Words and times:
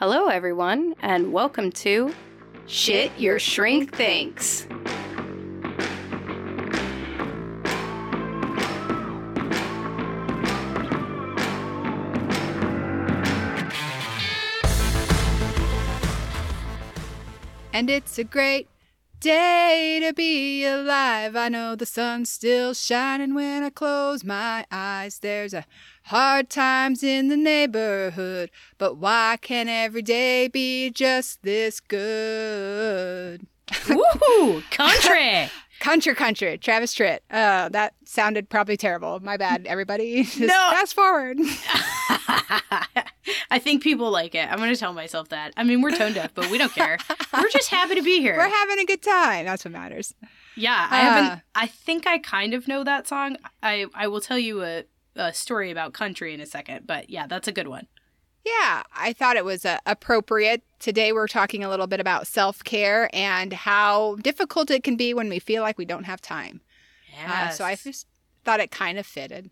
Hello, 0.00 0.28
everyone, 0.28 0.94
and 1.02 1.32
welcome 1.32 1.72
to 1.72 2.14
Shit 2.68 3.10
Your 3.18 3.40
Shrink 3.40 3.96
Thinks. 3.96 4.68
And 17.72 17.90
it's 17.90 18.20
a 18.20 18.22
great 18.22 18.68
day 19.18 19.98
to 20.00 20.12
be 20.12 20.64
alive. 20.64 21.34
I 21.34 21.48
know 21.48 21.74
the 21.74 21.84
sun's 21.86 22.30
still 22.30 22.72
shining 22.72 23.34
when 23.34 23.64
I 23.64 23.70
close 23.70 24.22
my 24.22 24.64
eyes. 24.70 25.18
There's 25.18 25.52
a 25.52 25.64
hard 26.08 26.50
times 26.50 27.02
in 27.02 27.28
the 27.28 27.36
neighborhood, 27.36 28.50
but 28.78 28.96
why 28.96 29.38
can't 29.40 29.68
every 29.68 30.02
day 30.02 30.48
be 30.48 30.90
just 30.90 31.42
this 31.42 31.80
good? 31.80 33.46
Woohoo! 33.68 34.62
Country! 34.70 35.50
Country, 35.80 36.12
country, 36.16 36.58
Travis 36.58 36.92
Tritt. 36.92 37.20
Uh, 37.30 37.68
that 37.68 37.94
sounded 38.04 38.48
probably 38.48 38.76
terrible. 38.76 39.20
My 39.20 39.36
bad, 39.36 39.64
everybody. 39.64 40.24
Just 40.24 40.40
No. 40.40 40.48
fast 40.48 40.92
forward. 40.92 41.38
I 43.50 43.60
think 43.60 43.82
people 43.84 44.10
like 44.10 44.34
it. 44.34 44.50
I'm 44.50 44.58
going 44.58 44.74
to 44.74 44.76
tell 44.80 44.92
myself 44.92 45.28
that. 45.28 45.52
I 45.56 45.62
mean, 45.62 45.80
we're 45.80 45.96
tone 45.96 46.14
deaf, 46.14 46.32
but 46.34 46.50
we 46.50 46.58
don't 46.58 46.72
care. 46.72 46.98
We're 47.32 47.48
just 47.50 47.70
happy 47.70 47.94
to 47.94 48.02
be 48.02 48.18
here. 48.20 48.36
We're 48.36 48.48
having 48.48 48.80
a 48.80 48.84
good 48.86 49.02
time. 49.02 49.44
That's 49.44 49.64
what 49.64 49.70
matters. 49.70 50.14
yeah, 50.56 50.88
I 50.90 50.98
Ah. 51.00 51.02
haven't. 51.12 51.42
I 51.54 51.66
think 51.68 52.08
I 52.08 52.18
kind 52.18 52.54
of 52.54 52.66
know 52.66 52.82
that 52.82 53.06
song. 53.06 53.36
I 53.62 53.86
I 53.94 54.08
will 54.08 54.20
tell 54.20 54.38
you 54.38 54.64
a, 54.64 54.82
a 55.18 55.34
story 55.34 55.70
about 55.70 55.92
country 55.92 56.32
in 56.32 56.40
a 56.40 56.46
second, 56.46 56.86
but 56.86 57.10
yeah, 57.10 57.26
that's 57.26 57.48
a 57.48 57.52
good 57.52 57.68
one. 57.68 57.86
Yeah, 58.46 58.84
I 58.96 59.12
thought 59.12 59.36
it 59.36 59.44
was 59.44 59.66
uh, 59.66 59.78
appropriate. 59.84 60.62
Today 60.78 61.12
we're 61.12 61.26
talking 61.28 61.62
a 61.62 61.68
little 61.68 61.86
bit 61.88 62.00
about 62.00 62.26
self 62.26 62.64
care 62.64 63.10
and 63.12 63.52
how 63.52 64.16
difficult 64.22 64.70
it 64.70 64.82
can 64.82 64.96
be 64.96 65.12
when 65.12 65.28
we 65.28 65.38
feel 65.38 65.62
like 65.62 65.76
we 65.76 65.84
don't 65.84 66.04
have 66.04 66.20
time. 66.22 66.62
Uh, 67.26 67.50
so 67.50 67.64
I 67.64 67.74
just 67.74 68.06
thought 68.44 68.60
it 68.60 68.70
kind 68.70 68.96
of 68.96 69.04
fitted. 69.06 69.50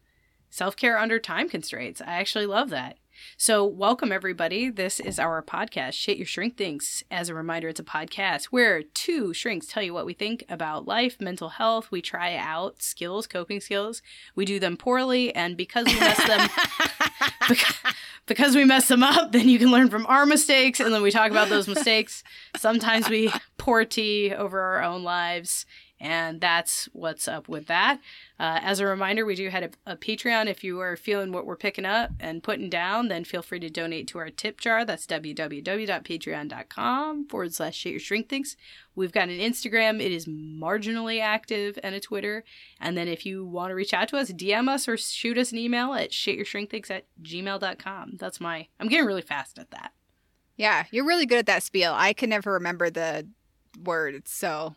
self 0.48 0.77
care 0.77 0.97
under 0.98 1.19
time 1.19 1.48
constraints. 1.48 2.00
I 2.00 2.14
actually 2.14 2.47
love 2.47 2.70
that. 2.70 2.97
So, 3.36 3.64
welcome 3.64 4.12
everybody. 4.12 4.70
This 4.70 5.00
is 5.00 5.19
our 5.19 5.42
podcast, 5.42 5.92
Shit 5.92 6.17
Your 6.17 6.27
Shrink 6.27 6.56
Thinks. 6.56 7.03
As 7.11 7.28
a 7.28 7.34
reminder, 7.34 7.69
it's 7.69 7.81
a 7.81 7.84
podcast 7.84 8.47
where 8.47 8.83
two 8.83 9.33
shrinks 9.34 9.67
tell 9.67 9.83
you 9.83 9.92
what 9.92 10.06
we 10.06 10.14
think 10.14 10.45
about 10.48 10.86
life, 10.86 11.20
mental 11.20 11.50
health. 11.50 11.91
We 11.91 12.00
try 12.03 12.37
out 12.37 12.83
skills, 12.83 13.27
coping 13.27 13.61
skills. 13.61 14.03
We 14.34 14.44
do 14.44 14.59
them 14.59 14.77
poorly, 14.77 15.34
and 15.34 15.56
because 15.56 15.87
we 15.87 15.98
mess 15.98 16.27
them, 16.27 16.48
beca- 17.42 17.94
because 18.27 18.55
we 18.55 18.64
mess 18.64 18.89
them 18.89 19.03
up, 19.03 19.33
then 19.33 19.48
you 19.48 19.59
can 19.59 19.70
learn 19.70 19.89
from 19.89 20.06
our 20.06 20.27
mistakes, 20.27 20.81
and 20.81 20.92
then 20.92 21.03
we 21.03 21.11
talk 21.11 21.31
about 21.31 21.48
those 21.48 21.69
mistakes. 21.69 22.22
Sometimes 22.56 23.09
we 23.09 23.33
pour 23.59 23.84
tea 23.84 24.33
over 24.33 24.61
our 24.61 24.83
own 24.83 25.03
lives, 25.03 25.67
and 25.99 26.41
that's 26.41 26.89
what's 26.93 27.27
up 27.27 27.49
with 27.49 27.67
that. 27.67 27.99
Uh, 28.39 28.61
as 28.63 28.79
a 28.81 28.87
reminder, 28.87 29.25
we 29.25 29.35
do 29.35 29.49
have 29.49 29.65
a, 29.65 29.71
a 29.93 29.97
Patreon. 29.97 30.47
If 30.47 30.62
you 30.62 30.79
are 30.81 30.95
feeling 30.97 31.33
what 31.33 31.47
we're 31.47 31.57
picking 31.57 31.87
up 31.87 32.11
and 32.21 32.43
putting 32.43 32.69
down, 32.69 33.09
then 33.09 33.25
feel 33.25 33.41
free 33.41 33.61
to 33.61 33.71
donate 33.71 34.06
to 34.09 34.19
our 34.19 34.29
tip 34.29 34.61
jar. 34.61 34.85
That's 34.85 35.06
www.patreon.com 35.06 37.29
forward 37.29 37.55
slash 37.55 37.77
shit 37.77 37.93
your 37.93 38.01
shrink 38.01 38.29
thinks. 38.29 38.56
We've 38.95 39.12
got 39.12 39.31
an 39.31 39.39
Instagram. 39.39 40.03
It 40.03 40.12
is 40.12 40.27
marginally 40.27 41.19
active 41.21 41.79
and 41.83 41.95
a 41.95 42.01
Twitter. 42.01 42.45
And 42.79 42.95
then 42.97 43.09
if 43.09 43.25
you 43.25 43.43
want 43.45 43.71
to 43.71 43.75
reach 43.75 43.95
out 43.95 44.09
to 44.09 44.19
us, 44.19 44.33
DM 44.33 44.69
us 44.69 44.87
or 44.89 44.99
shoot 44.99 45.39
us 45.39 45.53
an 45.53 45.59
email 45.59 45.95
at 45.95 46.11
shityourshrinkthinks 46.11 46.91
at 46.91 47.06
gmail.com. 47.23 48.17
That's 48.19 48.41
my, 48.41 48.67
I'm 48.79 48.89
getting 48.89 49.06
really 49.06 49.23
fast 49.23 49.59
at 49.59 49.71
that. 49.71 49.93
Yeah, 50.56 50.85
you're 50.91 51.06
really 51.06 51.27
good 51.27 51.39
at 51.39 51.47
that 51.47 51.62
spiel. 51.62 51.93
I 51.95 52.12
can 52.12 52.29
never 52.31 52.53
remember 52.53 52.91
the 52.91 53.29
words, 53.83 54.31
so 54.31 54.75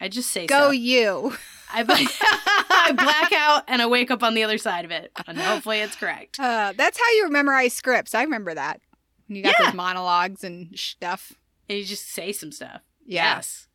I 0.00 0.08
just 0.08 0.30
say 0.30 0.46
go 0.46 0.68
so. 0.68 0.70
you. 0.70 1.34
I, 1.72 1.82
I 2.88 2.92
black 2.92 3.32
out 3.32 3.64
and 3.68 3.80
I 3.80 3.86
wake 3.86 4.10
up 4.10 4.22
on 4.24 4.34
the 4.34 4.42
other 4.42 4.58
side 4.58 4.84
of 4.84 4.90
it. 4.90 5.12
And 5.26 5.38
hopefully 5.38 5.80
it's 5.80 5.94
correct. 5.94 6.40
Uh, 6.40 6.72
that's 6.76 6.98
how 6.98 7.08
you 7.12 7.28
memorize 7.30 7.72
scripts. 7.74 8.12
I 8.14 8.22
remember 8.24 8.54
that. 8.54 8.80
When 9.28 9.36
you 9.36 9.42
got 9.44 9.54
Yeah. 9.58 9.66
those 9.66 9.74
monologues 9.74 10.42
and 10.42 10.76
stuff. 10.76 11.32
And 11.68 11.78
you 11.78 11.84
just 11.84 12.10
say 12.10 12.32
some 12.32 12.50
stuff. 12.50 12.80
Yeah. 13.06 13.36
Yes. 13.36 13.68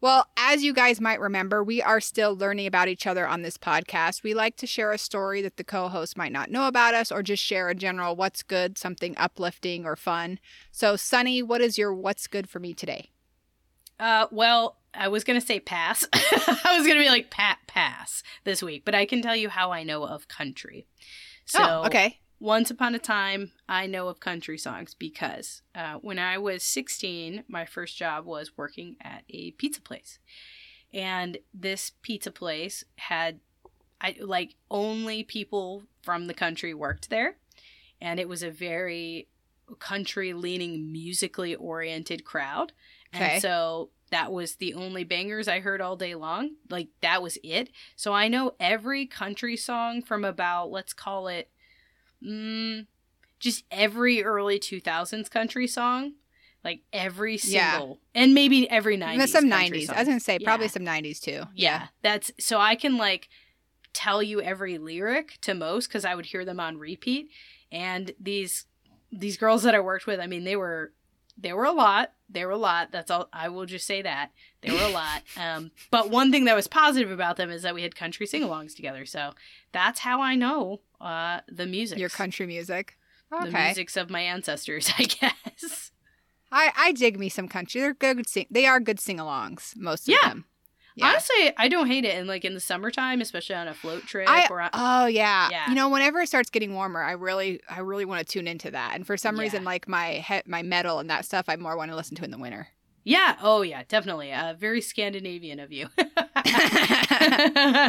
Well, 0.00 0.26
as 0.36 0.64
you 0.64 0.72
guys 0.72 1.00
might 1.00 1.20
remember, 1.20 1.62
we 1.62 1.80
are 1.82 2.00
still 2.00 2.34
learning 2.34 2.66
about 2.66 2.88
each 2.88 3.06
other 3.06 3.28
on 3.28 3.42
this 3.42 3.58
podcast. 3.58 4.22
We 4.24 4.32
like 4.34 4.56
to 4.56 4.66
share 4.66 4.90
a 4.92 4.98
story 4.98 5.42
that 5.42 5.56
the 5.58 5.62
co 5.62 5.88
host 5.88 6.16
might 6.16 6.32
not 6.32 6.50
know 6.50 6.66
about 6.66 6.94
us 6.94 7.12
or 7.12 7.22
just 7.22 7.44
share 7.44 7.68
a 7.68 7.74
general 7.76 8.16
what's 8.16 8.42
good, 8.42 8.78
something 8.78 9.14
uplifting 9.18 9.84
or 9.84 9.94
fun. 9.96 10.40
So, 10.72 10.96
Sunny, 10.96 11.42
what 11.42 11.60
is 11.60 11.76
your 11.78 11.92
what's 11.94 12.26
good 12.26 12.48
for 12.48 12.58
me 12.58 12.72
today? 12.74 13.10
Uh, 14.00 14.26
well, 14.30 14.78
I 14.94 15.08
was 15.08 15.24
gonna 15.24 15.40
say 15.40 15.60
pass. 15.60 16.06
I 16.12 16.76
was 16.76 16.86
gonna 16.86 17.00
be 17.00 17.08
like 17.08 17.30
pat 17.30 17.58
pass 17.66 18.22
this 18.44 18.62
week, 18.62 18.84
but 18.84 18.94
I 18.94 19.06
can 19.06 19.22
tell 19.22 19.36
you 19.36 19.48
how 19.48 19.72
I 19.72 19.82
know 19.82 20.04
of 20.04 20.28
country. 20.28 20.86
So, 21.46 21.58
oh, 21.60 21.86
okay. 21.86 22.20
once 22.38 22.70
upon 22.70 22.94
a 22.94 22.98
time, 22.98 23.52
I 23.68 23.86
know 23.86 24.08
of 24.08 24.20
country 24.20 24.58
songs 24.58 24.94
because 24.94 25.62
uh, 25.74 25.94
when 25.94 26.18
I 26.18 26.38
was 26.38 26.62
16, 26.62 27.44
my 27.48 27.64
first 27.64 27.96
job 27.96 28.24
was 28.24 28.56
working 28.56 28.96
at 29.00 29.24
a 29.28 29.52
pizza 29.52 29.80
place, 29.80 30.18
and 30.92 31.38
this 31.52 31.92
pizza 32.02 32.30
place 32.30 32.84
had, 32.96 33.40
I 34.00 34.16
like 34.20 34.54
only 34.70 35.24
people 35.24 35.84
from 36.02 36.26
the 36.26 36.34
country 36.34 36.74
worked 36.74 37.10
there, 37.10 37.36
and 38.00 38.20
it 38.20 38.28
was 38.28 38.42
a 38.42 38.50
very 38.50 39.28
country 39.78 40.32
leaning 40.32 40.90
musically 40.90 41.54
oriented 41.54 42.24
crowd 42.24 42.72
Okay. 43.14 43.34
and 43.34 43.42
so 43.42 43.90
that 44.10 44.32
was 44.32 44.56
the 44.56 44.74
only 44.74 45.04
bangers 45.04 45.46
I 45.48 45.60
heard 45.60 45.80
all 45.80 45.96
day 45.96 46.14
long. 46.14 46.56
Like 46.68 46.88
that 47.00 47.22
was 47.22 47.38
it. 47.44 47.70
So 47.96 48.12
I 48.12 48.28
know 48.28 48.54
every 48.58 49.06
country 49.06 49.56
song 49.56 50.02
from 50.02 50.24
about 50.24 50.70
let's 50.70 50.92
call 50.92 51.28
it 51.28 51.50
mm, 52.24 52.86
just 53.38 53.64
every 53.70 54.22
early 54.22 54.58
2000s 54.58 55.30
country 55.30 55.66
song. 55.66 56.14
Like 56.62 56.82
every 56.92 57.38
Yeah. 57.42 57.72
single 57.78 58.00
and 58.14 58.34
maybe 58.34 58.68
every 58.68 58.98
90s. 58.98 59.16
There's 59.16 59.32
some 59.32 59.48
90s. 59.48 59.86
song. 59.86 59.96
I 59.96 60.00
was 60.00 60.08
going 60.08 60.18
to 60.18 60.24
say 60.24 60.38
probably 60.38 60.66
Yeah. 60.66 60.70
some 60.72 60.84
90s 60.84 61.20
too. 61.20 61.44
Yeah, 61.54 61.86
that's 62.02 62.30
so 62.38 62.58
I 62.58 62.74
can 62.74 62.98
like 62.98 63.28
tell 63.92 64.22
you 64.22 64.42
every 64.42 64.76
lyric 64.78 65.38
to 65.40 65.54
most 65.54 65.86
because 65.88 66.04
I 66.04 66.14
would 66.14 66.26
hear 66.26 66.44
them 66.44 66.60
on 66.60 66.76
repeat. 66.78 67.30
And 67.72 68.12
these 68.20 68.66
these 69.10 69.36
girls 69.38 69.62
that 69.62 69.74
I 69.74 69.80
worked 69.80 70.06
with, 70.06 70.20
I 70.20 70.26
mean, 70.26 70.44
they 70.44 70.54
were 70.54 70.92
they 71.40 71.52
were 71.52 71.64
a 71.64 71.72
lot. 71.72 72.12
They 72.28 72.44
were 72.44 72.52
a 72.52 72.56
lot. 72.58 72.92
That's 72.92 73.10
all. 73.10 73.28
I 73.32 73.48
will 73.48 73.66
just 73.66 73.86
say 73.86 74.02
that 74.02 74.30
they 74.62 74.70
were 74.70 74.82
a 74.82 74.88
lot. 74.90 75.22
Um, 75.36 75.70
but 75.90 76.10
one 76.10 76.30
thing 76.30 76.44
that 76.44 76.54
was 76.54 76.66
positive 76.68 77.10
about 77.10 77.36
them 77.36 77.50
is 77.50 77.62
that 77.62 77.74
we 77.74 77.82
had 77.82 77.94
country 77.96 78.26
sing-alongs 78.26 78.74
together. 78.76 79.06
So 79.06 79.32
that's 79.72 80.00
how 80.00 80.20
I 80.20 80.34
know 80.34 80.80
uh, 81.00 81.40
the 81.48 81.66
music. 81.66 81.98
Your 81.98 82.08
country 82.10 82.46
music. 82.46 82.96
the 83.30 83.50
musics 83.50 83.96
of 83.96 84.10
my 84.10 84.20
ancestors, 84.20 84.92
I 84.98 85.04
guess. 85.04 85.92
I, 86.52 86.72
I 86.76 86.92
dig 86.92 87.18
me 87.18 87.28
some 87.28 87.48
country. 87.48 87.80
They're 87.80 87.94
good. 87.94 88.28
Sing- 88.28 88.46
they 88.50 88.66
are 88.66 88.80
good 88.80 89.00
sing 89.00 89.18
alongs, 89.18 89.76
most 89.76 90.08
of 90.08 90.14
Yeah. 90.20 90.28
them. 90.28 90.44
Yeah. 91.00 91.08
Honestly, 91.08 91.52
I 91.56 91.68
don't 91.68 91.86
hate 91.88 92.04
it. 92.04 92.14
And 92.16 92.28
like 92.28 92.44
in 92.44 92.54
the 92.54 92.60
summertime, 92.60 93.20
especially 93.20 93.56
on 93.56 93.66
a 93.68 93.74
float 93.74 94.06
trip 94.06 94.28
I, 94.28 94.46
or 94.50 94.60
on, 94.60 94.70
oh 94.72 95.06
yeah. 95.06 95.48
Yeah. 95.50 95.68
You 95.68 95.74
know, 95.74 95.88
whenever 95.88 96.20
it 96.20 96.28
starts 96.28 96.50
getting 96.50 96.74
warmer, 96.74 97.02
I 97.02 97.12
really, 97.12 97.60
I 97.68 97.80
really 97.80 98.04
want 98.04 98.26
to 98.26 98.30
tune 98.32 98.46
into 98.46 98.70
that. 98.70 98.92
And 98.94 99.06
for 99.06 99.16
some 99.16 99.36
Yeah. 99.36 99.42
reason, 99.42 99.64
like 99.64 99.88
my 99.88 100.14
he- 100.26 100.42
my 100.46 100.62
metal 100.62 100.98
and 101.00 101.10
that 101.10 101.24
stuff, 101.24 101.46
I 101.48 101.56
more 101.56 101.76
want 101.76 101.90
to 101.90 101.96
listen 101.96 102.16
to 102.16 102.24
in 102.24 102.30
the 102.30 102.38
winter. 102.38 102.68
Yeah. 103.02 103.36
Oh, 103.42 103.62
yeah. 103.62 103.82
Definitely. 103.88 104.30
Uh, 104.32 104.52
very 104.58 104.80
Scandinavian 104.82 105.58
of 105.58 105.72
you. 105.72 105.88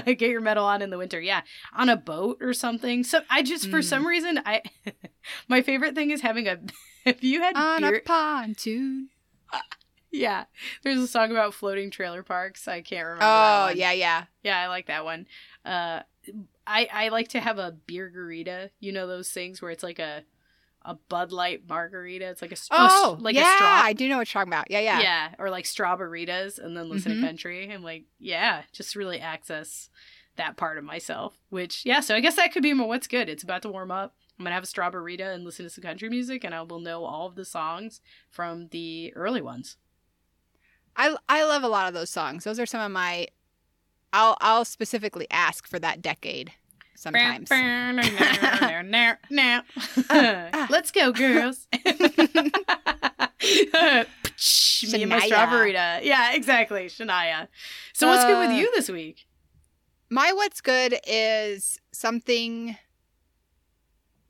Get 0.05 0.21
your 0.21 0.41
metal 0.41 0.65
on 0.65 0.81
in 0.81 0.89
the 0.89 0.97
winter. 0.97 1.19
Yeah, 1.19 1.41
on 1.75 1.89
a 1.89 1.97
boat 1.97 2.37
or 2.41 2.53
something. 2.53 3.03
So 3.03 3.21
I 3.29 3.43
just, 3.43 3.69
for 3.69 3.79
Mm. 3.79 3.83
some 3.83 4.07
reason, 4.07 4.39
I 4.45 4.61
my 5.47 5.61
favorite 5.61 5.95
thing 5.95 6.11
is 6.11 6.21
having 6.21 6.47
a. 6.47 6.59
If 7.05 7.23
you 7.23 7.41
had 7.41 7.55
On 7.55 7.81
beer, 7.81 7.95
a 7.97 8.01
pontoon. 8.01 9.09
Yeah. 10.11 10.45
There's 10.83 10.99
a 10.99 11.07
song 11.07 11.31
about 11.31 11.53
floating 11.53 11.89
trailer 11.91 12.23
parks. 12.23 12.67
I 12.67 12.81
can't 12.81 13.05
remember. 13.05 13.25
that 13.25 13.65
Oh 13.67 13.69
yeah, 13.73 13.91
yeah. 13.91 14.25
Yeah, 14.43 14.59
I 14.59 14.67
like 14.67 14.87
that 14.87 15.05
one. 15.05 15.25
Uh, 15.65 16.01
I 16.67 16.87
I 16.91 17.09
like 17.09 17.29
to 17.29 17.39
have 17.39 17.57
a 17.57 17.71
beer 17.87 18.11
garita. 18.15 18.69
You 18.79 18.91
know 18.91 19.07
those 19.07 19.29
things 19.31 19.61
where 19.61 19.71
it's 19.71 19.83
like 19.83 19.99
a 19.99 20.23
a 20.83 20.95
Bud 20.95 21.31
Light 21.31 21.61
margarita. 21.69 22.25
It's 22.29 22.41
like 22.41 22.51
a 22.51 22.57
Oh, 22.71 23.17
like 23.19 23.35
yeah, 23.35 23.53
a 23.53 23.57
straw. 23.57 23.67
I 23.83 23.93
do 23.93 24.07
know 24.09 24.17
what 24.17 24.27
you're 24.33 24.39
talking 24.41 24.51
about. 24.51 24.71
Yeah, 24.71 24.79
yeah. 24.79 24.99
yeah, 24.99 25.35
or 25.37 25.49
like 25.51 25.65
strawberries, 25.65 26.57
and 26.59 26.75
then 26.75 26.89
listen 26.89 27.11
Mhm. 27.13 27.21
to 27.21 27.27
country, 27.27 27.69
and 27.69 27.83
like 27.83 28.05
yeah, 28.19 28.63
just 28.71 28.95
really 28.95 29.19
access 29.19 29.89
that 30.37 30.57
part 30.57 30.77
of 30.77 30.83
myself. 30.83 31.37
Which 31.49 31.85
yeah, 31.85 31.99
so 31.99 32.15
I 32.15 32.19
guess 32.19 32.35
that 32.35 32.51
could 32.51 32.63
be 32.63 32.73
my 32.73 32.85
what's 32.85 33.07
good. 33.07 33.29
It's 33.29 33.43
about 33.43 33.61
to 33.63 33.69
warm 33.69 33.91
up. 33.91 34.15
I'm 34.39 34.45
gonna 34.45 34.55
have 34.55 34.63
a 34.63 34.67
strawberry 34.67 35.19
and 35.21 35.43
listen 35.45 35.65
to 35.65 35.69
some 35.69 35.83
country 35.83 36.09
music, 36.09 36.43
and 36.43 36.55
I 36.55 36.61
will 36.63 36.79
know 36.79 37.03
all 37.05 37.27
of 37.27 37.35
the 37.35 37.45
songs 37.45 38.01
from 38.31 38.69
the 38.69 39.13
early 39.15 39.41
ones. 39.41 39.77
I 40.95 41.15
I 41.29 41.43
love 41.45 41.63
a 41.63 41.67
lot 41.67 41.87
of 41.87 41.93
those 41.93 42.09
songs. 42.09 42.43
Those 42.43 42.59
are 42.59 42.65
some 42.65 42.81
of 42.81 42.91
my. 42.91 43.27
I'll 44.13 44.37
I'll 44.41 44.65
specifically 44.65 45.27
ask 45.31 45.67
for 45.67 45.79
that 45.79 46.01
decade. 46.01 46.51
Sometimes. 46.95 47.49
now, 47.49 49.15
now. 49.31 49.63
Let's 50.69 50.91
go, 50.91 51.11
girls. 51.11 51.67
Me 54.91 55.01
and 55.03 55.09
my 55.09 55.19
strawberry. 55.25 55.73
Yeah, 55.73 56.33
exactly. 56.33 56.85
Shania. 56.87 57.47
So, 57.93 58.07
what's 58.07 58.23
good 58.25 58.37
with 58.39 58.51
Uh, 58.51 58.59
you 58.59 58.71
this 58.75 58.89
week? 58.89 59.25
My 60.09 60.31
what's 60.33 60.61
good 60.61 60.99
is 61.07 61.79
something 61.91 62.77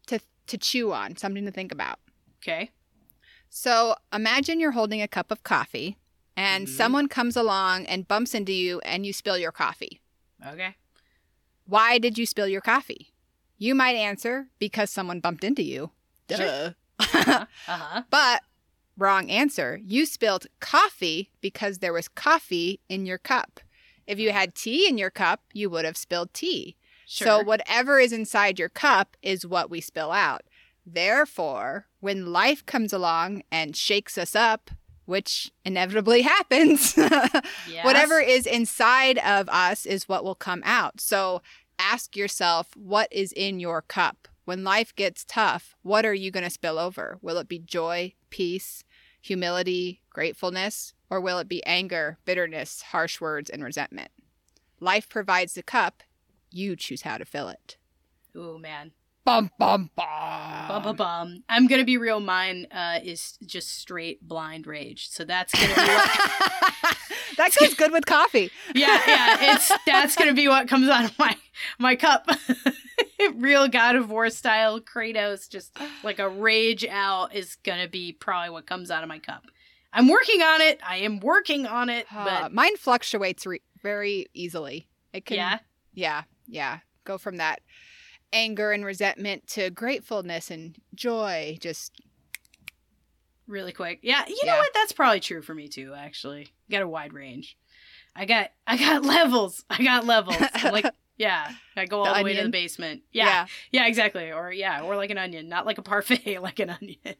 to 0.07 0.19
to 0.47 0.57
chew 0.57 0.93
on, 0.93 1.17
something 1.17 1.43
to 1.45 1.51
think 1.51 1.71
about. 1.71 1.99
Okay. 2.41 2.71
So 3.49 3.95
imagine 4.13 4.61
you're 4.61 4.71
holding 4.71 5.01
a 5.01 5.07
cup 5.09 5.29
of 5.29 5.43
coffee 5.43 5.97
and 6.37 6.67
Mhm. 6.67 6.75
someone 6.77 7.07
comes 7.07 7.35
along 7.35 7.85
and 7.87 8.07
bumps 8.07 8.33
into 8.33 8.51
you 8.53 8.79
and 8.81 9.05
you 9.05 9.13
spill 9.13 9.37
your 9.37 9.51
coffee. 9.51 10.01
Okay. 10.45 10.75
Why 11.65 11.97
did 11.97 12.17
you 12.17 12.25
spill 12.25 12.47
your 12.47 12.61
coffee? 12.61 13.13
You 13.57 13.75
might 13.75 13.95
answer 13.95 14.47
because 14.59 14.89
someone 14.89 15.19
bumped 15.19 15.43
into 15.43 15.63
you. 15.63 15.91
Sure. 16.29 16.37
Duh. 16.37 16.73
Uh 17.67 17.77
huh. 17.77 18.03
but 18.09 18.41
wrong 18.97 19.29
answer. 19.29 19.79
You 19.83 20.05
spilled 20.05 20.47
coffee 20.59 21.31
because 21.41 21.79
there 21.79 21.93
was 21.93 22.07
coffee 22.07 22.79
in 22.89 23.05
your 23.05 23.17
cup. 23.17 23.59
If 24.07 24.19
you 24.19 24.31
had 24.31 24.55
tea 24.55 24.87
in 24.87 24.97
your 24.97 25.09
cup, 25.11 25.41
you 25.53 25.69
would 25.69 25.85
have 25.85 25.97
spilled 25.97 26.33
tea. 26.33 26.75
Sure. 27.05 27.25
So 27.27 27.43
whatever 27.43 27.99
is 27.99 28.11
inside 28.13 28.57
your 28.59 28.69
cup 28.69 29.15
is 29.21 29.45
what 29.45 29.69
we 29.69 29.81
spill 29.81 30.11
out. 30.11 30.41
Therefore, 30.85 31.87
when 31.99 32.31
life 32.31 32.65
comes 32.65 32.93
along 32.93 33.43
and 33.51 33.75
shakes 33.75 34.17
us 34.17 34.35
up, 34.35 34.71
which 35.05 35.51
inevitably 35.65 36.21
happens, 36.35 36.95
Yes. 36.97 37.83
whatever 37.83 38.19
is 38.19 38.45
inside 38.45 39.17
of 39.19 39.49
us 39.49 39.85
is 39.85 40.07
what 40.09 40.23
will 40.23 40.35
come 40.35 40.61
out. 40.65 41.01
So 41.01 41.41
ask 41.79 42.15
yourself 42.15 42.69
what 42.75 43.07
is 43.11 43.31
in 43.33 43.59
your 43.59 43.81
cup. 43.81 44.27
When 44.45 44.63
life 44.63 44.95
gets 44.95 45.23
tough, 45.25 45.75
what 45.83 46.05
are 46.05 46.13
you 46.13 46.31
going 46.31 46.43
to 46.43 46.49
spill 46.49 46.77
over? 46.79 47.17
Will 47.21 47.37
it 47.37 47.47
be 47.47 47.59
joy, 47.59 48.13
peace, 48.29 48.83
humility, 49.19 50.01
gratefulness, 50.09 50.93
or 51.09 51.21
will 51.21 51.37
it 51.39 51.47
be 51.47 51.63
anger, 51.65 52.17
bitterness, 52.25 52.81
harsh 52.81 53.21
words, 53.21 53.49
and 53.49 53.63
resentment? 53.63 54.09
Life 54.79 55.07
provides 55.09 55.53
the 55.53 55.63
cup. 55.63 56.01
You 56.49 56.75
choose 56.75 57.03
how 57.03 57.17
to 57.17 57.25
fill 57.25 57.49
it. 57.49 57.77
Ooh, 58.35 58.57
man. 58.57 58.91
Bum 59.23 59.51
bum 59.59 59.89
Bum, 59.95 60.67
bum, 60.67 60.83
bum. 60.83 60.95
bum. 60.95 61.43
I'm 61.47 61.67
gonna 61.67 61.85
be 61.85 61.97
real. 61.97 62.19
Mine 62.19 62.65
uh, 62.71 62.99
is 63.03 63.37
just 63.45 63.77
straight 63.77 64.27
blind 64.27 64.65
rage. 64.65 65.09
So 65.09 65.23
that's 65.25 65.53
gonna 65.53 65.67
be 65.75 65.81
what, 65.81 66.09
that 67.37 67.51
goes 67.59 67.73
good 67.75 67.91
with 67.91 68.05
coffee. 68.07 68.49
yeah, 68.75 68.99
yeah. 69.07 69.53
It's 69.53 69.71
that's 69.85 70.15
gonna 70.15 70.33
be 70.33 70.47
what 70.47 70.67
comes 70.67 70.89
out 70.89 71.05
of 71.05 71.17
my 71.19 71.37
my 71.77 71.95
cup. 71.95 72.27
real 73.35 73.67
God 73.67 73.95
of 73.95 74.09
War 74.09 74.29
style 74.31 74.79
Kratos, 74.81 75.47
just 75.47 75.77
like 76.03 76.17
a 76.17 76.27
rage 76.27 76.83
out 76.85 77.35
is 77.35 77.57
gonna 77.63 77.87
be 77.87 78.13
probably 78.13 78.49
what 78.49 78.65
comes 78.65 78.89
out 78.89 79.03
of 79.03 79.09
my 79.09 79.19
cup. 79.19 79.43
I'm 79.93 80.07
working 80.07 80.41
on 80.41 80.61
it. 80.61 80.79
I 80.87 80.97
am 80.97 81.19
working 81.19 81.67
on 81.67 81.89
it. 81.89 82.07
Uh, 82.11 82.25
But 82.25 82.53
mine 82.53 82.75
fluctuates 82.77 83.45
re- 83.45 83.61
very 83.83 84.25
easily. 84.33 84.87
It 85.13 85.25
can, 85.25 85.35
yeah, 85.37 85.59
yeah, 85.93 86.23
yeah. 86.47 86.79
Go 87.03 87.17
from 87.17 87.37
that 87.37 87.61
anger 88.33 88.71
and 88.71 88.85
resentment 88.85 89.47
to 89.47 89.69
gratefulness 89.69 90.51
and 90.51 90.75
joy. 90.95 91.57
Just 91.59 92.01
really 93.47 93.71
quick. 93.71 93.99
Yeah, 94.01 94.23
you 94.27 94.45
know 94.45 94.57
what? 94.57 94.73
That's 94.73 94.91
probably 94.91 95.19
true 95.19 95.41
for 95.41 95.53
me 95.53 95.67
too. 95.67 95.93
Actually, 95.95 96.47
I 96.69 96.71
got 96.71 96.81
a 96.81 96.87
wide 96.87 97.13
range. 97.13 97.57
I 98.15 98.25
got 98.25 98.51
I 98.65 98.77
got 98.77 99.03
levels. 99.05 99.63
I 99.69 99.83
got 99.83 100.05
levels. 100.05 100.37
I'm 100.53 100.71
like 100.71 100.85
yeah, 101.17 101.51
I 101.75 101.85
go 101.85 101.99
all 101.99 102.05
The 102.05 102.19
the, 102.19 102.23
way 102.23 102.35
to 102.35 102.43
the 102.43 102.49
basement. 102.49 103.03
Yeah, 103.11 103.45
yeah, 103.71 103.85
exactly. 103.87 104.31
Or 104.31 104.51
yeah, 104.51 104.81
or 104.81 104.95
like 104.95 105.11
an 105.11 105.17
onion, 105.17 105.49
not 105.49 105.65
like 105.65 105.77
a 105.77 105.83
parfait, 105.83 106.39
like 106.41 106.59
an 106.59 106.71
onion. 106.71 107.15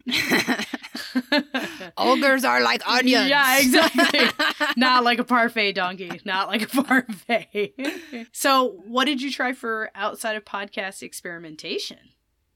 Ogres 1.98 2.44
are 2.46 2.62
like 2.62 2.88
onions. 2.88 3.30
Yeah, 3.30 3.60
exactly. 3.60 4.28
not 4.78 5.04
like 5.04 5.19
a 5.19 5.24
parfait 5.24 5.74
donkey, 5.74 6.22
not 6.25 6.48
like 6.48 6.62
a 6.63 6.84
parfait. 6.84 7.74
so, 8.31 8.81
what 8.86 9.06
did 9.06 9.22
you 9.22 9.31
try 9.31 9.54
for 9.54 9.90
outside 9.96 10.36
of 10.36 10.46
podcast 10.46 11.02
experimentation? 11.04 11.98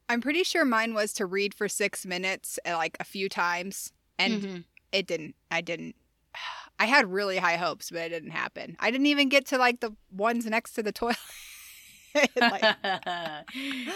I'm 0.07 0.21
pretty 0.21 0.43
sure 0.43 0.65
mine 0.65 0.93
was 0.93 1.13
to 1.13 1.25
read 1.25 1.53
for 1.53 1.67
six 1.67 2.05
minutes, 2.05 2.59
uh, 2.67 2.77
like 2.77 2.95
a 2.99 3.03
few 3.03 3.27
times, 3.27 3.91
and 4.19 4.41
Mhm. 4.43 4.63
it 4.91 5.07
didn't. 5.07 5.35
I 5.49 5.61
didn't. 5.61 5.95
I 6.79 6.85
had 6.85 7.11
really 7.11 7.37
high 7.37 7.55
hopes, 7.55 7.89
but 7.89 8.01
it 8.01 8.09
didn't 8.09 8.31
happen. 8.31 8.75
I 8.79 8.91
didn't 8.91 9.07
even 9.07 9.29
get 9.29 9.45
to 9.47 9.57
like 9.57 9.79
the 9.79 9.95
ones 10.11 10.45
next 10.45 10.73
to 10.73 10.83
the 10.83 10.91
toilet. 10.93 11.17
like, 12.35 12.75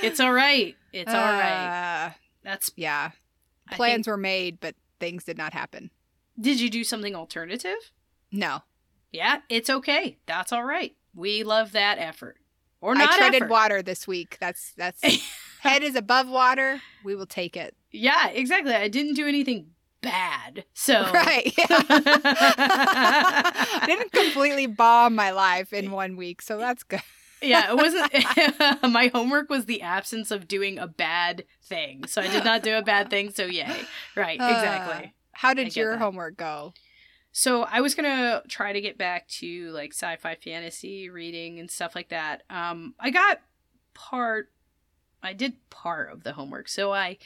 it's 0.04 0.20
all 0.20 0.34
right. 0.34 0.76
It's 0.92 1.14
all 1.14 1.16
right. 1.32 2.06
uh, 2.08 2.12
That's 2.44 2.72
yeah, 2.76 3.12
plans 3.72 4.06
think- 4.06 4.08
were 4.08 4.18
made, 4.18 4.60
but 4.60 4.76
things 5.00 5.24
did 5.24 5.38
not 5.38 5.54
happen. 5.54 5.92
Did 6.40 6.60
you 6.60 6.70
do 6.70 6.84
something 6.84 7.16
alternative? 7.16 7.92
No, 8.32 8.62
Yeah, 9.12 9.40
it's 9.50 9.70
okay. 9.70 10.18
That's 10.28 10.52
all 10.54 10.64
right. 10.64 10.96
We 11.16 11.44
love 11.44 11.72
that 11.74 11.98
effort. 11.98 12.38
Or 12.82 12.96
not 12.96 13.10
I 13.12 13.18
treaded 13.18 13.42
effort. 13.44 13.50
water 13.52 13.82
this 13.82 14.08
week. 14.08 14.38
That's 14.40 14.72
that's 14.78 15.02
head 15.62 15.84
is 15.84 15.96
above 15.96 16.30
water. 16.30 16.80
We 17.04 17.16
will 17.16 17.26
take 17.26 17.58
it. 17.58 17.76
Yeah, 17.92 18.30
exactly. 18.30 18.74
I 18.74 18.88
didn't 18.88 19.16
do 19.16 19.28
anything 19.28 19.72
bad. 20.02 20.64
So 20.74 21.02
Right. 21.14 21.54
yeah. 21.58 21.66
I 22.62 23.84
didn't 23.86 24.12
completely 24.12 24.68
bomb 24.68 25.16
my 25.16 25.32
life 25.32 25.74
in 25.74 25.92
one 25.92 26.16
week, 26.16 26.42
so 26.42 26.58
that's 26.58 26.84
good. 26.84 27.02
Yeah, 27.42 27.72
it 27.72 27.76
wasn't 27.76 28.12
my 28.94 29.10
homework 29.14 29.50
was 29.50 29.66
the 29.66 29.82
absence 29.82 30.32
of 30.32 30.48
doing 30.48 30.78
a 30.78 30.88
bad 30.88 31.46
thing. 31.64 32.06
So 32.08 32.22
I 32.22 32.28
did 32.28 32.44
not 32.44 32.64
do 32.64 32.76
a 32.76 32.82
bad 32.82 33.10
thing, 33.10 33.32
so 33.32 33.46
yay. 33.46 33.76
Right, 34.16 34.36
exactly. 34.36 35.08
Uh, 35.08 35.10
how 35.32 35.54
did 35.54 35.76
your 35.76 35.92
that. 35.92 36.00
homework 36.00 36.38
go? 36.38 36.74
So 37.32 37.64
I 37.64 37.82
was 37.82 37.96
gonna 37.96 38.44
try 38.48 38.74
to 38.74 38.82
get 38.82 38.98
back 38.98 39.28
to 39.40 39.70
like 39.72 39.94
sci-fi 39.94 40.36
fantasy 40.36 41.10
reading 41.10 41.60
and 41.60 41.70
stuff 41.70 41.96
like 41.96 42.10
that. 42.10 42.44
Um, 42.50 42.96
I 43.00 43.12
got 43.12 43.42
part, 43.94 44.52
I 45.22 45.34
did 45.34 45.54
part 45.70 46.12
of 46.12 46.24
the 46.24 46.34
homework. 46.34 46.68
So 46.68 46.92
I, 46.92 47.18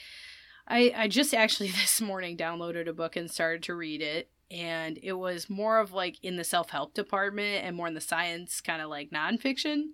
I, 0.67 0.93
I 0.95 1.07
just 1.07 1.33
actually 1.33 1.69
this 1.71 2.01
morning 2.01 2.37
downloaded 2.37 2.87
a 2.87 2.93
book 2.93 3.15
and 3.15 3.31
started 3.31 3.63
to 3.63 3.75
read 3.75 4.01
it, 4.01 4.29
and 4.53 4.99
it 5.01 5.13
was 5.13 5.49
more 5.49 5.79
of 5.79 5.91
like 5.91 6.17
in 6.23 6.35
the 6.37 6.43
self-help 6.43 6.93
department 6.93 7.65
and 7.65 7.75
more 7.75 7.87
in 7.87 7.95
the 7.95 8.01
science 8.01 8.61
kind 8.61 8.81
of 8.81 8.89
like 8.89 9.09
nonfiction 9.09 9.87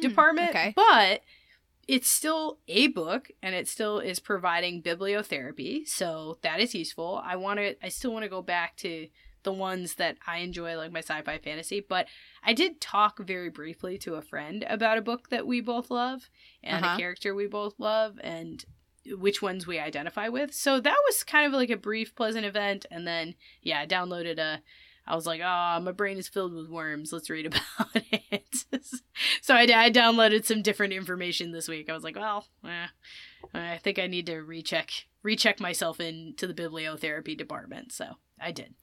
department. 0.00 0.50
okay. 0.50 0.72
But 0.76 1.22
it's 1.88 2.08
still 2.08 2.58
a 2.68 2.86
book 2.88 3.30
and 3.42 3.54
it 3.54 3.66
still 3.66 3.98
is 3.98 4.20
providing 4.20 4.82
bibliotherapy. 4.82 5.86
So 5.88 6.38
that 6.42 6.60
is 6.60 6.74
useful. 6.74 7.20
I 7.24 7.36
want 7.36 7.58
to, 7.58 7.74
I 7.84 7.88
still 7.88 8.12
want 8.12 8.22
to 8.24 8.28
go 8.28 8.42
back 8.42 8.76
to 8.78 9.08
the 9.42 9.52
ones 9.52 9.94
that 9.94 10.16
I 10.24 10.38
enjoy, 10.38 10.76
like 10.76 10.92
my 10.92 11.00
sci 11.00 11.20
fi 11.22 11.38
fantasy. 11.38 11.84
But 11.86 12.06
I 12.44 12.52
did 12.52 12.80
talk 12.80 13.18
very 13.18 13.48
briefly 13.50 13.98
to 13.98 14.14
a 14.14 14.22
friend 14.22 14.64
about 14.68 14.98
a 14.98 15.02
book 15.02 15.30
that 15.30 15.46
we 15.48 15.60
both 15.60 15.90
love 15.90 16.30
and 16.62 16.84
Uh-huh. 16.84 16.94
a 16.94 16.98
character 16.98 17.34
we 17.34 17.48
both 17.48 17.74
love 17.80 18.20
and 18.22 18.64
which 19.06 19.42
ones 19.42 19.66
we 19.66 19.78
identify 19.78 20.28
with. 20.28 20.54
So 20.54 20.80
that 20.80 20.98
was 21.06 21.24
kind 21.24 21.46
of 21.46 21.52
like 21.52 21.70
a 21.70 21.76
brief, 21.76 22.14
pleasant 22.14 22.44
event. 22.44 22.86
And 22.90 23.06
then, 23.06 23.34
yeah, 23.62 23.80
I 23.80 23.86
downloaded 23.86 24.38
a, 24.38 24.62
I 25.06 25.14
was 25.16 25.26
like, 25.26 25.40
oh, 25.40 25.80
my 25.80 25.92
brain 25.92 26.18
is 26.18 26.28
filled 26.28 26.54
with 26.54 26.68
worms. 26.68 27.12
Let's 27.12 27.30
read 27.30 27.46
about 27.46 27.62
it. 28.30 28.64
so 29.42 29.54
I, 29.54 29.62
I 29.62 29.90
downloaded 29.90 30.44
some 30.44 30.62
different 30.62 30.92
information 30.92 31.52
this 31.52 31.68
week. 31.68 31.90
I 31.90 31.94
was 31.94 32.04
like, 32.04 32.16
well, 32.16 32.46
eh, 32.64 32.86
I 33.52 33.78
think 33.78 33.98
I 33.98 34.06
need 34.06 34.26
to 34.26 34.38
recheck 34.38 34.90
recheck 35.22 35.60
myself 35.60 36.00
into 36.00 36.46
the 36.46 36.54
bibliotherapy 36.54 37.36
department. 37.36 37.92
So 37.92 38.16
I 38.40 38.50
did. 38.52 38.74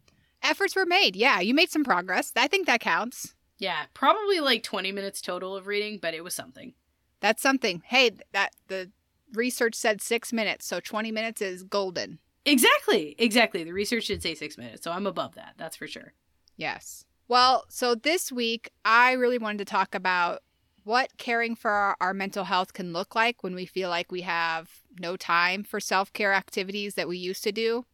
Efforts 0.41 0.75
were 0.75 0.85
made. 0.85 1.15
Yeah, 1.15 1.41
you 1.41 1.53
made 1.53 1.69
some 1.69 1.83
progress. 1.83 2.31
I 2.35 2.47
think 2.47 2.65
that 2.67 2.79
counts. 2.79 3.35
Yeah, 3.57 3.85
probably 3.93 4.39
like 4.39 4.63
20 4.63 4.93
minutes 4.93 5.21
total 5.21 5.55
of 5.55 5.67
reading, 5.67 5.99
but 6.01 6.13
it 6.13 6.23
was 6.23 6.33
something. 6.33 6.73
That's 7.19 7.41
something. 7.41 7.83
Hey, 7.85 8.11
that 8.31 8.51
the 8.69 8.91
research 9.33 9.75
said 9.75 10.01
six 10.01 10.31
minutes, 10.33 10.65
so 10.65 10.79
twenty 10.79 11.11
minutes 11.11 11.41
is 11.41 11.63
golden. 11.63 12.19
Exactly, 12.45 13.15
exactly. 13.19 13.63
The 13.63 13.73
research 13.73 14.07
did 14.07 14.23
say 14.23 14.33
six 14.35 14.57
minutes, 14.57 14.83
so 14.83 14.91
I'm 14.91 15.05
above 15.05 15.35
that. 15.35 15.53
That's 15.57 15.75
for 15.75 15.87
sure. 15.87 16.13
Yes. 16.57 17.05
Well, 17.27 17.65
so 17.69 17.93
this 17.95 18.31
week 18.31 18.71
I 18.83 19.11
really 19.11 19.37
wanted 19.37 19.59
to 19.59 19.65
talk 19.65 19.93
about 19.93 20.39
what 20.83 21.17
caring 21.17 21.55
for 21.55 21.69
our, 21.69 21.95
our 22.01 22.13
mental 22.13 22.45
health 22.45 22.73
can 22.73 22.91
look 22.93 23.13
like 23.13 23.43
when 23.43 23.53
we 23.53 23.65
feel 23.65 23.89
like 23.89 24.11
we 24.11 24.21
have 24.21 24.69
no 24.99 25.15
time 25.15 25.63
for 25.63 25.79
self 25.79 26.11
care 26.13 26.33
activities 26.33 26.95
that 26.95 27.07
we 27.07 27.17
used 27.17 27.43
to 27.43 27.51
do. 27.51 27.85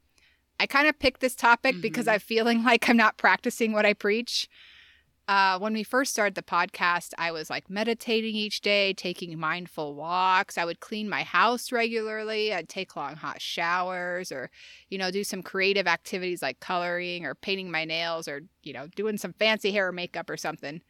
I 0.57 0.67
kind 0.67 0.87
of 0.87 0.97
picked 0.99 1.19
this 1.19 1.35
topic 1.35 1.81
because 1.81 2.05
Mhm. 2.05 2.13
I'm 2.13 2.19
feeling 2.19 2.63
like 2.63 2.87
I'm 2.87 2.95
not 2.95 3.17
practicing 3.17 3.73
what 3.73 3.85
I 3.85 3.93
preach. 3.93 4.47
Uh, 5.27 5.58
when 5.58 5.74
we 5.74 5.82
first 5.82 6.12
started 6.12 6.36
the 6.36 6.44
podcast, 6.44 7.12
I 7.17 7.32
was 7.32 7.50
like 7.50 7.67
meditating 7.67 8.36
each 8.36 8.62
day, 8.62 8.94
taking 8.94 9.39
mindful 9.39 9.96
walks. 9.96 10.55
I 10.55 10.65
would 10.65 10.79
clean 10.79 11.10
my 11.10 11.24
house 11.24 11.72
regularly. 11.72 12.53
I'd 12.53 12.70
take 12.70 12.96
long 12.96 13.15
hot 13.15 13.41
showers 13.41 14.32
or, 14.32 14.51
you 14.89 15.00
know, 15.00 15.10
do 15.10 15.24
some 15.24 15.41
creative 15.41 15.88
activities 15.88 16.44
like 16.44 16.60
coloring 16.60 17.25
or 17.25 17.34
painting 17.34 17.72
my 17.72 17.86
nails 17.86 18.27
or, 18.27 18.41
you 18.62 18.72
know, 18.72 18.88
doing 18.96 19.17
some 19.17 19.34
fancy 19.34 19.72
hair 19.72 19.88
or 19.88 19.91
makeup 19.91 20.29
or 20.29 20.38
something. 20.38 20.82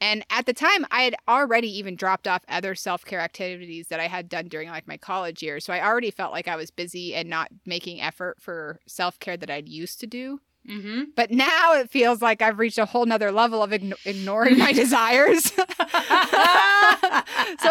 And 0.00 0.24
at 0.30 0.46
the 0.46 0.52
time, 0.54 0.86
I 0.92 1.02
had 1.02 1.16
already 1.28 1.68
even 1.78 1.96
dropped 1.96 2.28
off 2.28 2.44
other 2.48 2.76
self 2.76 3.04
care 3.04 3.20
activities 3.20 3.88
that 3.88 4.00
I 4.00 4.08
had 4.08 4.28
done 4.28 4.48
during 4.48 4.68
like 4.68 4.86
my 4.88 4.96
college 4.96 5.42
years. 5.42 5.64
So 5.64 5.72
I 5.72 5.84
already 5.84 6.12
felt 6.12 6.32
like 6.32 6.48
I 6.48 6.56
was 6.56 6.70
busy 6.70 7.14
and 7.16 7.28
not 7.28 7.48
making 7.66 8.00
effort 8.00 8.38
for 8.40 8.80
self 8.86 9.18
care 9.18 9.36
that 9.36 9.50
I'd 9.50 9.68
used 9.68 10.00
to 10.00 10.06
do. 10.06 10.40
Mm-hmm. 10.68 11.02
But 11.16 11.30
now 11.30 11.74
it 11.74 11.90
feels 11.90 12.22
like 12.22 12.40
I've 12.42 12.58
reached 12.58 12.78
a 12.78 12.84
whole 12.86 13.04
nother 13.06 13.32
level 13.32 13.62
of 13.62 13.70
ign- 13.70 13.94
ignoring 14.06 14.58
my 14.58 14.72
desires. 14.82 15.44
so 15.52 15.62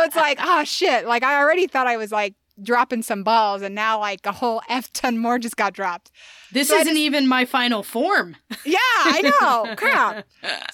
it's 0.04 0.16
like, 0.16 0.40
oh 0.42 0.64
shit. 0.66 1.06
Like 1.06 1.24
I 1.24 1.38
already 1.40 1.68
thought 1.68 1.88
I 1.88 1.98
was 1.98 2.12
like 2.12 2.36
dropping 2.62 3.02
some 3.02 3.24
balls 3.24 3.62
and 3.62 3.74
now 3.74 3.98
like 4.00 4.26
a 4.26 4.32
whole 4.32 4.62
F 4.70 4.92
ton 4.94 5.18
more 5.18 5.40
just 5.40 5.56
got 5.58 5.74
dropped. 5.74 6.12
This 6.52 6.68
So 6.68 6.76
isn't 6.76 6.88
just- 6.88 6.98
even 6.98 7.28
my 7.28 7.46
final 7.46 7.82
form. 7.82 8.36
Yeah, 8.66 8.78
I 8.82 9.22
know. 9.42 9.76
Crap. 9.78 10.28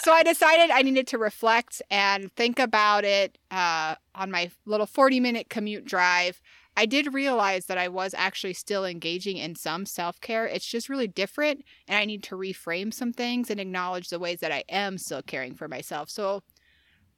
So 0.04 0.12
I 0.12 0.24
decided 0.24 0.72
I 0.72 0.82
needed 0.82 1.08
to 1.08 1.18
reflect 1.18 1.82
and 1.92 2.32
think 2.36 2.60
about 2.60 3.06
it 3.06 3.38
uh, 3.52 3.96
on 4.16 4.32
my 4.32 4.50
little 4.66 4.88
40 4.88 5.20
minute 5.20 5.50
commute 5.50 5.86
drive. 5.86 6.42
I 6.78 6.86
did 6.86 7.12
realize 7.12 7.66
that 7.66 7.80
I 7.80 7.88
was 7.88 8.14
actually 8.14 8.54
still 8.54 8.86
engaging 8.86 9.38
in 9.38 9.56
some 9.56 9.88
self 9.88 10.22
care. 10.22 10.46
It's 10.46 10.70
just 10.70 10.90
really 10.90 11.08
different, 11.08 11.66
and 11.88 11.98
I 11.98 12.06
need 12.06 12.22
to 12.24 12.36
reframe 12.36 12.94
some 12.94 13.12
things 13.12 13.50
and 13.50 13.60
acknowledge 13.60 14.10
the 14.10 14.20
ways 14.20 14.42
that 14.42 14.52
I 14.52 14.64
am 14.70 15.00
still 15.00 15.24
caring 15.24 15.56
for 15.56 15.68
myself. 15.68 16.12
So 16.12 16.44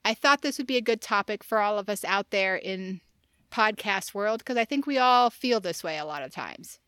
I 0.02 0.14
thought 0.14 0.40
this 0.40 0.56
would 0.56 0.66
be 0.66 0.78
a 0.78 0.82
good 0.82 1.02
topic 1.02 1.44
for 1.44 1.58
all 1.58 1.78
of 1.78 1.90
us 1.90 2.04
out 2.06 2.30
there 2.30 2.56
in 2.56 3.02
podcast 3.52 4.14
world 4.14 4.38
because 4.38 4.56
I 4.56 4.64
think 4.64 4.86
we 4.86 4.96
all 4.96 5.28
feel 5.28 5.60
this 5.60 5.84
way 5.84 5.98
a 5.98 6.06
lot 6.06 6.22
of 6.22 6.32
times. 6.32 6.78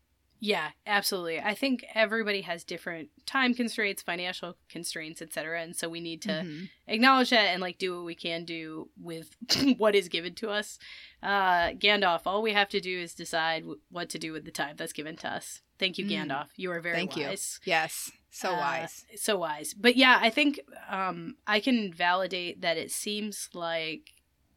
Yeah, 0.45 0.71
absolutely. 0.85 1.39
I 1.39 1.53
think 1.53 1.85
everybody 1.95 2.41
has 2.41 2.65
different 2.65 3.07
time 3.25 3.53
constraints, 3.53 4.01
financial 4.01 4.57
constraints, 4.67 5.21
etc. 5.21 5.61
And 5.61 5.73
so 5.73 5.87
we 5.87 6.01
need 6.01 6.21
to 6.23 6.31
Mhm. 6.43 6.69
acknowledge 6.85 7.29
that 7.29 7.45
and 7.45 7.61
like 7.61 7.77
do 7.77 7.95
what 7.95 8.03
we 8.05 8.13
can 8.13 8.43
do 8.43 8.89
with 8.99 9.37
what 9.77 9.95
is 9.95 10.09
given 10.09 10.35
to 10.35 10.49
us. 10.49 10.77
Uh, 11.21 11.69
Gandalf, 11.79 12.23
all 12.25 12.41
we 12.41 12.51
have 12.51 12.67
to 12.69 12.81
do 12.81 12.99
is 12.99 13.13
decide 13.15 13.61
w- 13.61 13.79
what 13.89 14.09
to 14.09 14.19
do 14.19 14.33
with 14.33 14.43
the 14.43 14.51
time 14.51 14.75
that's 14.75 14.91
given 14.91 15.15
to 15.17 15.29
us. 15.29 15.61
Thank 15.79 15.97
you, 15.97 16.05
Mm. 16.05 16.09
Gandalf. 16.27 16.49
You 16.57 16.71
are 16.71 16.81
very 16.81 16.97
Thank 16.97 17.15
you. 17.15 17.23
Yes, 17.63 18.11
so 18.29 18.49
Uh, 18.53 18.57
wise. 18.57 19.05
So 19.15 19.37
wise. 19.37 19.73
But 19.73 19.95
yeah, 19.95 20.19
I 20.21 20.29
think 20.29 20.59
um, 20.89 21.37
I 21.47 21.61
can 21.61 21.93
validate 21.93 22.59
that 22.59 22.75
it 22.75 22.91
seems 22.91 23.47
like 23.53 24.09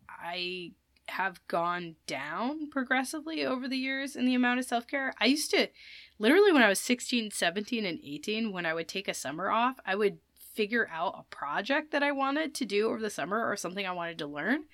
I 0.08 0.72
have 1.08 1.46
gone 1.48 1.96
down 2.06 2.68
progressively 2.70 3.44
over 3.44 3.68
the 3.68 3.76
years 3.76 4.16
in 4.16 4.24
the 4.26 4.34
amount 4.34 4.58
of 4.58 4.64
self 4.66 4.86
care. 4.86 5.12
I 5.20 5.26
used 5.26 5.50
to, 5.52 5.68
literally, 6.18 6.52
when 6.52 6.62
I 6.62 6.68
was 6.68 6.80
16, 6.80 7.30
17, 7.30 7.86
and 7.86 7.98
18, 8.02 8.52
when 8.52 8.66
I 8.66 8.74
would 8.74 8.88
take 8.88 9.08
a 9.08 9.14
summer 9.14 9.50
off, 9.50 9.78
I 9.86 9.94
would 9.94 10.18
figure 10.54 10.88
out 10.90 11.14
a 11.18 11.34
project 11.34 11.90
that 11.92 12.02
I 12.02 12.12
wanted 12.12 12.54
to 12.54 12.64
do 12.64 12.88
over 12.88 12.98
the 12.98 13.10
summer 13.10 13.46
or 13.48 13.56
something 13.56 13.86
I 13.86 13.92
wanted 13.92 14.18
to 14.18 14.26
learn. 14.26 14.64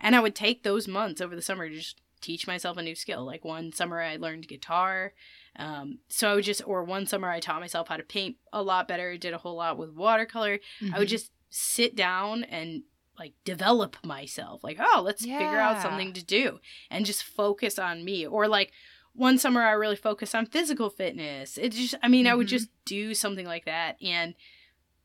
And 0.00 0.14
I 0.16 0.20
would 0.20 0.34
take 0.34 0.62
those 0.62 0.88
months 0.88 1.20
over 1.20 1.34
the 1.34 1.42
summer 1.42 1.68
to 1.68 1.74
just 1.74 2.00
teach 2.20 2.46
myself 2.46 2.76
a 2.76 2.82
new 2.82 2.94
skill. 2.96 3.24
Like 3.24 3.44
one 3.44 3.72
summer, 3.72 4.00
I 4.00 4.16
learned 4.16 4.48
guitar. 4.48 5.12
Um, 5.56 5.98
so 6.08 6.30
I 6.30 6.34
would 6.34 6.44
just, 6.44 6.62
or 6.66 6.82
one 6.84 7.06
summer, 7.06 7.30
I 7.30 7.38
taught 7.40 7.60
myself 7.60 7.88
how 7.88 7.96
to 7.96 8.02
paint 8.02 8.36
a 8.52 8.62
lot 8.62 8.88
better, 8.88 9.16
did 9.16 9.32
a 9.34 9.38
whole 9.38 9.56
lot 9.56 9.78
with 9.78 9.90
watercolor. 9.90 10.58
I 10.92 10.98
would 10.98 11.06
Mhm. 11.08 11.10
just 11.10 11.30
sit 11.50 11.94
down 11.96 12.44
and 12.44 12.82
like 13.18 13.34
develop 13.44 13.96
myself. 14.04 14.62
Like, 14.62 14.78
oh, 14.80 15.02
let's 15.04 15.22
figure 15.22 15.58
out 15.58 15.82
something 15.82 16.12
to 16.12 16.24
do 16.24 16.60
and 16.90 17.04
just 17.06 17.24
focus 17.24 17.78
on 17.78 18.04
me. 18.04 18.26
Or 18.26 18.46
like 18.48 18.72
one 19.12 19.38
summer, 19.38 19.62
I 19.62 19.72
really 19.72 19.96
focused 19.96 20.34
on 20.34 20.46
physical 20.46 20.88
fitness. 20.90 21.58
It 21.58 21.72
just, 21.72 21.94
I 22.02 22.08
mean, 22.08 22.26
I 22.26 22.34
would 22.34 22.46
Mhm. 22.46 22.50
just 22.50 22.68
do 22.84 23.14
something 23.14 23.46
like 23.46 23.64
that. 23.64 24.00
And 24.02 24.34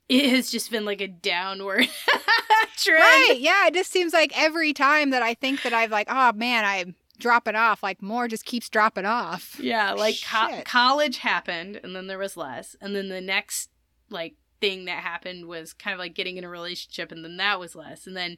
it 0.10 0.30
has 0.30 0.52
just 0.52 0.70
been 0.70 0.86
like 0.86 1.02
a 1.02 1.08
downward 1.08 1.88
trend. 2.78 3.00
Right. 3.02 3.38
Yeah. 3.40 3.68
It 3.68 3.74
just 3.74 3.92
seems 3.92 4.14
like 4.14 4.32
every 4.40 4.74
time 4.74 5.10
that 5.12 5.24
I 5.24 5.34
think 5.34 5.64
that 5.64 5.74
I've 5.74 5.92
like, 5.92 6.08
oh 6.10 6.34
man, 6.34 6.66
I'm 6.66 6.96
dropping 7.20 7.56
off, 7.56 7.82
like 7.84 8.02
more 8.02 8.28
just 8.28 8.46
keeps 8.46 8.70
dropping 8.70 9.06
off. 9.06 9.58
Yeah, 9.60 9.94
like 9.94 10.16
co- 10.30 10.62
college 10.66 11.18
happened 11.20 11.80
and 11.84 11.96
then 11.96 12.08
there 12.08 12.18
was 12.20 12.36
less. 12.38 12.76
And 12.82 12.96
then 12.96 13.10
the 13.10 13.22
next 13.22 13.70
like 14.10 14.36
thing 14.64 14.86
that 14.86 15.04
happened 15.04 15.46
was 15.46 15.74
kind 15.74 15.94
of 15.94 16.00
like 16.00 16.14
getting 16.16 16.38
in 16.38 16.46
a 16.46 16.50
relationship 16.50 17.12
and 17.12 17.22
then 17.22 17.36
that 17.36 17.60
was 17.60 17.76
less. 17.76 18.08
And 18.08 18.16
then 18.16 18.38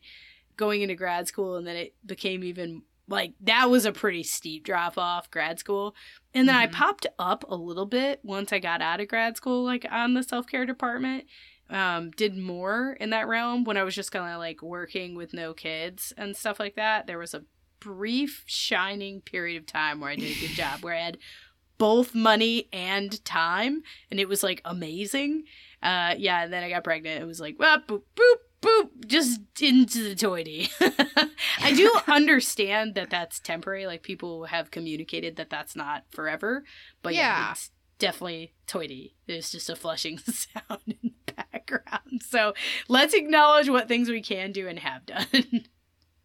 going 0.58 0.82
into 0.82 0.96
grad 0.96 1.27
school 1.27 1.55
and 1.55 1.67
then 1.67 1.75
it 1.75 1.94
became 2.03 2.44
even 2.44 2.82
like 3.08 3.34
that 3.41 3.70
was 3.70 3.86
a 3.86 3.91
pretty 3.91 4.24
steep 4.24 4.63
drop 4.63 4.98
off 4.98 5.29
grad 5.29 5.60
school. 5.60 5.96
And 6.34 6.48
then 6.50 6.55
I 6.55 6.65
Mhm. 6.65 6.72
popped 6.72 7.05
up 7.20 7.46
a 7.48 7.55
little 7.55 7.86
bit 7.86 8.22
once 8.24 8.51
I 8.51 8.58
got 8.58 8.82
out 8.82 9.00
of 9.00 9.08
grad 9.08 9.38
school 9.38 9.63
like 9.63 9.86
on 9.91 10.15
the 10.15 10.24
self-care 10.24 10.65
department. 10.65 11.25
Um 11.70 12.10
did 12.10 12.36
more 12.36 12.98
in 13.00 13.12
that 13.12 13.27
realm 13.27 13.63
when 13.63 13.77
I 13.77 13.84
was 13.84 13.94
just 13.94 14.12
kind 14.12 14.34
of 14.34 14.39
like 14.39 14.63
working 14.63 15.13
with 15.13 15.32
no 15.32 15.53
kids 15.53 16.12
and 16.17 16.36
stuff 16.36 16.60
like 16.60 16.75
that. 16.75 17.05
There 17.05 17.20
was 17.20 17.36
a 17.36 17.44
brief 17.79 18.44
shining 18.48 19.22
period 19.22 19.58
of 19.62 19.67
time 19.67 20.00
where 20.00 20.10
I 20.10 20.15
did 20.15 20.36
a 20.36 20.39
good 20.39 20.55
job 20.55 20.84
where 20.84 20.96
I 20.96 21.01
had 21.01 21.17
both 21.77 22.15
money 22.15 22.70
and 22.72 23.24
time 23.25 23.84
and 24.10 24.20
it 24.20 24.29
was 24.29 24.41
like 24.41 24.62
amazing. 24.65 25.44
Uh 25.86 26.15
yeah, 26.18 26.44
and 26.44 26.51
then 26.51 26.63
I 26.63 26.70
got 26.70 26.84
pregnant. 26.84 27.22
It 27.22 27.25
was 27.25 27.39
like 27.39 27.56
ah, 27.60 27.82
boop 27.88 28.01
boop 28.15 28.36
boop 28.62 28.89
just 29.06 29.39
into 29.62 30.01
the 30.04 30.15
toity. 30.15 30.70
I 31.62 31.74
do 31.74 31.94
understand 32.08 32.96
that 32.96 33.10
that's 33.12 33.39
temporary 33.39 33.86
like 33.86 34.01
people 34.01 34.46
have 34.46 34.72
communicated 34.72 35.36
that 35.36 35.50
that's 35.50 35.75
not 35.75 36.04
forever, 36.12 36.63
but 37.04 37.13
yeah, 37.13 37.22
Yeah. 37.46 37.51
it's 37.51 37.72
definitely 38.00 38.54
toity. 38.68 39.15
There's 39.27 39.51
just 39.51 39.70
a 39.70 39.75
flushing 39.75 40.18
sound 40.20 40.82
in 40.88 41.12
the 41.27 41.34
background. 41.34 42.22
So, 42.27 42.54
let's 42.88 43.13
acknowledge 43.13 43.70
what 43.70 43.88
things 43.88 44.10
we 44.10 44.22
can 44.22 44.51
do 44.51 44.68
and 44.68 44.80
have 44.80 45.06
done. 45.06 45.65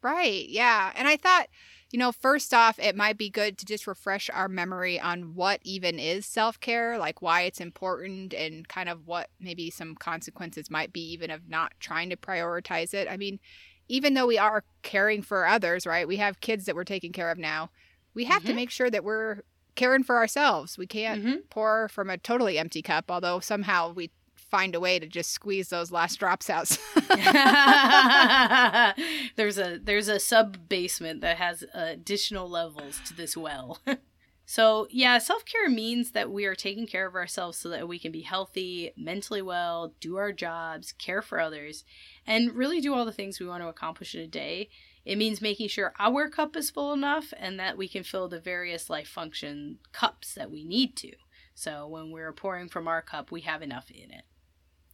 Right. 0.02 0.48
Yeah. 0.48 0.92
And 0.96 1.06
I 1.06 1.16
thought, 1.18 1.46
you 1.92 1.98
know, 1.98 2.12
first 2.12 2.54
off, 2.54 2.78
it 2.78 2.96
might 2.96 3.18
be 3.18 3.30
good 3.30 3.58
to 3.58 3.66
just 3.66 3.86
refresh 3.86 4.30
our 4.30 4.48
memory 4.48 5.00
on 5.00 5.34
what 5.34 5.60
even 5.64 5.98
is 5.98 6.26
self 6.26 6.60
care, 6.60 6.98
like 6.98 7.20
why 7.22 7.42
it's 7.42 7.60
important, 7.60 8.32
and 8.34 8.68
kind 8.68 8.88
of 8.88 9.06
what 9.06 9.30
maybe 9.40 9.70
some 9.70 9.96
consequences 9.96 10.70
might 10.70 10.92
be, 10.92 11.00
even 11.12 11.30
of 11.30 11.48
not 11.48 11.72
trying 11.80 12.10
to 12.10 12.16
prioritize 12.16 12.94
it. 12.94 13.08
I 13.10 13.16
mean, 13.16 13.40
even 13.88 14.14
though 14.14 14.26
we 14.26 14.38
are 14.38 14.64
caring 14.82 15.22
for 15.22 15.46
others, 15.46 15.86
right? 15.86 16.06
We 16.06 16.16
have 16.18 16.40
kids 16.40 16.64
that 16.66 16.76
we're 16.76 16.84
taking 16.84 17.12
care 17.12 17.30
of 17.30 17.38
now. 17.38 17.70
We 18.14 18.24
have 18.24 18.44
to 18.44 18.52
Mhm. 18.52 18.54
make 18.54 18.70
sure 18.70 18.90
that 18.90 19.04
we're 19.04 19.42
caring 19.76 20.04
for 20.04 20.16
ourselves. 20.16 20.78
We 20.78 20.86
can't 20.86 21.20
Mhm. 21.20 21.44
pour 21.50 21.88
from 21.88 22.10
a 22.10 22.18
totally 22.18 22.58
empty 22.58 22.82
cup, 22.82 23.10
although 23.10 23.40
somehow 23.40 23.92
we 23.92 24.12
find 24.50 24.74
a 24.74 24.80
way 24.80 24.98
to 24.98 25.06
just 25.06 25.30
squeeze 25.30 25.68
those 25.68 25.92
last 25.92 26.18
drops 26.18 26.50
out. 26.50 26.76
there's 29.36 29.58
a 29.58 29.78
there's 29.82 30.08
a 30.08 30.18
sub 30.18 30.68
basement 30.68 31.20
that 31.20 31.38
has 31.38 31.64
additional 31.72 32.48
levels 32.48 33.00
to 33.06 33.14
this 33.14 33.36
well. 33.36 33.78
so 34.44 34.86
yeah, 34.90 35.18
self 35.18 35.44
care 35.44 35.70
means 35.70 36.12
that 36.12 36.30
we 36.30 36.44
are 36.44 36.54
taking 36.54 36.86
care 36.86 37.06
of 37.06 37.14
ourselves 37.14 37.58
so 37.58 37.68
that 37.68 37.88
we 37.88 37.98
can 37.98 38.12
be 38.12 38.22
healthy, 38.22 38.92
mentally 38.96 39.42
well, 39.42 39.94
do 40.00 40.16
our 40.16 40.32
jobs, 40.32 40.92
care 40.92 41.22
for 41.22 41.40
others, 41.40 41.84
and 42.26 42.52
really 42.52 42.80
do 42.80 42.94
all 42.94 43.04
the 43.04 43.12
things 43.12 43.38
we 43.38 43.46
want 43.46 43.62
to 43.62 43.68
accomplish 43.68 44.14
in 44.14 44.20
a 44.20 44.26
day. 44.26 44.68
It 45.04 45.16
means 45.16 45.40
making 45.40 45.68
sure 45.68 45.94
our 45.98 46.28
cup 46.28 46.56
is 46.56 46.70
full 46.70 46.92
enough 46.92 47.32
and 47.38 47.58
that 47.58 47.78
we 47.78 47.88
can 47.88 48.02
fill 48.02 48.28
the 48.28 48.38
various 48.38 48.90
life 48.90 49.08
function 49.08 49.78
cups 49.92 50.34
that 50.34 50.50
we 50.50 50.64
need 50.64 50.94
to. 50.96 51.12
So 51.54 51.86
when 51.86 52.10
we're 52.10 52.32
pouring 52.32 52.68
from 52.68 52.86
our 52.86 53.02
cup, 53.02 53.30
we 53.30 53.42
have 53.42 53.62
enough 53.62 53.90
in 53.90 54.10
it. 54.10 54.24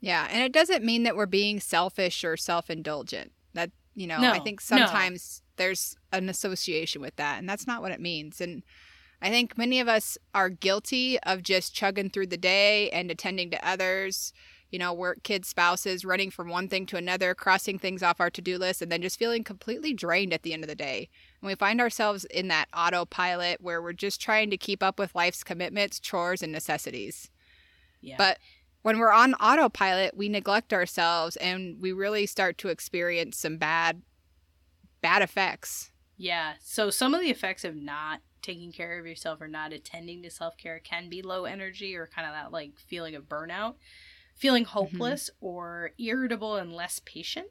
Yeah, 0.01 0.29
and 0.31 0.43
it 0.43 0.53
doesn't 0.53 0.85
mean 0.85 1.03
that 1.05 1.17
we're 1.17 1.27
being 1.27 1.61
selfish 1.61 2.23
or 2.23 2.37
self-indulgent. 2.37 3.33
That, 3.55 3.71
you 3.95 4.07
know, 4.07 4.17
I 4.17 4.39
No, 4.39 4.45
think 4.45 4.61
no. 4.61 4.77
sometimes 4.77 5.43
there's 5.57 5.97
an 6.13 6.29
association 6.29 7.01
with 7.01 7.17
that, 7.17 7.39
and 7.39 7.49
that's 7.49 7.67
not 7.67 7.83
what 7.83 7.93
it 7.93 8.01
means. 8.01 8.41
And 8.41 8.63
I 9.23 9.31
think 9.31 9.57
many 9.57 9.81
of 9.81 9.89
us 9.89 10.19
are 10.35 10.51
guilty 10.51 11.19
of 11.21 11.43
just 11.43 11.75
chugging 11.75 12.11
through 12.11 12.27
the 12.27 12.37
day 12.37 12.91
and 12.91 13.11
attending 13.11 13.51
to 13.51 13.69
others, 13.69 14.35
you 14.71 14.79
know, 14.79 14.93
work, 14.93 15.23
kids, 15.23 15.49
spouses, 15.49 16.05
running 16.05 16.31
from 16.31 16.51
one 16.51 16.69
thing 16.69 16.85
to 16.87 16.99
another, 16.99 17.35
crossing 17.35 17.79
things 17.79 18.03
off 18.03 18.21
our 18.21 18.29
to-do 18.29 18.59
list 18.59 18.83
and 18.83 18.93
then 18.93 19.01
just 19.01 19.19
feeling 19.19 19.45
completely 19.45 19.95
drained 19.95 20.35
at 20.35 20.43
the 20.43 20.53
end 20.53 20.63
of 20.63 20.69
the 20.69 20.75
day. 20.75 21.09
And 21.41 21.49
we 21.49 21.55
find 21.55 21.81
ourselves 21.81 22.27
in 22.27 22.49
that 22.49 22.69
autopilot 22.77 23.63
where 23.63 23.81
we're 23.81 23.95
just 23.95 24.21
trying 24.21 24.51
to 24.51 24.59
keep 24.59 24.83
up 24.83 24.99
with 24.99 25.15
life's 25.15 25.43
commitments, 25.43 25.99
chores, 25.99 26.43
and 26.43 26.53
necessities. 26.53 27.31
Yeah. 28.03 28.17
But 28.19 28.39
when 28.87 29.01
we're 29.01 29.11
on 29.11 29.35
autopilot, 29.35 30.17
we 30.17 30.29
neglect 30.29 30.73
ourselves 30.73 31.35
and 31.39 31.81
we 31.81 31.91
really 31.91 32.25
start 32.25 32.57
to 32.57 32.69
experience 32.69 33.37
some 33.37 33.57
bad 33.57 34.01
bad 35.03 35.23
effects. 35.23 35.91
Yeah. 36.17 36.53
So 36.61 36.91
some 36.91 37.13
of 37.13 37.21
the 37.21 37.31
effects 37.31 37.65
of 37.65 37.75
not 37.75 38.21
taking 38.43 38.71
care 38.71 39.01
of 39.01 39.05
yourself 39.05 39.41
or 39.41 39.49
not 39.49 39.73
attending 39.73 40.23
to 40.23 40.31
self 40.31 40.57
care 40.57 40.79
can 40.79 41.09
be 41.09 41.21
low 41.21 41.47
energy 41.47 41.97
or 41.97 42.07
kind 42.07 42.29
of 42.29 42.35
that 42.35 42.53
like 42.53 42.79
feeling 42.79 43.17
of 43.17 43.25
burnout, 43.25 43.75
feeling 44.37 44.65
hopeless 44.65 45.31
mm-hmm. 45.31 45.47
or 45.47 45.91
irritable 45.99 46.55
and 46.55 46.73
less 46.73 47.01
patient. 47.05 47.49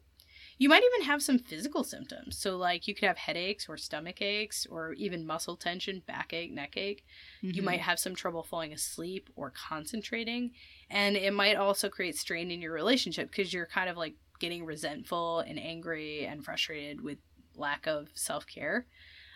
You 0.58 0.70
might 0.70 0.84
even 0.84 1.08
have 1.08 1.22
some 1.22 1.38
physical 1.38 1.84
symptoms. 1.84 2.38
So, 2.38 2.56
like, 2.56 2.88
you 2.88 2.96
could 2.96 3.08
have 3.08 3.18
headaches 3.18 3.68
or 3.68 3.76
stomach 3.76 4.22
aches 4.22 4.66
or 4.70 4.94
even 4.94 5.26
muscle 5.26 5.58
tension, 5.58 6.02
backache, 6.06 6.52
neck 6.52 6.78
ache. 6.78 7.04
Mm-hmm. 7.44 7.56
You 7.56 7.62
might 7.62 7.82
have 7.82 8.00
some 8.00 8.16
trouble 8.16 8.44
falling 8.44 8.72
asleep 8.72 9.30
or 9.36 9.52
concentrating. 9.52 10.52
And 10.90 11.18
it 11.18 11.34
might 11.34 11.58
also 11.58 11.90
create 11.90 12.18
strain 12.18 12.52
in 12.52 12.62
your 12.62 12.74
relationship 12.74 13.30
because 13.32 13.54
you're 13.54 13.66
kind 13.66 13.90
of 13.90 13.98
like 13.98 14.16
getting 14.40 14.66
resentful 14.66 15.40
and 15.40 15.60
angry 15.60 16.26
and 16.26 16.44
frustrated 16.44 17.02
with 17.02 17.18
lack 17.56 17.88
of 17.88 18.08
self 18.14 18.48
care. 18.48 18.86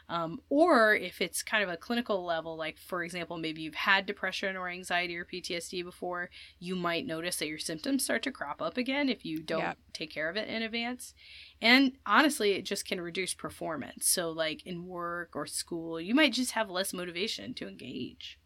Um, 0.10 0.42
or 0.50 0.96
if 0.96 1.22
it's 1.22 1.44
kind 1.44 1.64
of 1.64 1.70
a 1.70 1.78
clinical 1.78 2.26
level, 2.26 2.58
like 2.58 2.80
for 2.80 3.04
example, 3.04 3.38
maybe 3.38 3.62
you've 3.62 3.76
had 3.76 4.08
depression 4.08 4.58
or 4.58 4.68
anxiety 4.68 5.16
or 5.16 5.24
PTSD 5.24 5.84
before, 5.84 6.32
you 6.58 6.76
might 6.76 7.06
notice 7.06 7.36
that 7.38 7.48
your 7.48 7.60
symptoms 7.60 8.04
start 8.04 8.24
to 8.24 8.32
crop 8.32 8.60
up 8.60 8.76
again 8.76 9.08
if 9.08 9.24
you 9.24 9.44
don't 9.44 9.62
yep. 9.62 9.78
take 9.94 10.12
care 10.12 10.28
of 10.28 10.36
it 10.36 10.48
in 10.48 10.64
advance. 10.64 11.14
And 11.62 11.94
honestly, 12.08 12.54
it 12.54 12.66
just 12.66 12.88
can 12.88 13.00
reduce 13.00 13.36
performance. 13.36 14.08
So, 14.08 14.32
like 14.32 14.66
in 14.66 14.88
work 14.88 15.36
or 15.36 15.46
school, 15.46 16.02
you 16.02 16.16
might 16.16 16.34
just 16.34 16.52
have 16.52 16.72
less 16.72 16.92
motivation 16.92 17.54
to 17.54 17.68
engage. 17.68 18.40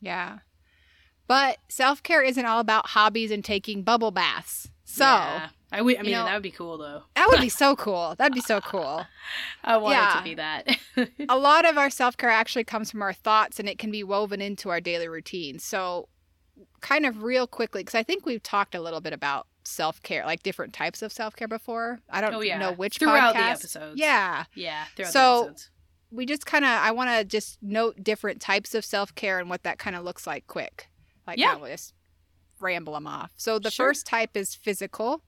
Yeah. 0.00 0.38
But 1.26 1.58
self 1.68 2.04
care 2.04 2.22
isn't 2.22 2.46
all 2.46 2.60
about 2.60 2.88
hobbies 2.88 3.32
and 3.32 3.44
taking 3.44 3.82
bubble 3.82 4.12
baths. 4.12 4.68
So, 4.84 5.04
yeah. 5.04 5.48
I, 5.72 5.82
would, 5.82 5.98
I 5.98 6.02
mean, 6.02 6.12
know, 6.12 6.24
that 6.24 6.34
would 6.34 6.42
be 6.42 6.50
cool 6.50 6.78
though. 6.78 7.04
That 7.14 7.28
would 7.28 7.40
be 7.40 7.48
so 7.62 7.76
cool. 7.76 8.14
That'd 8.18 8.34
be 8.34 8.40
so 8.40 8.60
cool. 8.60 9.06
I 9.62 9.76
want 9.76 9.94
yeah. 9.94 10.14
it 10.14 10.18
to 10.18 10.24
be 10.24 10.34
that. 10.34 10.78
a 11.28 11.36
lot 11.38 11.64
of 11.64 11.78
our 11.78 11.90
self 11.90 12.16
care 12.16 12.30
actually 12.30 12.64
comes 12.64 12.90
from 12.90 13.02
our 13.02 13.12
thoughts 13.12 13.60
and 13.60 13.68
it 13.68 13.78
can 13.78 13.90
be 13.90 14.02
woven 14.02 14.40
into 14.40 14.68
our 14.68 14.80
daily 14.80 15.08
routine. 15.08 15.58
So, 15.58 16.08
kind 16.80 17.06
of 17.06 17.22
real 17.22 17.46
quickly, 17.46 17.82
because 17.82 17.94
I 17.94 18.02
think 18.02 18.26
we've 18.26 18.42
talked 18.42 18.74
a 18.74 18.80
little 18.80 19.00
bit 19.00 19.12
about 19.12 19.46
self 19.64 20.02
care, 20.02 20.24
like 20.24 20.42
different 20.42 20.72
types 20.72 21.02
of 21.02 21.12
self 21.12 21.36
care 21.36 21.48
before. 21.48 22.00
I 22.10 22.20
don't 22.20 22.34
oh, 22.34 22.40
yeah. 22.40 22.58
know 22.58 22.72
which 22.72 22.98
throughout 22.98 23.34
podcast. 23.34 23.38
the 23.38 23.44
episodes. 23.44 24.00
Yeah, 24.00 24.44
yeah. 24.54 24.84
so 25.08 25.54
we 26.10 26.26
just 26.26 26.46
kind 26.46 26.64
of 26.64 26.70
I 26.70 26.90
want 26.90 27.10
to 27.10 27.24
just 27.24 27.58
note 27.62 28.02
different 28.02 28.40
types 28.40 28.74
of 28.74 28.84
self 28.84 29.14
care 29.14 29.38
and 29.38 29.48
what 29.48 29.62
that 29.62 29.78
kind 29.78 29.94
of 29.94 30.02
looks 30.02 30.26
like. 30.26 30.48
Quick, 30.48 30.88
like 31.26 31.38
yeah. 31.38 31.56
Just 31.64 31.94
ramble 32.58 32.94
them 32.94 33.06
off. 33.06 33.30
So 33.36 33.58
the 33.58 33.70
sure. 33.70 33.86
first 33.86 34.06
type 34.06 34.36
is 34.36 34.54
physical 34.54 35.22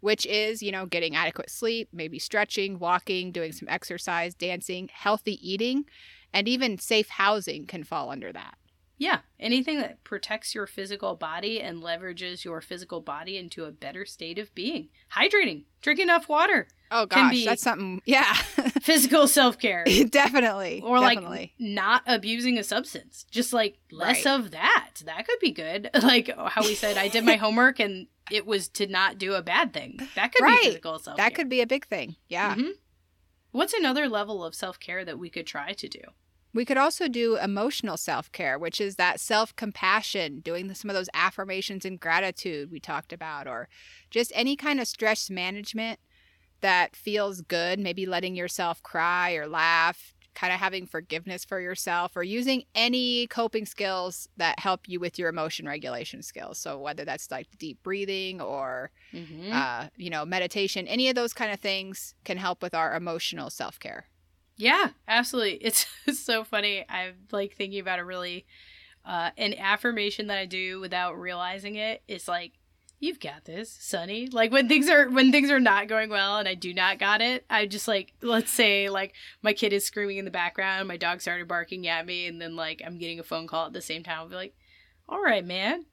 which 0.00 0.26
is, 0.26 0.62
you 0.62 0.72
know, 0.72 0.86
getting 0.86 1.16
adequate 1.16 1.50
sleep, 1.50 1.88
maybe 1.92 2.18
stretching, 2.18 2.78
walking, 2.78 3.32
doing 3.32 3.52
some 3.52 3.68
exercise, 3.68 4.34
dancing, 4.34 4.88
healthy 4.92 5.38
eating, 5.48 5.84
and 6.32 6.48
even 6.48 6.78
safe 6.78 7.08
housing 7.08 7.66
can 7.66 7.84
fall 7.84 8.10
under 8.10 8.32
that. 8.32 8.56
Yeah, 8.98 9.20
anything 9.38 9.78
that 9.78 10.04
protects 10.04 10.54
your 10.54 10.66
physical 10.66 11.16
body 11.16 11.60
and 11.60 11.82
leverages 11.82 12.44
your 12.44 12.62
physical 12.62 13.00
body 13.00 13.36
into 13.36 13.64
a 13.64 13.72
better 13.72 14.06
state 14.06 14.38
of 14.38 14.54
being. 14.54 14.88
Hydrating, 15.14 15.64
drink 15.82 16.00
enough 16.00 16.28
water. 16.28 16.68
Oh 16.90 17.06
gosh, 17.06 17.44
that's 17.44 17.62
something. 17.62 18.00
Yeah, 18.06 18.32
physical 18.80 19.26
self 19.26 19.58
care. 19.58 19.84
definitely, 20.10 20.80
or 20.84 20.98
definitely. 20.98 21.28
like 21.28 21.52
not 21.58 22.02
abusing 22.06 22.58
a 22.58 22.64
substance. 22.64 23.24
Just 23.30 23.52
like 23.52 23.78
less 23.90 24.24
right. 24.24 24.34
of 24.34 24.52
that. 24.52 24.90
That 25.04 25.26
could 25.26 25.38
be 25.40 25.52
good. 25.52 25.90
Like 26.06 26.30
how 26.36 26.62
we 26.62 26.76
said, 26.76 26.96
I 26.96 27.08
did 27.08 27.24
my 27.24 27.34
homework 27.34 27.80
and 27.80 28.06
it 28.30 28.46
was 28.46 28.68
to 28.68 28.86
not 28.86 29.18
do 29.18 29.34
a 29.34 29.42
bad 29.42 29.72
thing. 29.72 29.98
That 30.14 30.32
could 30.32 30.44
right. 30.44 30.60
be 30.60 30.68
physical 30.68 31.00
self 31.00 31.16
care. 31.16 31.26
That 31.26 31.34
could 31.34 31.48
be 31.48 31.60
a 31.60 31.66
big 31.66 31.84
thing. 31.86 32.14
Yeah. 32.28 32.54
Mm-hmm. 32.54 32.70
What's 33.50 33.74
another 33.74 34.08
level 34.08 34.44
of 34.44 34.54
self 34.54 34.78
care 34.78 35.04
that 35.04 35.18
we 35.18 35.30
could 35.30 35.46
try 35.46 35.72
to 35.72 35.88
do? 35.88 36.00
We 36.56 36.64
could 36.64 36.78
also 36.78 37.06
do 37.06 37.36
emotional 37.36 37.96
self 37.96 38.32
care, 38.32 38.58
which 38.58 38.80
is 38.80 38.96
that 38.96 39.20
self 39.20 39.54
compassion, 39.56 40.40
doing 40.40 40.72
some 40.74 40.88
of 40.90 40.94
those 40.94 41.10
affirmations 41.12 41.84
and 41.84 42.00
gratitude 42.00 42.70
we 42.70 42.80
talked 42.80 43.12
about, 43.12 43.46
or 43.46 43.68
just 44.10 44.32
any 44.34 44.56
kind 44.56 44.80
of 44.80 44.88
stress 44.88 45.28
management 45.28 46.00
that 46.60 46.96
feels 46.96 47.40
good, 47.42 47.78
maybe 47.78 48.06
letting 48.06 48.34
yourself 48.34 48.82
cry 48.82 49.34
or 49.34 49.46
laugh, 49.46 50.14
kind 50.36 50.52
of 50.52 50.60
having 50.60 50.86
forgiveness 50.86 51.44
for 51.44 51.60
yourself 51.60 52.12
or 52.14 52.22
using 52.22 52.64
any 52.74 53.26
coping 53.28 53.64
skills 53.64 54.28
that 54.36 54.58
help 54.60 54.86
you 54.86 55.00
with 55.00 55.18
your 55.18 55.30
emotion 55.30 55.66
regulation 55.66 56.22
skills. 56.22 56.58
So 56.58 56.78
whether 56.78 57.04
that's 57.04 57.30
like 57.30 57.46
deep 57.58 57.82
breathing 57.82 58.40
or 58.40 58.90
mm-hmm. 59.12 59.50
uh, 59.52 59.86
you 59.96 60.10
know 60.10 60.24
meditation, 60.24 60.86
any 60.86 61.08
of 61.08 61.14
those 61.14 61.32
kind 61.32 61.52
of 61.52 61.58
things 61.58 62.14
can 62.24 62.36
help 62.36 62.62
with 62.62 62.74
our 62.74 62.94
emotional 62.94 63.50
self 63.50 63.80
care. 63.80 64.06
Yeah, 64.56 64.90
absolutely. 65.08 65.54
It's, 65.64 65.86
so 66.12 66.44
funny. 66.44 66.84
I'm 66.88 67.14
like 67.32 67.56
thinking 67.56 67.80
about 67.80 67.98
a 67.98 68.04
really 68.04 68.46
uh, 69.04 69.30
an 69.36 69.54
affirmation 69.54 70.26
that 70.28 70.38
I 70.38 70.46
do 70.46 70.80
without 70.80 71.18
realizing 71.18 71.76
it. 71.76 72.02
It's 72.08 72.28
like 72.28 72.52
you've 72.98 73.20
got 73.20 73.44
this 73.44 73.70
Sunny. 73.70 74.26
Like 74.26 74.52
when 74.52 74.68
things 74.68 74.88
are 74.88 75.08
when 75.08 75.32
things 75.32 75.50
are 75.50 75.60
not 75.60 75.88
going 75.88 76.10
well 76.10 76.38
and 76.38 76.48
i 76.48 76.54
do 76.54 76.72
not 76.74 76.98
got 76.98 77.20
it 77.20 77.44
i 77.50 77.66
just 77.66 77.88
like 77.88 78.12
let's 78.22 78.50
say 78.50 78.88
like 78.88 79.14
my 79.42 79.52
kid 79.52 79.72
is 79.72 79.84
screaming 79.84 80.18
in 80.18 80.24
the 80.24 80.30
background 80.30 80.88
my 80.88 80.96
dog 80.96 81.20
started 81.20 81.48
barking 81.48 81.86
at 81.86 82.06
me 82.06 82.26
and 82.26 82.40
then 82.40 82.56
like 82.56 82.82
i'm 82.84 82.98
getting 82.98 83.20
a 83.20 83.24
phone 83.24 83.46
call 83.46 83.66
at 83.66 83.72
the 83.72 83.82
same 83.82 84.02
time 84.02 84.18
i'll 84.18 84.28
be 84.28 84.34
like 84.34 84.54
all 85.08 85.20
right 85.20 85.44
man 85.44 85.86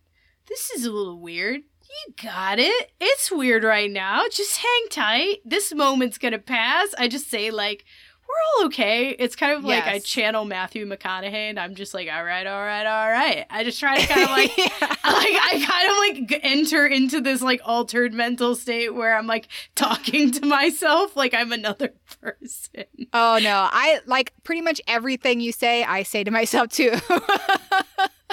this 0.48 0.72
is 0.72 0.86
a 0.86 0.92
little 0.92 1.20
weird. 1.20 1.62
You 1.82 2.14
got 2.22 2.60
it. 2.60 2.92
It's 3.00 3.32
weird 3.32 3.64
right 3.64 3.90
now. 3.90 4.24
Just 4.30 4.58
hang 4.58 4.88
tight. 4.90 5.40
This 5.46 5.74
moment's 5.74 6.18
gonna 6.18 6.40
pass. 6.40 6.94
I 6.98 7.08
just 7.08 7.30
say 7.30 7.52
like 7.52 7.86
we're 8.34 8.62
all 8.62 8.68
okay. 8.68 9.10
It's 9.10 9.36
kind 9.36 9.54
of 9.54 9.64
like 9.64 9.86
yes. 9.86 9.96
I 9.96 10.00
channel 10.00 10.46
Matthew 10.46 10.88
McConaughey, 10.88 11.50
and 11.50 11.60
I'm 11.60 11.76
just 11.76 11.94
like, 11.94 12.10
all 12.12 12.24
right, 12.24 12.46
all 12.46 12.62
right, 12.62 12.86
all 12.86 13.10
right. 13.10 13.46
I 13.50 13.64
just 13.64 13.80
try 13.80 14.00
to 14.00 14.08
kind 14.14 14.24
of 14.24 14.30
like, 14.30 14.58
yeah. 14.58 14.68
like 14.82 14.98
I 15.04 15.66
kind 15.66 16.22
of 16.22 16.30
like 16.30 16.40
enter 16.44 16.86
into 16.86 17.22
this 17.22 17.42
like 17.42 17.62
altered 17.66 18.14
mental 18.14 18.56
state 18.56 18.94
where 18.94 19.16
I'm 19.16 19.28
like 19.28 19.48
talking 19.76 20.32
to 20.32 20.46
myself 20.46 21.16
like 21.16 21.34
I'm 21.34 21.52
another 21.52 21.94
person. 22.22 22.86
Oh 23.14 23.40
no, 23.42 23.68
I 23.72 24.00
like 24.06 24.34
pretty 24.44 24.62
much 24.62 24.82
everything 24.88 25.40
you 25.40 25.52
say. 25.52 25.84
I 25.84 26.04
say 26.04 26.24
to 26.24 26.32
myself 26.32 26.70
too. 26.70 26.92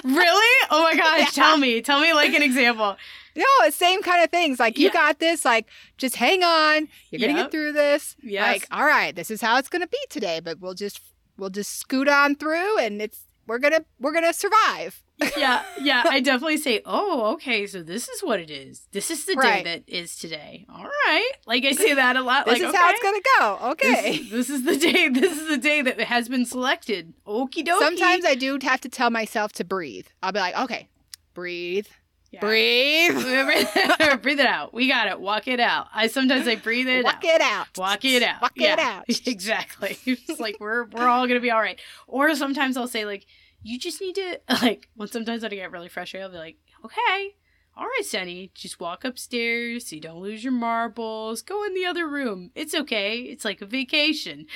really? 0.04 0.66
Oh 0.70 0.82
my 0.82 0.94
gosh! 0.96 1.20
Yeah. 1.20 1.26
Tell 1.44 1.58
me, 1.58 1.82
tell 1.82 2.00
me 2.00 2.12
like 2.12 2.32
an 2.34 2.42
example. 2.42 2.96
No, 3.36 3.70
same 3.70 4.02
kind 4.02 4.22
of 4.22 4.30
things. 4.30 4.58
Like, 4.58 4.78
you 4.78 4.86
yeah. 4.86 4.92
got 4.92 5.18
this. 5.18 5.44
Like, 5.44 5.66
just 5.98 6.16
hang 6.16 6.42
on. 6.42 6.88
You're 7.10 7.20
gonna 7.20 7.32
yep. 7.34 7.46
get 7.46 7.50
through 7.50 7.72
this. 7.72 8.16
Yes. 8.22 8.46
Like, 8.46 8.66
all 8.70 8.84
right, 8.84 9.14
this 9.14 9.30
is 9.30 9.40
how 9.40 9.58
it's 9.58 9.68
gonna 9.68 9.86
be 9.86 9.98
today. 10.08 10.40
But 10.40 10.60
we'll 10.60 10.74
just 10.74 11.00
we'll 11.36 11.50
just 11.50 11.76
scoot 11.78 12.08
on 12.08 12.36
through, 12.36 12.78
and 12.78 13.00
it's 13.00 13.24
we're 13.46 13.58
gonna 13.58 13.84
we're 13.98 14.12
gonna 14.12 14.32
survive. 14.32 15.02
yeah, 15.36 15.62
yeah. 15.80 16.04
I 16.06 16.20
definitely 16.20 16.56
say, 16.56 16.80
oh, 16.86 17.32
okay. 17.32 17.66
So 17.66 17.82
this 17.82 18.08
is 18.08 18.22
what 18.22 18.40
it 18.40 18.50
is. 18.50 18.86
This 18.92 19.10
is 19.10 19.26
the 19.26 19.34
right. 19.34 19.64
day 19.64 19.76
that 19.76 19.88
is 19.88 20.16
today. 20.16 20.64
All 20.72 20.84
right. 20.84 21.32
Like 21.46 21.64
I 21.64 21.72
say 21.72 21.94
that 21.94 22.16
a 22.16 22.22
lot. 22.22 22.44
this 22.46 22.54
like, 22.54 22.62
is 22.62 22.68
okay, 22.68 22.78
how 22.78 22.90
it's 22.90 23.02
gonna 23.02 23.18
go. 23.38 23.70
Okay. 23.72 24.18
This, 24.18 24.30
this, 24.30 24.50
is 24.50 24.64
the 24.64 24.76
day. 24.76 25.08
This 25.20 25.36
is 25.36 25.48
the 25.48 25.58
day 25.58 25.82
that 25.82 26.00
has 26.00 26.28
been 26.28 26.46
selected. 26.46 27.12
Okie 27.26 27.66
dokie. 27.66 27.78
Sometimes 27.80 28.24
I 28.24 28.34
do 28.34 28.58
have 28.62 28.80
to 28.82 28.88
tell 28.88 29.10
myself 29.10 29.52
to 29.54 29.64
breathe. 29.64 30.06
I'll 30.22 30.32
be 30.32 30.38
like, 30.38 30.56
okay, 30.56 30.88
breathe. 31.34 31.86
Yeah. 32.30 32.40
Breathe. 32.40 33.14
breathe 34.22 34.40
it 34.40 34.46
out. 34.46 34.72
We 34.72 34.86
got 34.86 35.08
it. 35.08 35.20
Walk 35.20 35.48
it 35.48 35.58
out. 35.58 35.88
I 35.92 36.06
sometimes 36.06 36.46
I 36.46 36.56
breathe 36.56 36.88
it 36.88 37.04
Walk 37.04 37.16
out. 37.16 37.24
it 37.24 37.40
out. 37.40 37.66
Walk 37.76 38.04
it 38.04 38.22
out. 38.22 38.42
Walk 38.42 38.52
yeah. 38.54 38.74
it 38.74 38.78
out. 38.78 39.04
exactly. 39.26 39.98
It's 40.06 40.38
like 40.38 40.56
we're 40.60 40.84
we're 40.84 41.08
all 41.08 41.26
gonna 41.26 41.40
be 41.40 41.50
all 41.50 41.60
right. 41.60 41.80
Or 42.06 42.34
sometimes 42.36 42.76
I'll 42.76 42.86
say 42.86 43.04
like, 43.04 43.26
you 43.62 43.78
just 43.78 44.00
need 44.00 44.14
to 44.14 44.40
like 44.62 44.88
when 44.94 45.08
sometimes 45.08 45.42
I 45.42 45.48
get 45.48 45.72
really 45.72 45.88
frustrated, 45.88 46.26
I'll 46.26 46.32
be 46.32 46.38
like, 46.38 46.56
okay, 46.84 47.34
all 47.76 47.86
right, 47.86 48.04
Sunny, 48.04 48.50
just 48.54 48.78
walk 48.78 49.04
upstairs 49.04 49.88
so 49.88 49.96
you 49.96 50.02
don't 50.02 50.20
lose 50.20 50.44
your 50.44 50.52
marbles. 50.52 51.42
Go 51.42 51.64
in 51.64 51.74
the 51.74 51.86
other 51.86 52.06
room. 52.06 52.50
It's 52.54 52.74
okay. 52.74 53.20
It's 53.20 53.44
like 53.44 53.60
a 53.60 53.66
vacation. 53.66 54.46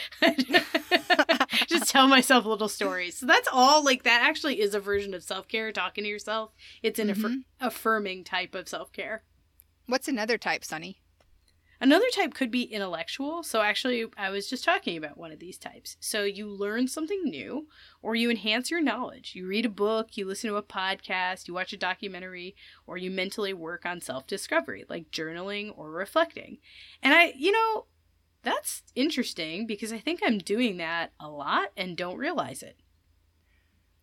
just 1.68 1.90
tell 1.90 2.06
myself 2.06 2.44
little 2.44 2.68
stories. 2.68 3.18
So 3.18 3.26
that's 3.26 3.48
all. 3.52 3.84
Like, 3.84 4.02
that 4.04 4.22
actually 4.22 4.60
is 4.60 4.74
a 4.74 4.80
version 4.80 5.14
of 5.14 5.22
self 5.22 5.48
care, 5.48 5.72
talking 5.72 6.04
to 6.04 6.10
yourself. 6.10 6.52
It's 6.82 6.98
an 6.98 7.08
mm-hmm. 7.08 7.36
affirming 7.60 8.24
type 8.24 8.54
of 8.54 8.68
self 8.68 8.92
care. 8.92 9.22
What's 9.86 10.08
another 10.08 10.38
type, 10.38 10.64
Sunny? 10.64 11.00
Another 11.80 12.06
type 12.14 12.32
could 12.34 12.50
be 12.50 12.62
intellectual. 12.62 13.42
So, 13.42 13.60
actually, 13.60 14.06
I 14.16 14.30
was 14.30 14.48
just 14.48 14.64
talking 14.64 14.96
about 14.96 15.18
one 15.18 15.32
of 15.32 15.38
these 15.38 15.58
types. 15.58 15.96
So, 16.00 16.22
you 16.22 16.48
learn 16.48 16.88
something 16.88 17.24
new 17.24 17.66
or 18.00 18.14
you 18.14 18.30
enhance 18.30 18.70
your 18.70 18.80
knowledge. 18.80 19.32
You 19.34 19.46
read 19.46 19.66
a 19.66 19.70
book, 19.70 20.16
you 20.16 20.26
listen 20.26 20.48
to 20.50 20.56
a 20.56 20.62
podcast, 20.62 21.48
you 21.48 21.54
watch 21.54 21.72
a 21.72 21.76
documentary, 21.76 22.54
or 22.86 22.96
you 22.96 23.10
mentally 23.10 23.52
work 23.52 23.84
on 23.84 24.00
self 24.00 24.26
discovery, 24.26 24.84
like 24.88 25.10
journaling 25.10 25.76
or 25.76 25.90
reflecting. 25.90 26.58
And 27.02 27.12
I, 27.12 27.34
you 27.36 27.52
know, 27.52 27.86
that's 28.44 28.82
interesting 28.94 29.66
because 29.66 29.92
I 29.92 29.98
think 29.98 30.20
I'm 30.24 30.38
doing 30.38 30.76
that 30.78 31.12
a 31.18 31.28
lot 31.28 31.68
and 31.76 31.96
don't 31.96 32.18
realize 32.18 32.62
it. 32.62 32.76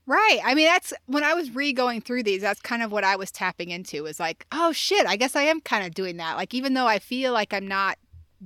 Right. 0.07 0.39
I 0.43 0.55
mean, 0.55 0.65
that's 0.65 0.93
when 1.05 1.23
I 1.23 1.33
was 1.33 1.51
re 1.51 1.71
going 1.73 2.01
through 2.01 2.23
these, 2.23 2.41
that's 2.41 2.59
kind 2.59 2.81
of 2.83 2.91
what 2.91 3.03
I 3.03 3.15
was 3.15 3.31
tapping 3.31 3.69
into 3.69 4.07
is 4.07 4.19
like, 4.19 4.45
oh 4.51 4.71
shit, 4.71 5.05
I 5.05 5.15
guess 5.15 5.35
I 5.35 5.43
am 5.43 5.61
kind 5.61 5.85
of 5.85 5.93
doing 5.93 6.17
that. 6.17 6.37
Like, 6.37 6.53
even 6.53 6.73
though 6.73 6.87
I 6.87 6.99
feel 6.99 7.31
like 7.33 7.53
I'm 7.53 7.67
not 7.67 7.97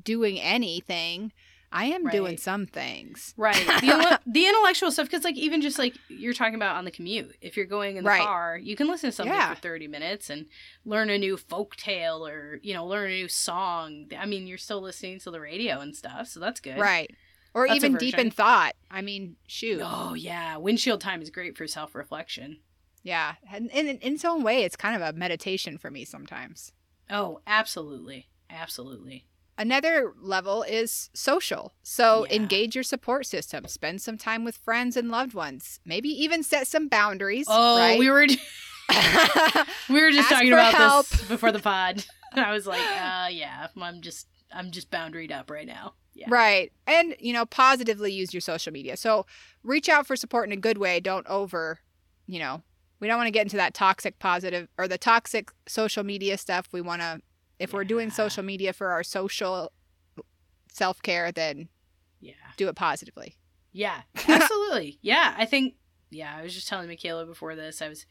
doing 0.03 0.39
anything, 0.39 1.31
I 1.75 1.85
am 1.85 2.07
doing 2.09 2.37
some 2.37 2.65
things. 2.65 3.33
Right. 3.37 3.55
The, 3.81 4.19
the 4.25 4.47
intellectual 4.47 4.91
stuff, 4.91 5.07
because 5.07 5.23
like 5.23 5.35
even 5.35 5.61
just 5.61 5.77
like 5.77 5.95
you're 6.07 6.33
talking 6.33 6.55
about 6.55 6.77
on 6.77 6.85
the 6.85 6.91
commute, 6.91 7.35
if 7.41 7.57
you're 7.57 7.65
going 7.65 7.97
in 7.97 8.03
the 8.03 8.09
Right. 8.09 8.21
car, 8.21 8.57
you 8.57 8.75
can 8.75 8.87
listen 8.87 9.09
to 9.09 9.15
something 9.15 9.33
Yeah. 9.35 9.53
for 9.53 9.59
30 9.59 9.87
minutes 9.87 10.29
and 10.29 10.45
learn 10.85 11.09
a 11.09 11.17
new 11.17 11.35
folk 11.37 11.75
tale 11.75 12.25
or 12.25 12.59
you 12.63 12.73
know 12.73 12.85
learn 12.85 13.11
a 13.11 13.13
new 13.15 13.27
song. 13.27 14.05
I 14.17 14.25
mean, 14.25 14.47
you're 14.47 14.57
still 14.57 14.81
listening 14.81 15.19
to 15.19 15.31
the 15.31 15.39
radio 15.41 15.79
and 15.81 15.95
stuff, 15.95 16.27
so 16.29 16.39
that's 16.39 16.59
good. 16.61 16.79
Right. 16.79 17.11
Or 17.53 17.67
That's 17.67 17.77
even 17.77 17.95
deep 17.95 18.17
in 18.17 18.31
thought. 18.31 18.73
I 18.91 19.01
mean, 19.01 19.35
shoot. 19.47 19.81
Oh 19.83 20.13
yeah, 20.13 20.57
windshield 20.57 21.01
time 21.01 21.21
is 21.21 21.29
great 21.29 21.57
for 21.57 21.67
self 21.67 21.93
reflection. 21.95 22.59
Yeah. 23.03 23.35
And 23.51 23.69
in, 23.71 23.87
in 23.87 24.13
its 24.15 24.25
own 24.25 24.43
way, 24.43 24.63
it's 24.63 24.75
kind 24.75 24.95
of 24.95 25.01
a 25.07 25.17
meditation 25.17 25.77
for 25.77 25.91
me 25.91 26.05
sometimes. 26.05 26.71
Oh, 27.09 27.41
absolutely, 27.45 28.27
absolutely. 28.49 29.25
Another 29.57 30.13
level 30.19 30.63
is 30.63 31.09
social. 31.13 31.73
So 31.83 32.25
Yeah. 32.29 32.35
engage 32.35 32.75
your 32.75 32.83
support 32.83 33.25
system. 33.25 33.65
Spend 33.67 34.01
some 34.01 34.17
time 34.17 34.43
with 34.43 34.57
friends 34.57 34.97
and 34.97 35.09
loved 35.09 35.33
ones. 35.33 35.79
Maybe 35.85 36.09
even 36.09 36.43
set 36.43 36.67
some 36.67 36.87
boundaries. 36.89 37.45
Oh, 37.49 37.77
right? 37.77 37.97
we 37.99 38.09
were 38.09 38.27
we 39.89 40.01
were 40.01 40.11
just 40.11 40.29
Ask 40.29 40.29
talking 40.31 40.51
about 40.53 40.73
help. 40.73 41.07
this 41.07 41.23
before 41.27 41.51
the 41.51 41.59
pod. 41.59 42.03
I 42.33 42.51
was 42.51 42.67
like, 42.67 42.81
uh, 42.81 43.27
yeah, 43.31 43.67
I'm 43.81 44.01
just 44.01 44.27
I'm 44.53 44.71
just 44.71 44.91
boundaried 44.91 45.31
up 45.31 45.49
right 45.49 45.65
now. 45.67 45.93
Yeah. 46.13 46.27
Right. 46.29 46.71
And, 46.87 47.15
you 47.19 47.33
know, 47.33 47.45
positively 47.45 48.11
use 48.13 48.33
your 48.33 48.39
social 48.41 48.71
media. 48.71 48.95
So 48.95 49.25
reach 49.63 49.89
out 49.89 50.07
for 50.07 50.15
support 50.15 50.47
in 50.47 50.53
a 50.53 50.57
good 50.57 50.77
way. 50.77 51.01
Don't 51.01 51.27
over, 51.27 51.79
you 52.25 52.39
know, 52.39 52.61
we 53.01 53.07
don't 53.07 53.17
want 53.17 53.27
to 53.27 53.31
get 53.31 53.41
into 53.41 53.57
that 53.57 53.73
toxic 53.73 54.17
positive 54.17 54.69
or 54.77 54.87
the 54.87 54.97
toxic 54.97 55.51
social 55.67 56.03
media 56.05 56.37
stuff. 56.37 56.67
We 56.71 56.79
want 56.79 57.01
to, 57.01 57.21
if 57.59 57.73
we're 57.73 57.83
doing 57.85 58.09
social 58.09 58.43
media 58.43 58.73
for 58.73 58.87
our 58.91 59.03
social 59.03 59.71
self 60.71 61.01
care, 61.01 61.31
then 61.31 61.69
Yeah. 62.19 62.33
do 62.57 62.67
it 62.67 62.75
positively. 62.75 63.35
Yeah, 63.71 64.01
absolutely. 64.27 64.99
yeah, 65.01 65.35
I 65.37 65.45
think. 65.45 65.75
Yeah, 66.11 66.33
I 66.37 66.43
was 66.43 66.53
just 66.53 66.67
telling 66.67 66.87
Michaela 66.87 67.25
before 67.25 67.55
this. 67.55 67.81
I 67.81 67.89
was 67.89 68.05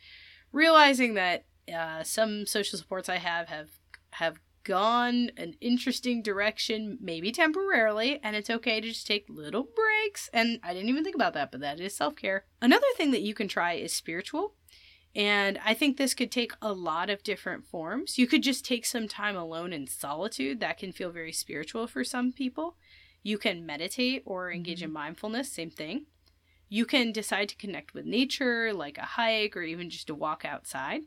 realizing 0.53 1.15
that 1.15 1.45
uh, 1.75 2.03
some 2.03 2.45
social 2.47 2.79
supports 2.79 3.09
I 3.09 3.17
have 3.17 3.49
have 3.49 3.71
have 4.11 4.41
gone 4.65 5.31
an 5.37 5.55
interesting 5.61 6.23
direction, 6.23 6.99
maybe 7.01 7.31
temporarily, 7.33 8.19
and 8.23 8.35
it's 8.37 8.49
okay 8.51 8.81
to 8.81 8.89
just 8.89 9.07
take 9.07 9.27
little 9.29 9.63
breaks. 9.77 10.29
And 10.33 10.59
I 10.63 10.73
didn't 10.75 10.89
even 10.89 11.05
think 11.05 11.15
about 11.17 11.35
that, 11.35 11.51
but 11.51 11.61
that 11.61 11.81
is 11.81 11.97
self 11.97 12.17
care. 12.17 12.45
Another 12.61 12.87
thing 12.97 13.11
that 13.13 13.23
you 13.23 13.33
can 13.35 13.49
try 13.49 13.75
is 13.75 13.93
spiritual. 13.93 14.55
And 15.17 15.61
I 15.65 15.75
think 15.75 15.97
this 15.97 16.15
could 16.15 16.33
take 16.33 16.53
a 16.61 16.73
lot 16.73 17.09
of 17.09 17.23
different 17.23 17.67
forms. 17.67 18.19
You 18.19 18.27
could 18.27 18.43
just 18.43 18.65
take 18.65 18.85
some 18.85 19.07
time 19.07 19.37
alone 19.37 19.73
in 19.73 19.87
solitude. 19.87 20.59
That 20.61 20.79
can 20.79 20.93
feel 20.93 21.11
very 21.11 21.33
spiritual 21.33 21.87
for 21.87 22.03
some 22.03 22.33
people. 22.33 22.77
You 23.23 23.39
can 23.39 23.65
meditate 23.65 24.23
or 24.27 24.53
engage 24.53 24.83
in 24.83 24.89
mm-hmm. 24.89 24.95
mindfulness, 24.95 25.53
same 25.53 25.71
thing. 25.71 26.07
You 26.69 26.85
can 26.85 27.13
decide 27.13 27.49
to 27.51 27.57
connect 27.57 27.95
with 27.95 28.05
nature, 28.05 28.73
like 28.73 28.99
a 28.99 29.03
hike 29.03 29.57
or 29.57 29.63
even 29.63 29.89
just 29.91 30.11
a 30.11 30.15
walk 30.15 30.45
outside. 30.45 31.03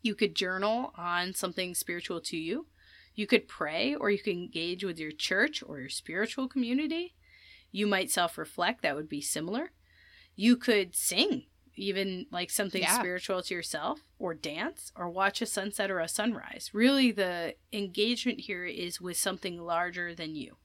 You 0.00 0.14
could 0.14 0.34
journal 0.34 0.92
on 0.96 1.34
something 1.34 1.74
spiritual 1.74 2.20
to 2.22 2.36
you. 2.36 2.66
You 3.14 3.26
could 3.26 3.48
pray 3.48 3.94
or 3.94 4.10
you 4.10 4.18
can 4.18 4.32
engage 4.34 4.84
with 4.84 4.98
your 4.98 5.12
church 5.12 5.62
or 5.66 5.80
your 5.80 5.88
spiritual 5.88 6.48
community. 6.48 7.14
You 7.70 7.86
might 7.86 8.10
self 8.10 8.38
reflect, 8.38 8.82
that 8.82 8.96
would 8.96 9.08
be 9.08 9.20
similar. 9.20 9.72
You 10.34 10.56
could 10.56 10.96
sing, 10.96 11.44
even 11.76 12.26
like 12.30 12.50
something 12.50 12.82
Yeah. 12.82 12.98
spiritual 12.98 13.42
to 13.42 13.54
yourself, 13.54 14.00
or 14.18 14.34
dance, 14.34 14.92
or 14.94 15.08
watch 15.08 15.40
a 15.42 15.46
sunset 15.46 15.90
or 15.90 16.00
a 16.00 16.08
sunrise. 16.08 16.70
Really, 16.72 17.12
the 17.12 17.54
engagement 17.72 18.40
here 18.40 18.64
is 18.64 19.00
with 19.00 19.16
something 19.16 19.60
larger 19.60 20.14
than 20.14 20.34
you. 20.34 20.56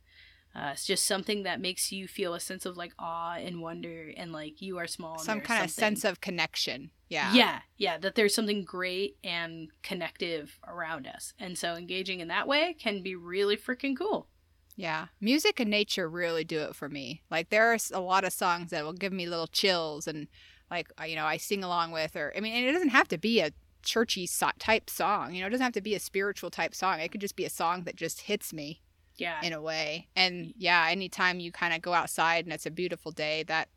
Uh, 0.56 0.72
it's 0.74 0.86
just 0.86 1.06
something 1.06 1.44
that 1.44 1.62
makes 1.62 1.92
you 1.92 2.08
feel 2.08 2.34
a 2.34 2.40
sense 2.40 2.66
of 2.66 2.76
like 2.78 2.92
awe 2.98 3.36
and 3.36 3.62
wonder 3.62 4.12
and 4.18 4.32
like 4.32 4.60
you 4.62 4.78
are 4.80 4.88
small. 4.88 5.20
Some 5.20 5.42
kind 5.42 5.64
of 5.64 5.70
sense 5.70 6.04
of 6.04 6.20
connection. 6.20 6.90
Yeah. 7.10 7.34
yeah, 7.34 7.60
yeah, 7.78 7.98
that 8.00 8.16
there's 8.16 8.34
something 8.36 8.66
great 8.66 9.16
and 9.24 9.70
connective 9.82 10.60
around 10.68 11.08
us. 11.08 11.34
And 11.40 11.58
so 11.58 11.76
engaging 11.76 12.20
in 12.20 12.28
that 12.28 12.48
way 12.48 12.74
can 12.78 13.02
be 13.02 13.16
really 13.16 13.56
freaking 13.56 13.96
cool. 13.96 14.28
Yeah. 14.76 15.08
Music 15.22 15.60
and 15.60 15.70
nature 15.70 16.10
really 16.10 16.44
do 16.44 16.60
it 16.60 16.76
for 16.76 16.90
me. 16.90 17.22
Like 17.32 17.50
there 17.50 17.72
are 17.72 17.78
a 17.94 18.02
lot 18.02 18.26
of 18.26 18.34
songs 18.34 18.72
that 18.72 18.84
will 18.84 18.94
give 18.94 19.14
me 19.14 19.26
little 19.26 19.48
chills 19.48 20.06
and 20.08 20.28
like 20.70 20.92
you 21.08 21.16
know, 21.16 21.26
I 21.26 21.38
sing 21.38 21.64
along 21.64 21.92
with 21.92 22.16
or 22.16 22.34
I 22.36 22.40
mean, 22.40 22.54
and 22.54 22.66
it 22.66 22.72
doesn't 22.72 22.90
have 22.90 23.08
to 23.10 23.18
be 23.18 23.40
a 23.40 23.52
churchy 23.84 24.28
type 24.60 24.90
song. 24.90 25.34
You 25.34 25.42
know, 25.42 25.48
it 25.48 25.52
doesn't 25.52 25.64
have 25.64 25.74
to 25.74 25.82
be 25.82 25.96
a 25.96 26.00
spiritual 26.00 26.50
type 26.50 26.76
song. 26.76 27.00
It 27.00 27.12
could 27.12 27.22
just 27.22 27.36
be 27.36 27.46
a 27.46 27.50
song 27.50 27.84
that 27.84 27.96
just 27.96 28.22
hits 28.22 28.52
me 28.52 28.82
Yeah. 29.16 29.40
in 29.42 29.54
a 29.54 29.62
way. 29.62 30.08
And 30.16 30.54
yeah, 30.58 30.88
anytime 30.90 31.40
you 31.40 31.52
kind 31.52 31.74
of 31.74 31.82
go 31.82 31.94
outside 31.94 32.46
and 32.46 32.54
it's 32.54 32.66
a 32.66 32.72
beautiful 32.72 33.12
day, 33.12 33.44
that 33.44 33.70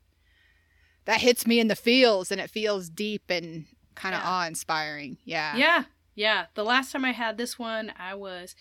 that 1.05 1.21
hits 1.21 1.47
me 1.47 1.59
in 1.59 1.67
the 1.67 1.75
feels 1.75 2.31
and 2.31 2.39
it 2.41 2.49
feels 2.49 2.89
deep 2.89 3.23
and 3.29 3.65
kind 3.95 4.13
of 4.13 4.21
Yeah. 4.21 4.29
awe-inspiring. 4.29 5.17
Yeah. 5.23 5.55
Yeah, 5.55 5.83
yeah. 6.15 6.45
The 6.55 6.63
last 6.65 6.91
time 6.91 7.05
I 7.05 7.11
had 7.11 7.37
this 7.37 7.57
one, 7.57 7.93
I 7.97 8.13
was 8.15 8.55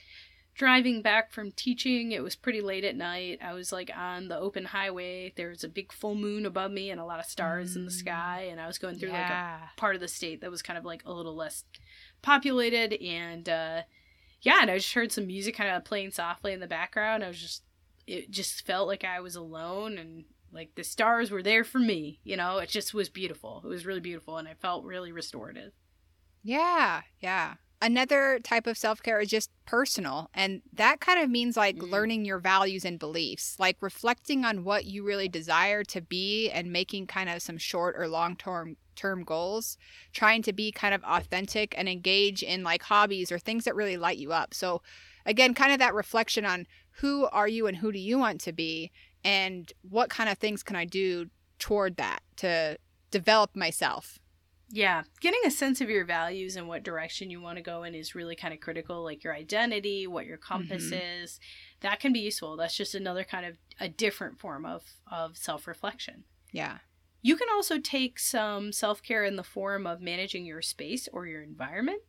driving 0.55 1.01
back 1.03 1.33
from 1.33 1.53
teaching. 1.53 2.13
It 2.13 2.23
was 2.23 2.37
pretty 2.37 2.61
late 2.61 2.85
at 2.85 2.97
night. 2.97 3.39
I 3.43 3.55
was 3.55 3.73
like 3.73 3.91
on 3.97 4.29
the 4.29 4.39
open 4.39 4.67
highway. 4.67 5.33
There 5.37 5.49
was 5.49 5.65
a 5.65 5.69
big 5.69 5.93
full 5.93 6.15
moon 6.15 6.45
above 6.45 6.71
me 6.71 6.91
and 6.91 7.01
a 7.01 7.05
lot 7.05 7.21
of 7.21 7.27
stars 7.27 7.77
in 7.77 7.85
the 7.85 7.91
Mm. 7.91 7.99
sky. 7.99 8.49
And 8.51 8.61
I 8.61 8.67
was 8.67 8.79
going 8.79 8.99
through 8.99 9.11
like 9.11 9.31
a 9.31 9.71
part 9.77 9.95
of 9.95 10.01
the 10.01 10.09
state 10.09 10.41
that 10.43 10.51
was 10.51 10.63
kind 10.63 10.79
of 10.79 10.85
like 10.85 11.03
a 11.07 11.13
little 11.13 11.35
less 11.35 11.65
populated. 12.23 12.93
And 13.03 13.49
uh, 13.49 13.83
yeah, 14.43 14.59
and 14.61 14.71
I 14.71 14.79
just 14.79 14.95
heard 14.95 15.13
some 15.13 15.27
music 15.27 15.55
kind 15.57 15.71
of 15.75 15.85
playing 15.85 16.11
softly 16.11 16.53
in 16.53 16.61
the 16.61 16.67
background. 16.67 17.25
I 17.25 17.29
was 17.29 17.41
just, 17.41 17.63
it 18.07 18.31
just 18.31 18.67
felt 18.67 18.89
like 18.89 19.05
I 19.05 19.21
was 19.21 19.37
alone 19.37 19.97
and 19.99 20.25
like 20.53 20.75
the 20.75 20.85
stars 20.85 21.31
were 21.31 21.43
there 21.43 21.65
for 21.65 21.79
me. 21.79 22.21
You 22.25 22.37
know, 22.37 22.59
it 22.59 22.69
just 22.69 22.93
was 22.93 23.09
beautiful. 23.09 23.63
It 23.65 23.69
was 23.69 23.87
really 23.87 24.01
beautiful. 24.01 24.37
And 24.37 24.49
I 24.49 24.55
felt 24.55 24.85
really 24.85 25.13
restorative. 25.13 25.73
Yeah, 26.43 27.03
yeah. 27.21 27.55
Another 27.83 28.39
type 28.41 28.67
of 28.67 28.77
self 28.77 29.03
care 29.03 29.21
is 29.21 29.31
just 29.31 29.51
personal. 29.65 30.29
And 30.35 30.61
that 30.75 31.01
kind 31.01 31.19
of 31.19 31.31
means 31.31 31.57
like 31.57 31.83
Mhm. 31.83 31.91
learning 31.91 32.27
your 32.27 32.39
values 32.39 32.85
and 32.85 32.99
beliefs, 32.99 33.57
like 33.59 33.79
reflecting 33.81 34.45
on 34.45 34.65
what 34.65 34.85
you 34.85 35.03
really 35.03 35.29
desire 35.31 35.83
to 35.85 36.03
be 36.03 36.51
and 36.51 36.73
making 36.73 37.07
kind 37.07 37.31
of 37.31 37.41
some 37.43 37.57
short 37.59 37.97
or 37.99 38.07
long 38.07 38.37
term 38.37 38.77
term 38.97 39.25
goals, 39.25 39.79
trying 40.13 40.43
to 40.43 40.53
be 40.53 40.71
kind 40.71 40.93
of 40.95 41.03
authentic 41.05 41.75
and 41.79 41.89
engage 41.89 42.43
in 42.43 42.63
like 42.63 42.83
hobbies 42.83 43.33
or 43.33 43.39
things 43.39 43.65
that 43.65 43.75
really 43.75 43.97
light 43.97 44.19
you 44.19 44.31
up. 44.33 44.53
So 44.53 44.83
again, 45.25 45.55
kind 45.55 45.73
of 45.73 45.79
that 45.79 45.95
reflection 45.95 46.45
on 46.45 46.67
who 46.93 47.27
are 47.33 47.49
you 47.49 47.67
and 47.67 47.79
who 47.79 47.93
do 47.93 47.99
you 47.99 48.19
want 48.19 48.43
to 48.43 48.53
be 48.53 48.93
and 49.25 49.73
what 49.83 50.11
kind 50.11 50.29
of 50.29 50.37
things 50.39 50.63
can 50.63 50.77
I 50.77 50.85
do 50.85 51.31
toward 51.59 51.97
that 51.97 52.21
to 52.37 52.79
develop 53.11 53.57
myself. 53.57 54.20
Yeah, 54.73 55.03
getting 55.21 55.41
a 55.45 55.51
sense 55.51 55.81
of 55.81 55.91
your 55.91 56.05
values 56.05 56.55
and 56.55 56.69
what 56.69 56.85
direction 56.85 57.29
you 57.29 57.41
want 57.41 57.57
to 57.57 57.63
go 57.63 57.83
in 57.83 57.95
is 57.95 58.15
really 58.15 58.37
kind 58.37 58.55
of 58.55 58.61
critical, 58.61 59.03
like 59.03 59.25
your 59.25 59.35
identity, 59.35 60.07
what 60.07 60.27
your 60.27 60.37
compass 60.37 60.87
mm-hmm. 60.87 61.23
is. 61.25 61.41
That 61.81 61.99
can 61.99 62.13
be 62.13 62.21
useful. 62.21 62.57
That's 62.57 62.77
just 62.77 62.95
another 62.95 63.25
kind 63.25 63.47
of 63.47 63.57
a 63.81 63.89
different 63.89 64.39
form 64.39 64.65
of 64.65 64.85
of 65.11 65.37
self-reflection. 65.37 66.25
Yeah. 66.53 66.79
You 67.21 67.37
can 67.37 67.49
also 67.53 67.79
take 67.79 68.19
some 68.19 68.73
self-care 68.73 69.25
in 69.25 69.37
the 69.37 69.43
form 69.43 69.87
of 69.87 70.01
managing 70.01 70.47
your 70.47 70.63
space 70.63 71.09
or 71.13 71.27
your 71.27 71.43
environment. 71.43 72.03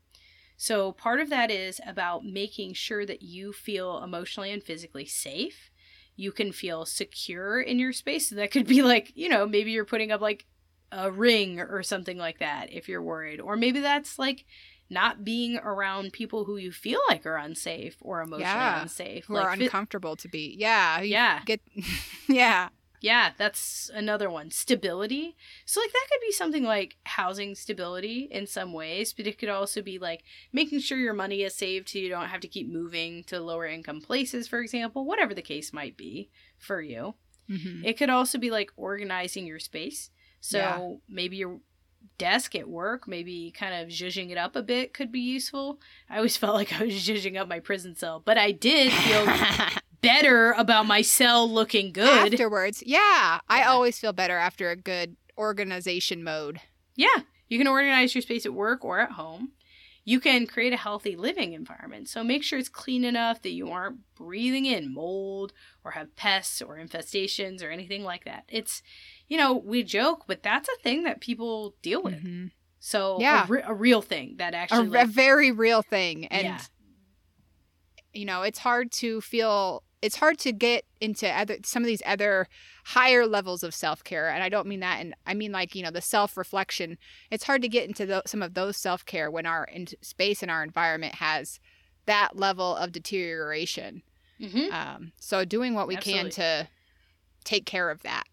So, 0.55 0.91
part 0.91 1.19
of 1.19 1.31
that 1.31 1.49
is 1.49 1.81
about 1.87 2.23
making 2.23 2.75
sure 2.75 3.05
that 3.07 3.23
you 3.23 3.51
feel 3.51 4.03
emotionally 4.03 4.51
and 4.51 4.63
physically 4.63 5.05
safe. 5.05 5.71
You 6.15 6.31
can 6.31 6.51
feel 6.51 6.85
secure 6.85 7.59
in 7.59 7.79
your 7.79 7.93
space. 7.93 8.29
So 8.29 8.35
that 8.35 8.51
could 8.51 8.67
be 8.67 8.83
like, 8.83 9.11
you 9.15 9.27
know, 9.27 9.47
maybe 9.47 9.71
you're 9.71 9.85
putting 9.85 10.11
up 10.11 10.21
like 10.21 10.45
a 10.91 11.11
ring 11.11 11.59
or 11.59 11.83
something 11.83 12.17
like 12.17 12.39
that 12.39 12.71
if 12.71 12.87
you're 12.89 13.01
worried. 13.01 13.39
Or 13.39 13.55
maybe 13.55 13.79
that's 13.79 14.19
like 14.19 14.45
not 14.89 15.23
being 15.23 15.57
around 15.57 16.11
people 16.11 16.43
who 16.45 16.57
you 16.57 16.71
feel 16.71 16.99
like 17.07 17.25
are 17.25 17.37
unsafe 17.37 17.95
or 18.01 18.21
emotionally 18.21 18.43
Yeah, 18.43 18.81
unsafe. 18.81 19.25
Who 19.25 19.35
like 19.35 19.45
are 19.45 19.55
fi- 19.55 19.63
uncomfortable 19.65 20.15
to 20.17 20.27
be. 20.27 20.55
Yeah. 20.59 21.01
Yeah. 21.01 21.41
Get 21.45 21.61
Yeah. 22.27 22.69
Yeah, 23.03 23.31
that's 23.35 23.89
another 23.95 24.29
one. 24.29 24.51
Stability. 24.51 25.35
So, 25.65 25.79
like, 25.81 25.91
that 25.91 26.07
could 26.11 26.21
be 26.23 26.31
something 26.31 26.63
like 26.63 26.97
housing 27.05 27.55
stability 27.55 28.27
in 28.29 28.45
some 28.45 28.73
ways, 28.73 29.11
but 29.11 29.25
it 29.25 29.39
could 29.39 29.49
also 29.49 29.81
be 29.81 29.97
like 29.97 30.21
making 30.53 30.81
sure 30.81 30.99
your 30.99 31.15
money 31.15 31.41
is 31.41 31.55
saved 31.55 31.89
so 31.89 31.97
you 31.97 32.09
don't 32.09 32.27
have 32.27 32.41
to 32.41 32.47
keep 32.47 32.69
moving 32.71 33.23
to 33.23 33.39
lower 33.39 33.65
income 33.65 34.01
places, 34.01 34.47
for 34.47 34.59
example, 34.59 35.03
whatever 35.03 35.33
the 35.33 35.41
case 35.41 35.73
might 35.73 35.97
be 35.97 36.29
for 36.59 36.79
you. 36.79 37.15
Mhm. 37.49 37.83
It 37.83 37.97
could 37.97 38.11
also 38.11 38.37
be 38.37 38.51
like 38.51 38.71
organizing 38.77 39.47
your 39.47 39.57
space. 39.59 40.11
So, 40.41 40.57
Yeah. 40.57 40.95
maybe 41.07 41.37
your 41.37 41.59
desk 42.17 42.55
at 42.55 42.67
work, 42.67 43.07
maybe 43.07 43.51
kind 43.51 43.73
of 43.73 43.89
zhuzhing 43.89 44.29
it 44.31 44.37
up 44.37 44.55
a 44.55 44.61
bit 44.61 44.93
could 44.93 45.11
be 45.11 45.19
useful. 45.19 45.79
I 46.09 46.17
always 46.17 46.35
felt 46.41 46.55
like 46.55 46.73
I 46.73 46.83
was 46.85 46.93
zhuzhing 46.95 47.37
up 47.39 47.47
my 47.47 47.59
prison 47.59 47.95
cell, 47.95 48.21
but 48.25 48.37
I 48.37 48.51
did 48.51 48.91
feel 48.91 49.25
better 50.01 50.51
about 50.53 50.85
my 50.87 51.01
cell 51.01 51.49
looking 51.49 51.91
good. 51.93 52.33
Afterwards, 52.33 52.83
yeah, 52.85 53.39
I 53.47 53.63
always 53.63 53.97
feel 53.99 54.13
better 54.13 54.37
after 54.37 54.69
a 54.69 54.75
good 54.75 55.15
organization 55.37 56.23
mode. 56.23 56.59
Yeah, 56.95 57.17
you 57.47 57.57
can 57.57 57.67
organize 57.67 58.13
your 58.15 58.21
space 58.23 58.45
at 58.45 58.53
work 58.53 58.83
or 58.83 58.99
at 58.99 59.11
home. 59.11 59.51
you 60.03 60.19
can 60.19 60.47
create 60.47 60.73
a 60.73 60.77
healthy 60.77 61.15
living 61.15 61.53
environment. 61.53 62.09
So 62.09 62.23
make 62.23 62.41
sure 62.43 62.57
it's 62.57 62.67
clean 62.69 63.03
enough 63.05 63.43
that 63.43 63.51
you 63.51 63.69
aren't 63.69 63.99
breathing 64.15 64.65
in 64.65 64.91
mold 64.91 65.53
or 65.83 65.91
have 65.91 66.15
pests 66.15 66.59
or 66.59 66.77
infestations 66.77 67.63
or 67.63 67.69
anything 67.69 68.03
like 68.03 68.25
that. 68.25 68.45
It's, 68.47 68.81
you 69.31 69.37
know, 69.37 69.53
we 69.53 69.81
joke, 69.81 70.25
but 70.27 70.43
that's 70.43 70.67
a 70.67 70.75
thing 70.83 71.03
that 71.03 71.21
people 71.21 71.73
deal 71.81 72.01
with. 72.03 72.21
Mhm. 72.21 72.51
So 72.81 73.17
Yeah. 73.21 73.45
a, 73.45 73.47
re- 73.47 73.63
a 73.63 73.73
real 73.73 74.01
thing 74.01 74.35
that 74.39 74.53
actually 74.53 74.87
a 74.87 74.89
like, 74.89 75.07
very 75.07 75.51
real 75.51 75.81
thing, 75.81 76.25
and 76.25 76.43
Yeah. 76.47 76.59
you 78.13 78.25
know, 78.25 78.41
it's 78.41 78.59
hard 78.59 78.91
to 78.93 79.21
feel. 79.21 79.83
It's 80.01 80.15
hard 80.17 80.37
to 80.39 80.51
get 80.51 80.83
into 80.99 81.29
other 81.29 81.57
some 81.63 81.81
of 81.83 81.87
these 81.87 82.01
other 82.05 82.47
higher 82.85 83.25
levels 83.25 83.63
of 83.63 83.73
self 83.73 84.03
care, 84.03 84.27
and 84.29 84.43
I 84.43 84.49
don't 84.49 84.67
mean 84.67 84.79
that, 84.81 84.99
and 84.99 85.13
I 85.25 85.33
mean 85.33 85.51
like 85.53 85.75
you 85.75 85.83
know 85.83 85.91
the 85.91 86.01
self 86.01 86.35
reflection. 86.35 86.97
It's 87.29 87.45
hard 87.45 87.61
to 87.61 87.69
get 87.69 87.87
into 87.87 88.05
tho- 88.05 88.23
some 88.25 88.41
of 88.41 88.53
those 88.53 88.75
self 88.77 89.05
care 89.05 89.31
when 89.31 89.45
our 89.45 89.63
in- 89.65 89.87
space 90.01 90.41
and 90.41 90.51
our 90.51 90.61
environment 90.63 91.15
has 91.15 91.59
that 92.05 92.35
level 92.35 92.75
of 92.75 92.91
deterioration. 92.91 94.01
Mhm. 94.41 94.73
Um, 94.73 95.11
so 95.19 95.45
doing 95.45 95.73
what 95.75 95.87
we 95.87 95.95
Absolutely. 95.95 96.31
can 96.31 96.63
to 96.65 96.67
take 97.45 97.65
care 97.65 97.89
of 97.91 98.01
that. 98.01 98.23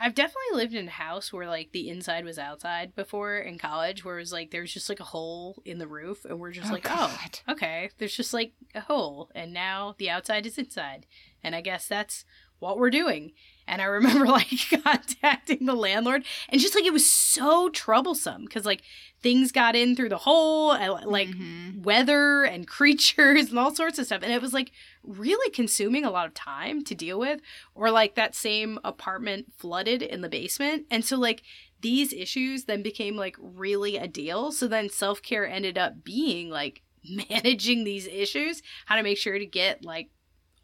I've 0.00 0.14
definitely 0.14 0.54
lived 0.54 0.74
in 0.74 0.86
a 0.86 0.92
house 0.92 1.32
where 1.32 1.46
like 1.48 1.72
the 1.72 1.88
inside 1.88 2.24
was 2.24 2.38
outside 2.38 2.94
before 2.94 3.38
in 3.38 3.58
college, 3.58 4.04
where 4.04 4.16
it 4.16 4.22
was 4.22 4.32
like 4.32 4.50
there 4.50 4.60
was 4.60 4.72
just 4.72 4.88
like 4.88 5.00
a 5.00 5.04
hole 5.04 5.60
in 5.64 5.78
the 5.78 5.88
roof, 5.88 6.24
and 6.24 6.38
we're 6.38 6.52
just 6.52 6.70
Oh, 6.70 6.72
like, 6.72 6.86
oh, 6.88 7.18
okay, 7.48 7.90
there's 7.98 8.16
just 8.16 8.32
like 8.32 8.52
a 8.74 8.80
hole, 8.80 9.30
and 9.34 9.52
now 9.52 9.94
the 9.98 10.10
outside 10.10 10.46
is 10.46 10.56
inside, 10.58 11.06
and 11.42 11.54
I 11.56 11.60
guess 11.60 11.88
that's 11.88 12.24
what 12.58 12.78
we're 12.78 12.90
doing. 12.90 13.32
And 13.66 13.82
I 13.82 13.84
remember 13.84 14.26
like 14.40 14.48
contacting 14.82 15.66
the 15.66 15.74
landlord, 15.74 16.24
and 16.48 16.60
just 16.60 16.74
like 16.74 16.84
it 16.86 16.92
was 16.92 17.10
so 17.10 17.68
troublesome 17.68 18.44
because 18.44 18.64
like 18.64 18.80
things 19.22 19.52
got 19.52 19.76
in 19.76 19.94
through 19.94 20.08
the 20.08 20.16
hole, 20.18 20.72
and, 20.72 21.04
like 21.04 21.28
Mhm. 21.28 21.82
weather 21.82 22.44
and 22.44 22.66
creatures 22.76 23.50
and 23.50 23.58
all 23.58 23.74
sorts 23.74 23.98
of 23.98 24.06
stuff. 24.06 24.22
And 24.22 24.32
it 24.32 24.40
was 24.40 24.54
like 24.54 24.72
really 25.02 25.50
consuming 25.50 26.04
a 26.04 26.10
lot 26.10 26.26
of 26.26 26.34
time 26.34 26.82
to 26.84 26.94
deal 26.94 27.18
with. 27.18 27.40
Or 27.74 27.90
like 27.90 28.14
that 28.14 28.34
same 28.34 28.78
apartment 28.84 29.52
flooded 29.56 30.02
in 30.02 30.22
the 30.22 30.28
basement. 30.28 30.86
And 30.90 31.04
so, 31.04 31.18
like, 31.18 31.42
these 31.80 32.12
issues 32.12 32.64
then 32.64 32.82
became 32.82 33.16
like 33.16 33.36
really 33.38 33.96
a 33.96 34.08
deal. 34.08 34.50
So 34.50 34.66
then 34.66 34.88
self 34.88 35.20
care 35.22 35.46
ended 35.46 35.76
up 35.78 36.02
being 36.04 36.48
like 36.48 36.82
managing 37.30 37.84
these 37.84 38.06
issues, 38.06 38.62
how 38.86 38.96
to 38.96 39.02
make 39.02 39.18
sure 39.18 39.38
to 39.38 39.46
get 39.46 39.84
like 39.84 40.08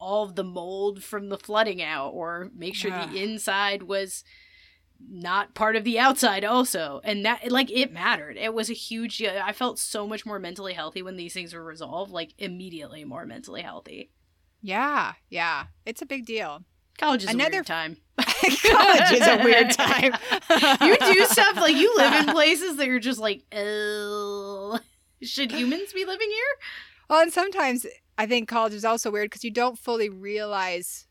all 0.04 0.24
of 0.24 0.34
the 0.34 0.44
mold 0.44 1.02
from 1.02 1.28
the 1.30 1.38
flooding 1.38 1.82
out 1.82 2.10
or 2.10 2.50
make 2.54 2.74
sure 2.74 2.90
Yeah. 2.90 3.06
the 3.06 3.22
inside 3.22 3.82
was 3.84 4.22
not 5.06 5.54
part 5.54 5.76
of 5.76 5.84
the 5.84 5.98
outside 5.98 6.44
also 6.44 7.00
and 7.04 7.24
that 7.26 7.50
like 7.50 7.70
it 7.70 7.92
mattered 7.92 8.36
it 8.38 8.54
was 8.54 8.70
a 8.70 8.74
huge 8.74 9.22
i 9.22 9.52
felt 9.52 9.78
so 9.78 10.06
much 10.06 10.24
more 10.24 10.38
mentally 10.38 10.72
healthy 10.72 11.02
when 11.02 11.16
these 11.16 11.34
things 11.34 11.52
were 11.52 11.64
resolved 11.64 12.10
like 12.12 12.32
immediately 12.38 13.04
more 13.04 13.26
mentally 13.26 13.60
healthy 13.62 14.10
Yeah, 14.62 15.14
yeah, 15.28 15.64
it's 15.84 16.00
a 16.00 16.06
big 16.06 16.24
deal. 16.24 16.62
college 16.96 17.24
is 17.24 17.28
a 17.30 17.32
Another- 17.32 17.50
weird 17.56 17.66
time 17.66 17.96
College 18.18 19.12
is 19.12 19.26
a 19.26 19.40
weird 19.44 19.70
time. 19.72 20.12
you 20.80 20.96
do 21.12 21.24
stuff 21.26 21.56
like 21.56 21.74
you 21.76 21.92
live 21.96 22.14
in 22.28 22.32
places 22.38 22.76
that 22.76 22.86
you're 22.86 23.00
just 23.00 23.18
like 23.20 23.42
oh 23.52 24.78
should 25.22 25.50
humans 25.52 25.92
be 25.92 26.04
living 26.04 26.28
here 26.30 26.54
Well, 27.10 27.20
and 27.22 27.32
sometimes 27.32 27.84
I 28.16 28.26
think 28.26 28.48
college 28.48 28.74
is 28.74 28.84
also 28.84 29.10
weird 29.10 29.30
because 29.30 29.44
you 29.44 29.50
don't 29.50 29.78
fully 29.78 30.08
realize 30.08 31.06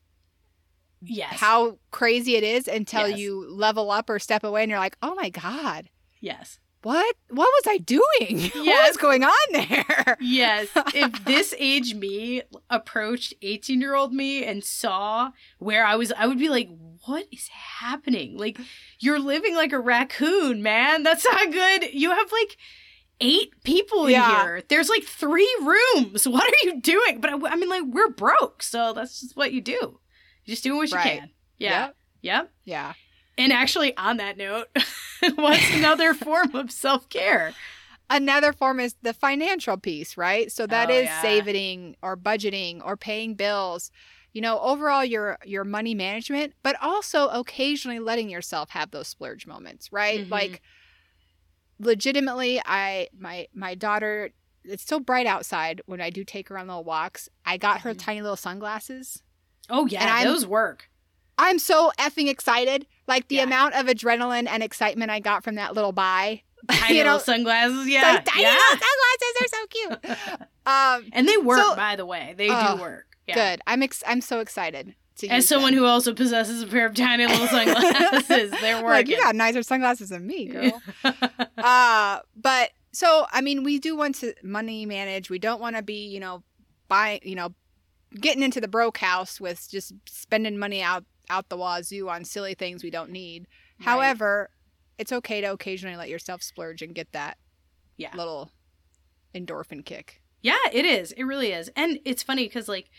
yes 1.02 1.38
how 1.38 1.78
crazy 1.92 2.36
it 2.38 2.44
is 2.44 2.68
until 2.68 3.10
Yes. 3.10 3.20
you 3.20 3.50
level 3.50 3.92
up 3.92 4.10
or 4.10 4.20
step 4.20 4.44
away 4.44 4.64
and 4.64 4.70
you're 4.70 4.80
like, 4.80 4.98
oh 5.02 5.16
my 5.16 5.30
God, 5.30 5.90
yes 6.22 6.60
what? 6.84 7.16
What 7.30 7.48
was 7.48 7.64
I 7.68 7.78
doing? 7.78 8.52
What 8.56 8.88
was 8.88 8.98
going 8.98 9.24
on 9.24 9.32
there? 9.54 10.18
Yes. 10.20 10.68
If 10.94 11.24
this 11.26 11.56
age 11.58 11.96
me 11.96 12.44
approached 12.70 13.34
18 13.42 13.80
year 13.82 13.96
old 13.96 14.14
me 14.14 14.44
and 14.44 14.64
saw 14.64 15.32
where 15.60 15.86
I 15.86 15.96
was, 15.96 16.12
I 16.12 16.28
would 16.28 16.38
be 16.40 16.50
like, 16.50 16.70
what 17.06 17.26
is 17.32 17.48
happening? 17.48 18.38
Like, 18.38 18.60
you're 19.00 19.20
living 19.20 19.56
like 19.56 19.72
a 19.72 19.80
raccoon, 19.80 20.62
man. 20.62 21.04
That's 21.04 21.26
not 21.26 21.52
good. 21.52 21.94
You 21.94 22.12
have 22.12 22.32
like 22.32 22.58
eight 23.24 23.54
people 23.64 24.06
in 24.06 24.12
Yeah. 24.12 24.44
here. 24.44 24.64
There's 24.68 24.90
like 24.90 25.04
three 25.04 25.50
rooms. 25.62 26.28
What 26.36 26.44
are 26.44 26.66
you 26.68 26.80
doing? 26.82 27.22
But 27.22 27.32
I, 27.32 27.54
I 27.54 27.56
mean, 27.56 27.70
like, 27.70 27.84
we're 27.88 28.10
broke. 28.10 28.62
So 28.62 28.94
that's 28.94 29.22
just 29.22 29.36
what 29.36 29.52
you 29.54 29.62
do. 29.62 29.80
You're 30.46 30.54
just 30.54 30.64
doing 30.64 30.78
what 30.78 30.92
you 30.92 30.98
Right. 30.98 31.20
can. 31.22 31.30
Yeah. 31.58 31.70
Yep. 31.88 31.96
Yep. 32.22 32.52
Yeah. 32.66 32.94
And 33.38 33.52
actually, 33.54 33.96
on 33.98 34.18
that 34.18 34.38
note, 34.38 34.68
what's 35.36 35.74
another 35.74 36.14
form 36.28 36.54
of 36.56 36.70
self 36.72 37.10
care? 37.10 37.54
Another 38.10 38.54
form 38.54 38.80
is 38.80 38.96
the 39.02 39.14
financial 39.14 39.78
piece, 39.78 40.18
right? 40.18 40.52
So 40.52 40.68
that 40.68 40.92
Oh, 40.92 40.94
is 40.94 41.06
yeah. 41.06 41.22
saving 41.22 41.96
or 42.04 42.16
budgeting 42.18 42.86
or 42.86 42.96
paying 42.98 43.34
bills. 43.36 43.90
You 44.34 44.42
know, 44.42 44.60
overall 44.60 45.06
your 45.06 45.38
your 45.46 45.64
money 45.64 45.96
management, 45.96 46.54
but 46.64 46.76
also 46.82 47.28
occasionally 47.30 48.00
letting 48.00 48.30
yourself 48.30 48.70
have 48.72 48.92
those 48.92 49.08
splurge 49.08 49.48
moments, 49.48 49.92
right? 49.92 50.22
Mhm. 50.28 50.32
Like 50.32 50.62
legitimately 51.86 52.62
I 52.66 53.08
my 53.18 53.48
my 53.54 53.76
daughter 53.76 54.32
it's 54.66 54.86
so 54.86 55.00
bright 55.00 55.26
outside 55.26 55.82
when 55.88 56.00
I 56.00 56.10
do 56.10 56.24
take 56.24 56.48
her 56.50 56.58
on 56.58 56.68
little 56.68 56.84
walks. 56.86 57.28
I 57.46 57.58
got 57.58 57.82
her 57.82 57.94
Mhm. 57.94 58.00
tiny 58.00 58.22
little 58.22 58.38
sunglasses. 58.38 59.22
Oh, 59.70 59.86
yeah. 59.88 60.24
Those 60.24 60.46
work. 60.48 60.90
I'm 61.38 61.60
so 61.60 61.92
effing 62.00 62.30
excited. 62.30 62.88
Like 63.08 63.28
the 63.28 63.36
Yeah. 63.38 63.44
amount 63.44 63.76
of 63.76 63.88
adrenaline 63.88 64.48
and 64.48 64.64
excitement 64.64 65.12
I 65.12 65.20
got 65.20 65.44
from 65.44 65.56
that 65.56 65.74
little 65.74 65.92
buy. 65.92 66.44
Tiny 66.72 66.98
you 67.00 67.04
know, 67.04 67.16
little 67.16 67.26
sunglasses. 67.26 67.90
Yeah. 67.90 68.16
those 68.18 68.24
tiny 68.26 68.44
yeah. 68.44 68.56
little 68.72 68.88
sunglasses 68.88 69.42
are 69.42 69.48
so 69.48 69.68
cute. 69.68 70.48
Um, 70.66 71.10
And 71.12 71.28
they 71.28 71.36
work, 71.36 71.60
So- 71.60 71.76
by 71.76 71.98
the 71.98 72.06
way. 72.06 72.34
They 72.38 72.48
Oh, 72.50 72.76
do 72.78 72.82
work. 72.82 73.18
Yeah. 73.28 73.36
Good. 73.36 73.62
I'm 73.68 73.84
ex- 73.84 74.04
I'm 74.08 74.22
so 74.22 74.40
excited 74.40 74.96
As 75.30 75.48
someone 75.48 75.74
them. 75.74 75.84
who 75.84 75.86
also 75.88 76.14
possesses 76.14 76.62
a 76.62 76.68
pair 76.68 76.86
of 76.86 76.96
tiny 76.96 77.26
little 77.26 77.48
sunglasses, 77.48 78.52
they're 78.62 78.76
working. 78.78 78.90
like 78.90 79.08
you 79.08 79.18
got 79.18 79.36
nicer 79.36 79.64
sunglasses 79.64 80.10
than 80.10 80.26
me, 80.26 80.46
girl. 80.48 80.82
uh, 81.58 82.20
but 82.36 82.72
so 82.92 83.26
I 83.32 83.42
mean, 83.42 83.64
we 83.64 83.80
do 83.80 83.96
want 83.96 84.16
to 84.16 84.34
money 84.44 84.86
manage. 84.86 85.30
We 85.30 85.40
don't 85.40 85.62
want 85.62 85.76
to 85.76 85.82
be, 85.82 86.08
you 86.08 86.20
know, 86.20 86.44
buying, 86.88 87.20
you 87.24 87.36
know, 87.36 87.54
getting 88.20 88.44
into 88.44 88.60
the 88.62 88.68
broke 88.68 88.98
house 88.98 89.40
with 89.42 89.68
just 89.70 89.94
spending 90.08 90.58
money 90.58 90.82
out 90.82 91.06
out 91.30 91.50
the 91.50 91.58
wazoo 91.58 92.10
on 92.10 92.26
silly 92.26 92.54
things 92.54 92.84
we 92.84 92.90
don't 92.92 93.12
need. 93.12 93.48
Right. 93.80 93.86
However, 93.86 94.50
it's 94.98 95.12
okay 95.12 95.42
to 95.42 95.48
occasionally 95.48 95.96
let 95.96 96.10
yourself 96.10 96.42
splurge 96.44 96.82
and 96.82 96.94
get 96.94 97.12
that 97.14 97.38
Yeah. 97.98 98.16
little 98.16 98.52
endorphin 99.34 99.84
kick. 99.86 100.22
Yeah, 100.42 100.58
it 100.72 100.86
is. 100.86 101.12
It 101.14 101.24
really 101.24 101.52
is. 101.54 101.70
And 101.76 102.00
it's 102.06 102.22
funny 102.22 102.44
because, 102.46 102.68
like, 102.68 102.90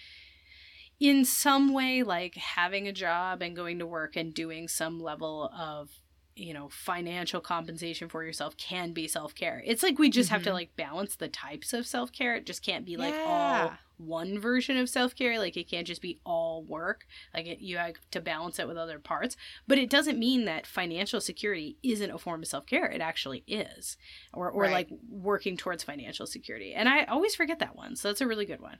in 1.08 1.24
some 1.24 1.72
way, 1.72 2.02
like 2.02 2.34
having 2.34 2.88
a 2.88 2.92
job 2.92 3.42
and 3.42 3.54
going 3.54 3.78
to 3.78 3.86
work 3.86 4.16
and 4.16 4.32
doing 4.32 4.68
some 4.68 4.98
level 5.00 5.50
of, 5.56 5.90
you 6.36 6.54
know, 6.54 6.68
financial 6.70 7.40
compensation 7.40 8.08
for 8.08 8.24
yourself 8.24 8.56
can 8.56 8.92
be 8.92 9.06
self 9.06 9.34
care. 9.34 9.62
It's 9.66 9.82
like 9.82 9.98
we 9.98 10.10
just 10.10 10.30
have 10.30 10.42
to, 10.44 10.50
Mhm. 10.50 10.54
like, 10.54 10.76
balance 10.76 11.14
the 11.16 11.28
types 11.28 11.72
of 11.72 11.86
self 11.86 12.10
care. 12.10 12.36
It 12.36 12.46
just 12.46 12.64
can't 12.64 12.84
be, 12.86 12.96
like, 12.96 13.14
all 13.14 13.72
one 13.98 14.40
version 14.40 14.76
of 14.76 14.88
self 14.88 15.14
care. 15.14 15.38
Like, 15.38 15.56
it 15.56 15.68
can't 15.68 15.86
just 15.86 16.02
be 16.02 16.18
all 16.24 16.64
work. 16.64 17.06
Like, 17.32 17.46
it, 17.46 17.60
you 17.60 17.76
have 17.76 17.94
to 18.10 18.20
balance 18.20 18.58
it 18.58 18.66
with 18.66 18.76
other 18.76 18.98
parts. 18.98 19.36
But 19.68 19.78
it 19.78 19.88
doesn't 19.90 20.18
mean 20.18 20.44
that 20.46 20.66
financial 20.66 21.20
security 21.20 21.76
isn't 21.84 22.10
a 22.10 22.18
form 22.18 22.42
of 22.42 22.48
self 22.48 22.66
care. 22.66 22.86
It 22.86 23.00
actually 23.00 23.44
is. 23.46 23.96
Or, 24.32 24.50
or 24.50 24.62
Right. 24.62 24.72
like, 24.72 24.88
working 25.08 25.56
towards 25.56 25.84
financial 25.84 26.26
security. 26.26 26.74
And 26.74 26.88
I 26.88 27.04
always 27.04 27.36
forget 27.36 27.60
that 27.60 27.76
one. 27.76 27.94
So 27.94 28.08
that's 28.08 28.20
a 28.20 28.26
really 28.26 28.46
good 28.46 28.60
one. 28.60 28.78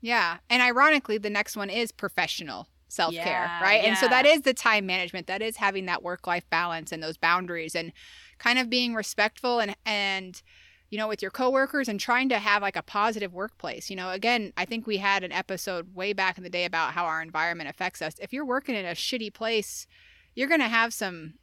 Yeah. 0.00 0.38
And 0.48 0.62
ironically, 0.62 1.18
the 1.18 1.30
next 1.30 1.56
one 1.56 1.70
is 1.70 1.92
professional 1.92 2.68
self 2.88 3.14
care, 3.14 3.24
Yeah, 3.24 3.62
right? 3.62 3.84
And 3.84 3.98
so 3.98 4.06
that 4.08 4.24
is 4.26 4.42
the 4.42 4.54
time 4.54 4.86
management. 4.86 5.26
That 5.26 5.42
is 5.42 5.56
having 5.56 5.86
that 5.86 6.02
work 6.02 6.26
life 6.26 6.48
balance 6.50 6.92
and 6.92 7.02
those 7.02 7.16
boundaries 7.16 7.74
and 7.74 7.92
kind 8.38 8.58
of 8.58 8.70
being 8.70 8.94
respectful 8.94 9.58
and, 9.58 9.74
and, 9.84 10.40
you 10.90 10.96
know, 10.98 11.08
with 11.08 11.20
your 11.20 11.32
coworkers 11.32 11.88
and 11.88 11.98
trying 11.98 12.28
to 12.28 12.38
have 12.38 12.62
like 12.62 12.76
a 12.76 12.82
positive 12.82 13.32
workplace. 13.34 13.90
You 13.90 13.96
know, 13.96 14.10
again, 14.10 14.52
I 14.56 14.64
think 14.66 14.86
we 14.86 14.98
had 14.98 15.24
an 15.24 15.32
episode 15.32 15.94
way 15.94 16.12
back 16.12 16.38
in 16.38 16.44
the 16.44 16.50
day 16.50 16.64
about 16.64 16.92
how 16.92 17.06
our 17.06 17.20
environment 17.20 17.68
affects 17.68 18.00
us. 18.00 18.14
If 18.20 18.32
you're 18.32 18.46
working 18.46 18.76
in 18.76 18.86
a 18.86 18.92
shitty 18.92 19.34
place, 19.34 19.86
you're 20.34 20.48
going 20.48 20.60
to 20.60 20.68
have 20.68 20.94
some, 20.94 21.34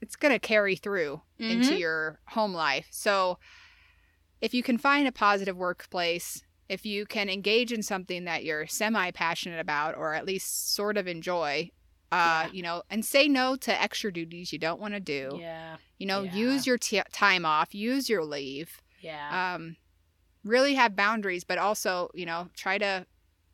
it's 0.00 0.16
going 0.16 0.32
to 0.32 0.38
carry 0.40 0.74
through 0.74 1.22
into 1.38 1.74
Mhm. 1.74 1.78
your 1.78 2.18
home 2.28 2.54
life. 2.54 2.88
So 2.90 3.38
if 4.40 4.52
you 4.52 4.62
can 4.62 4.78
find 4.78 5.06
a 5.06 5.12
positive 5.12 5.56
workplace, 5.56 6.42
if 6.68 6.86
you 6.86 7.04
can 7.06 7.28
engage 7.28 7.72
in 7.72 7.82
something 7.82 8.24
that 8.24 8.44
you're 8.44 8.66
semi 8.66 9.10
passionate 9.10 9.60
about 9.60 9.96
or 9.96 10.14
at 10.14 10.24
least 10.26 10.74
sort 10.74 10.96
of 10.96 11.06
enjoy, 11.06 11.70
uh, 12.12 12.44
Yeah. 12.46 12.50
you 12.52 12.62
know, 12.62 12.82
and 12.90 13.04
say 13.04 13.28
no 13.28 13.56
to 13.56 13.82
extra 13.82 14.12
duties 14.12 14.52
you 14.52 14.58
don't 14.58 14.80
want 14.80 14.94
to 14.94 15.00
do. 15.00 15.36
Yeah. 15.40 15.76
You 15.98 16.06
know, 16.06 16.22
Yeah. 16.22 16.34
use 16.34 16.66
your 16.66 16.78
t- 16.78 17.02
time 17.12 17.44
off, 17.44 17.74
use 17.74 18.08
your 18.08 18.24
leave. 18.24 18.80
Yeah. 19.00 19.54
Um, 19.54 19.76
really 20.42 20.74
have 20.74 20.96
boundaries, 20.96 21.44
but 21.44 21.58
also, 21.58 22.10
you 22.14 22.26
know, 22.26 22.48
try 22.54 22.78
to 22.78 23.06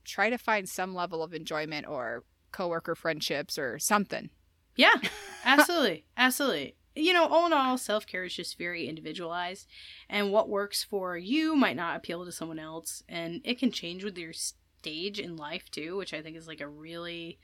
try 0.04 0.30
to 0.30 0.38
find 0.38 0.68
some 0.68 0.94
level 0.94 1.22
of 1.22 1.34
enjoyment 1.34 1.86
or 1.86 2.24
coworker 2.52 2.94
friendships 2.94 3.58
or 3.58 3.78
something. 3.78 4.30
Yeah, 4.76 4.94
absolutely, 5.44 6.04
absolutely. 6.16 6.74
You 6.94 7.12
know, 7.12 7.26
all 7.26 7.46
in 7.46 7.52
all, 7.52 7.78
self 7.78 8.06
care 8.06 8.24
is 8.24 8.34
just 8.34 8.58
very 8.58 8.88
individualized, 8.88 9.68
and 10.08 10.32
what 10.32 10.48
works 10.48 10.82
for 10.82 11.16
you 11.16 11.54
might 11.54 11.76
not 11.76 11.96
appeal 11.96 12.24
to 12.24 12.32
someone 12.32 12.58
else, 12.58 13.02
and 13.08 13.40
it 13.44 13.58
can 13.58 13.70
change 13.70 14.04
with 14.04 14.18
your 14.18 14.32
stage 14.32 15.18
in 15.18 15.36
life 15.36 15.70
too, 15.70 15.96
which 15.96 16.14
I 16.14 16.22
think 16.22 16.36
is 16.36 16.46
like 16.46 16.60
a 16.60 16.68
really 16.68 17.38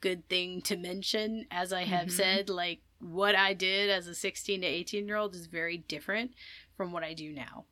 good 0.00 0.28
thing 0.28 0.62
to 0.62 0.76
mention. 0.76 1.46
As 1.50 1.72
I 1.72 1.84
have 1.84 2.08
Mhm. 2.08 2.12
said, 2.12 2.48
like 2.48 2.80
what 3.00 3.34
I 3.34 3.54
did 3.54 3.90
as 3.90 4.06
a 4.06 4.14
16 4.14 4.62
to 4.62 4.66
18 4.66 5.06
year 5.06 5.16
old 5.16 5.34
is 5.34 5.46
very 5.46 5.76
different 5.78 6.34
from 6.76 6.92
what 6.92 7.04
I 7.04 7.14
do 7.14 7.32
now. 7.32 7.66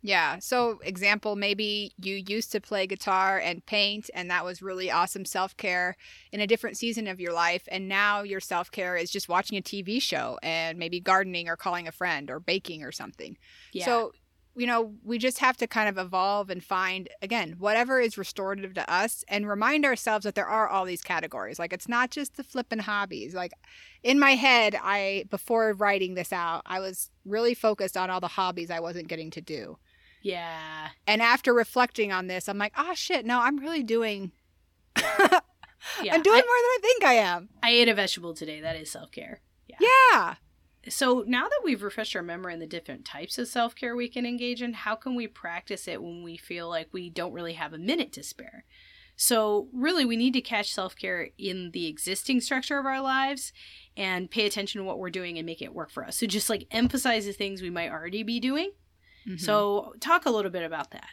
Yeah. 0.00 0.38
So, 0.38 0.78
example, 0.84 1.34
maybe 1.34 1.92
you 1.96 2.22
used 2.26 2.52
to 2.52 2.60
play 2.60 2.86
guitar 2.86 3.38
and 3.38 3.64
paint, 3.66 4.08
and 4.14 4.30
that 4.30 4.44
was 4.44 4.62
really 4.62 4.90
awesome 4.90 5.24
self 5.24 5.56
care 5.56 5.96
in 6.32 6.40
a 6.40 6.46
different 6.46 6.76
season 6.76 7.08
of 7.08 7.20
your 7.20 7.32
life. 7.32 7.66
And 7.68 7.88
now 7.88 8.22
your 8.22 8.40
self 8.40 8.70
care 8.70 8.96
is 8.96 9.10
just 9.10 9.28
watching 9.28 9.58
a 9.58 9.62
TV 9.62 10.00
show 10.00 10.38
and 10.42 10.78
maybe 10.78 11.00
gardening 11.00 11.48
or 11.48 11.56
calling 11.56 11.88
a 11.88 11.92
friend 11.92 12.30
or 12.30 12.38
baking 12.38 12.84
or 12.84 12.92
something. 12.92 13.36
Yeah. 13.72 13.86
So, 13.86 14.12
you 14.54 14.66
know, 14.66 14.94
we 15.04 15.18
just 15.18 15.38
have 15.38 15.56
to 15.56 15.66
kind 15.66 15.88
of 15.88 15.98
evolve 15.98 16.50
and 16.50 16.62
find, 16.62 17.08
again, 17.22 17.54
whatever 17.58 18.00
is 18.00 18.18
restorative 18.18 18.74
to 18.74 18.92
us 18.92 19.24
and 19.28 19.48
remind 19.48 19.84
ourselves 19.84 20.24
that 20.24 20.34
there 20.34 20.48
are 20.48 20.68
all 20.68 20.84
these 20.84 21.02
categories. 21.02 21.58
Like, 21.60 21.72
it's 21.72 21.88
not 21.88 22.10
just 22.10 22.36
the 22.36 22.42
flippin' 22.42 22.80
hobbies. 22.80 23.34
Like, 23.34 23.52
in 24.02 24.18
my 24.18 24.32
head, 24.32 24.76
I, 24.80 25.24
before 25.30 25.74
writing 25.74 26.14
this 26.14 26.32
out, 26.32 26.62
I 26.66 26.80
was 26.80 27.10
really 27.24 27.54
focused 27.54 27.96
on 27.96 28.10
all 28.10 28.20
the 28.20 28.26
hobbies 28.28 28.70
I 28.70 28.80
wasn't 28.80 29.08
getting 29.08 29.30
to 29.32 29.40
do. 29.40 29.78
Yeah. 30.28 30.88
And 31.06 31.22
after 31.22 31.54
reflecting 31.54 32.12
on 32.12 32.26
this, 32.26 32.48
I'm 32.48 32.58
like, 32.58 32.72
oh 32.76 32.94
shit, 32.94 33.24
no, 33.26 33.40
I'm 33.40 33.58
really 33.58 33.82
doing, 33.82 34.32
Yeah. 36.02 36.14
I'm 36.14 36.22
doing 36.22 36.36
I, 36.36 36.40
more 36.40 36.42
than 36.42 36.46
I 36.46 36.78
think 36.82 37.04
I 37.04 37.12
am. 37.14 37.48
I 37.62 37.70
ate 37.70 37.88
a 37.88 37.94
vegetable 37.94 38.34
today. 38.34 38.60
That 38.60 38.76
is 38.76 38.90
self 38.90 39.10
care. 39.10 39.40
Yeah. 39.80 40.34
So 40.88 41.24
now 41.26 41.44
that 41.44 41.60
we've 41.64 41.82
refreshed 41.82 42.16
our 42.16 42.22
memory 42.22 42.54
on 42.54 42.60
the 42.60 42.66
different 42.66 43.04
types 43.04 43.38
of 43.38 43.48
self 43.48 43.74
care 43.74 43.94
we 43.94 44.08
can 44.08 44.26
engage 44.26 44.62
in, 44.62 44.72
how 44.72 44.94
can 44.94 45.14
we 45.14 45.26
practice 45.26 45.86
it 45.86 46.02
when 46.02 46.22
we 46.22 46.36
feel 46.36 46.68
like 46.68 46.88
we 46.92 47.10
don't 47.10 47.32
really 47.32 47.54
have 47.54 47.72
a 47.72 47.78
minute 47.78 48.12
to 48.14 48.22
spare? 48.22 48.64
So, 49.20 49.68
really, 49.72 50.04
we 50.04 50.16
need 50.16 50.34
to 50.34 50.40
catch 50.40 50.72
self 50.72 50.94
care 50.94 51.30
in 51.38 51.72
the 51.72 51.86
existing 51.86 52.40
structure 52.40 52.78
of 52.78 52.86
our 52.86 53.00
lives 53.00 53.52
and 53.96 54.30
pay 54.30 54.46
attention 54.46 54.80
to 54.80 54.84
what 54.84 54.98
we're 54.98 55.10
doing 55.10 55.38
and 55.38 55.46
make 55.46 55.60
it 55.60 55.74
work 55.74 55.90
for 55.90 56.04
us. 56.04 56.16
So, 56.16 56.26
just 56.26 56.48
like 56.48 56.68
emphasize 56.70 57.26
the 57.26 57.32
things 57.32 57.60
we 57.60 57.70
might 57.70 57.90
already 57.90 58.22
be 58.22 58.40
doing. 58.40 58.72
So, 59.26 59.36
So, 59.36 59.94
talk 60.00 60.26
a 60.26 60.30
little 60.30 60.50
bit 60.50 60.62
about 60.64 60.90
that. 60.92 61.10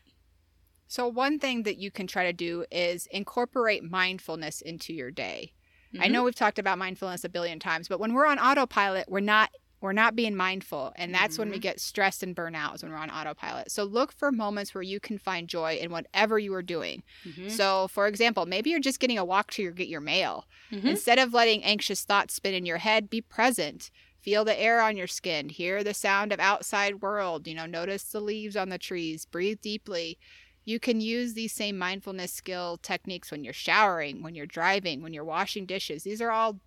so 0.88 1.08
one 1.08 1.40
thing 1.40 1.64
that 1.64 1.78
you 1.78 1.92
can 1.92 2.08
try 2.08 2.26
to 2.26 2.34
do 2.34 2.66
is 2.72 3.08
incorporate 3.08 3.84
mindfulness 3.84 4.62
into 4.62 4.94
your 4.94 5.12
day. 5.12 5.54
I 5.98 6.10
know 6.10 6.24
we've 6.24 6.36
talked 6.36 6.60
about 6.60 6.78
mindfulness 6.78 7.24
a 7.24 7.30
billion 7.30 7.58
times, 7.58 7.88
but 7.88 8.02
when 8.02 8.14
we're 8.14 8.26
on 8.28 8.38
autopilot, 8.38 9.08
we're 9.10 9.22
not 9.22 9.50
we're 9.82 9.94
not 9.94 10.16
being 10.16 10.36
mindful, 10.36 10.94
and 10.96 11.14
that's 11.14 11.38
when 11.38 11.50
we 11.50 11.58
Mhm. 11.58 11.62
get 11.62 11.80
stressed 11.80 12.24
and 12.24 12.34
burn 12.36 12.56
out 12.56 12.76
is 12.76 12.84
when 12.84 12.92
we're 12.92 12.98
on 12.98 13.12
autopilot. 13.12 13.70
So 13.72 13.84
look 13.84 14.12
for 14.12 14.32
moments 14.32 14.74
where 14.74 14.82
you 14.82 15.00
can 15.00 15.18
find 15.20 15.48
joy 15.48 15.76
in 15.76 15.92
whatever 15.92 16.40
you 16.40 16.54
are 16.56 16.64
doing. 16.64 17.04
Mhm. 17.26 17.50
So, 17.52 17.88
for 17.90 18.08
example, 18.08 18.46
maybe 18.46 18.72
you're 18.72 18.80
just 18.80 19.00
getting 19.00 19.18
a 19.20 19.26
walk 19.26 19.52
to 19.52 19.62
your 19.64 19.74
get 19.74 19.88
your 19.88 20.02
mail. 20.02 20.46
Mhm. 20.72 20.86
Instead 20.90 21.20
of 21.20 21.34
letting 21.34 21.64
anxious 21.64 22.04
thoughts 22.04 22.34
spin 22.34 22.54
in 22.56 22.66
your 22.66 22.80
head, 22.80 23.10
be 23.10 23.22
present. 23.22 23.92
Feel 24.26 24.44
the 24.44 24.60
air 24.60 24.82
on 24.82 24.98
your 24.98 25.06
skin, 25.06 25.50
hear 25.50 25.84
the 25.84 25.94
sound 25.94 26.34
of 26.34 26.40
outside 26.40 27.04
world, 27.04 27.48
you 27.48 27.54
know, 27.54 27.68
notice 27.68 28.04
the 28.06 28.20
leaves 28.20 28.56
on 28.56 28.70
the 28.70 28.80
trees, 28.80 29.24
breathe 29.26 29.62
deeply. 29.62 30.18
You 30.66 30.80
can 30.80 31.00
use 31.00 31.36
these 31.36 31.54
same 31.54 31.78
mindfulness 31.78 32.34
skill 32.34 32.80
techniques 32.82 33.30
when 33.30 33.44
you're 33.44 33.54
showering, 33.54 34.24
when 34.24 34.34
you're 34.34 34.48
driving, 34.48 35.04
when 35.04 35.14
you're 35.14 35.24
washing 35.24 35.68
dishes. 35.68 36.02
These 36.02 36.22
are 36.24 36.32
all 36.32 36.60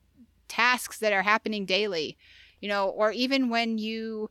tasks 0.47 1.01
that 1.01 1.13
are 1.13 1.23
happening 1.23 1.67
daily, 1.67 2.17
you 2.61 2.69
know, 2.69 2.91
or 2.91 3.11
even 3.11 3.51
when 3.51 3.77
you 3.77 4.31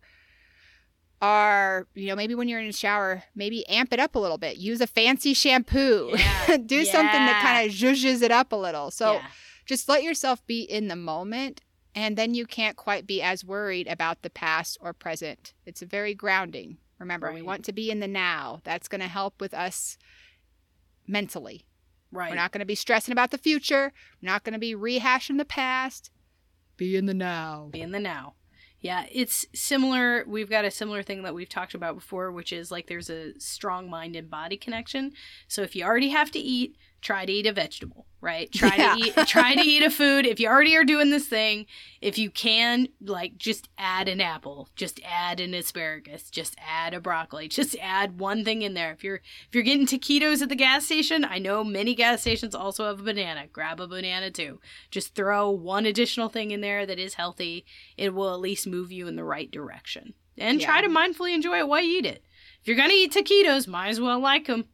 are, 1.22 1.86
you 1.96 2.08
know, 2.08 2.16
maybe 2.16 2.34
when 2.34 2.48
you're 2.48 2.62
in 2.62 2.68
the 2.68 2.72
shower, 2.72 3.24
maybe 3.36 3.68
amp 3.68 3.92
it 3.92 4.00
up 4.00 4.16
a 4.16 4.20
little 4.20 4.38
bit. 4.38 4.56
Use 4.56 4.80
a 4.80 4.88
fancy 4.88 5.34
shampoo. 5.34 6.14
Yeah. 6.18 6.58
Do 6.66 6.86
something 6.86 7.26
that 7.26 7.42
kind 7.42 7.68
of 7.68 7.76
zhuzhes 7.76 8.22
it 8.22 8.32
up 8.32 8.54
a 8.54 8.56
little. 8.56 8.90
So, 8.90 9.16
Yeah. 9.16 9.28
just 9.66 9.90
let 9.90 10.02
yourself 10.02 10.48
be 10.48 10.62
in 10.62 10.88
the 10.88 10.96
moment 10.96 11.60
and 11.98 12.16
then 12.16 12.36
you 12.36 12.46
can't 12.46 12.78
quite 12.78 13.08
be 13.08 13.24
as 13.24 13.44
worried 13.44 13.88
about 13.88 14.22
the 14.22 14.30
past 14.30 14.78
or 14.80 14.94
present 14.94 15.54
it's 15.66 15.82
very 15.82 16.14
grounding 16.14 16.78
remember 17.00 17.34
we 17.34 17.42
want 17.42 17.66
to 17.66 17.74
be 17.74 17.90
in 17.90 18.00
the 18.00 18.08
now 18.08 18.62
that's 18.64 18.88
going 18.88 19.02
to 19.02 19.08
help 19.08 19.42
with 19.42 19.54
us 19.54 19.98
mentally 21.08 21.66
right. 22.12 22.30
we're 22.30 22.36
not 22.36 22.52
going 22.52 22.60
to 22.60 22.66
be 22.66 22.76
stressing 22.76 23.12
about 23.12 23.32
the 23.32 23.38
future 23.38 23.92
we're 24.22 24.30
not 24.30 24.44
going 24.44 24.54
to 24.54 24.60
be 24.60 24.76
rehashing 24.76 25.38
the 25.38 25.46
past 25.46 26.12
be 26.78 26.96
in 26.96 27.08
the 27.08 27.14
now 27.14 27.70
be 27.72 27.82
in 27.82 27.92
the 27.92 28.00
now. 28.00 28.36
Yeah, 28.80 29.06
it's 29.12 29.46
similar. 29.56 30.24
We've 30.28 30.50
got 30.50 30.66
a 30.66 30.72
similar 30.72 31.02
thing 31.02 31.24
that 31.24 31.34
we've 31.34 31.50
talked 31.50 31.74
about 31.74 31.96
before, 31.96 32.32
which 32.32 32.54
is 32.54 32.72
like 32.72 32.88
there's 32.88 33.10
a 33.10 33.38
strong 33.40 33.90
mind 33.90 34.16
and 34.16 34.30
body 34.30 34.56
connection. 34.56 35.14
So 35.48 35.64
if 35.64 35.76
you 35.76 35.84
already 35.84 36.10
have 36.10 36.30
to 36.32 36.40
eat, 36.40 36.78
try 37.02 37.26
to 37.26 37.32
eat 37.32 37.46
a 37.46 37.52
vegetable, 37.54 38.06
right? 38.22 38.52
Try 38.54 38.76
Yeah. 38.76 38.96
to 38.96 39.00
eat 39.00 39.28
try 39.28 39.54
to 39.56 39.62
eat 39.62 39.84
a 39.84 39.90
food. 39.90 40.26
If 40.26 40.40
you 40.40 40.48
already 40.48 40.76
are 40.76 40.84
doing 40.84 41.10
this 41.12 41.28
thing, 41.28 41.66
if 42.02 42.18
you 42.18 42.30
can, 42.30 42.88
like 43.02 43.38
just 43.38 43.70
add 43.78 44.08
an 44.08 44.20
apple, 44.20 44.70
just 44.76 45.00
add 45.06 45.40
an 45.40 45.54
asparagus, 45.54 46.30
just 46.30 46.56
add 46.58 46.94
a 46.94 47.00
broccoli, 47.00 47.48
just 47.60 47.76
add 47.82 48.20
one 48.20 48.44
thing 48.44 48.64
in 48.64 48.74
there. 48.74 48.92
If 48.92 49.04
you're 49.04 49.18
if 49.48 49.50
you're 49.54 49.64
getting 49.64 49.86
taquitos 49.86 50.42
at 50.42 50.50
the 50.50 50.56
gas 50.56 50.86
station, 50.86 51.24
I 51.24 51.38
know 51.38 51.64
many 51.64 51.94
gas 51.96 52.22
stations 52.22 52.56
also 52.56 52.86
have 52.86 53.00
a 53.00 53.04
banana. 53.04 53.46
Grab 53.52 53.80
a 53.80 53.88
banana 53.88 54.32
too. 54.32 54.60
Just 54.92 55.14
throw 55.16 55.50
one 55.52 55.86
additional 55.86 56.30
thing 56.30 56.52
in 56.52 56.62
there 56.62 56.86
that 56.86 57.00
is 57.00 57.14
healthy. 57.14 57.66
It 57.98 58.14
will 58.14 58.34
at 58.34 58.40
least 58.40 58.66
move 58.68 58.92
you 58.92 59.08
in 59.08 59.16
the 59.16 59.24
right 59.24 59.50
direction. 59.52 60.14
And 60.40 60.62
try 60.62 60.82
to 60.82 60.88
mindfully 60.88 61.34
enjoy 61.34 61.58
it 61.60 61.68
while 61.68 61.82
you 61.82 61.98
eat 62.00 62.06
it. 62.06 62.24
If 62.62 62.68
you're 62.68 62.78
going 62.78 62.90
to 62.90 62.96
eat 62.96 63.12
taquitos, 63.12 63.68
might 63.68 63.90
as 63.90 64.00
well 64.00 64.20
like 64.20 64.46
them. 64.46 64.66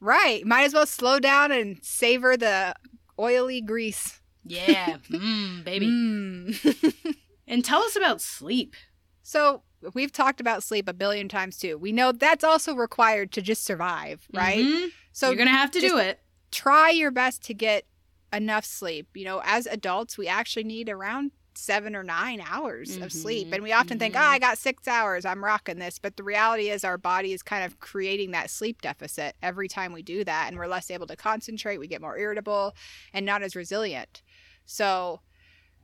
Right 0.00 0.44
might 0.46 0.64
as 0.64 0.74
well 0.74 0.86
slow 0.86 1.18
down 1.18 1.50
and 1.52 1.78
savor 1.82 2.36
the 2.36 2.74
oily 3.18 3.60
grease 3.60 4.20
Yeah. 4.44 4.96
Mmm, 5.10 5.64
baby. 5.70 5.86
Mm. 5.86 7.16
And 7.46 7.62
tell 7.64 7.82
us 7.82 7.94
about 7.94 8.20
sleep. 8.22 8.74
so 9.22 9.62
we've 9.92 10.10
talked 10.12 10.40
about 10.40 10.62
sleep 10.62 10.88
a 10.88 10.94
billion 10.94 11.28
times 11.28 11.58
too 11.58 11.76
we 11.76 11.92
know 11.92 12.10
that's 12.10 12.42
also 12.44 12.74
required 12.74 13.30
to 13.32 13.42
just 13.42 13.64
survive 13.64 14.26
right 14.32 14.64
Mhm. 14.64 14.88
so 15.12 15.26
you're 15.28 15.36
going 15.36 15.48
to 15.48 15.52
have 15.52 15.70
to 15.72 15.80
do 15.80 15.98
it. 15.98 16.20
try 16.50 16.88
your 16.88 17.10
best 17.10 17.42
to 17.44 17.54
get 17.54 17.84
enough 18.32 18.64
sleep. 18.64 19.08
You 19.14 19.24
know, 19.26 19.42
as 19.44 19.66
adults, 19.66 20.18
we 20.18 20.26
actually 20.26 20.64
need 20.64 20.88
around 20.88 21.30
seven 21.56 21.94
or 21.96 22.02
nine 22.02 22.42
hours 22.46 22.96
of 22.98 23.12
sleep. 23.12 23.48
Mhm, 23.48 23.52
And 23.54 23.62
we 23.62 23.72
often 23.72 23.98
think, 23.98 24.14
mhm. 24.14 24.20
oh, 24.20 24.24
I 24.24 24.38
got 24.38 24.58
six 24.58 24.86
hours, 24.88 25.24
I'm 25.24 25.44
rocking 25.44 25.78
this. 25.78 25.98
But 25.98 26.16
the 26.16 26.22
reality 26.22 26.68
is, 26.70 26.84
our 26.84 26.98
body 26.98 27.32
is 27.32 27.42
kind 27.42 27.64
of 27.64 27.78
creating 27.80 28.30
that 28.32 28.50
sleep 28.50 28.82
deficit 28.82 29.36
every 29.42 29.68
time 29.68 29.92
we 29.92 30.02
do 30.02 30.24
that. 30.24 30.48
And 30.48 30.56
we're 30.58 30.66
less 30.66 30.90
able 30.90 31.06
to 31.08 31.16
concentrate, 31.16 31.78
we 31.78 31.86
get 31.86 32.00
more 32.00 32.18
irritable 32.18 32.74
and 33.12 33.24
not 33.24 33.42
as 33.42 33.54
resilient. 33.56 34.22
So, 34.66 35.20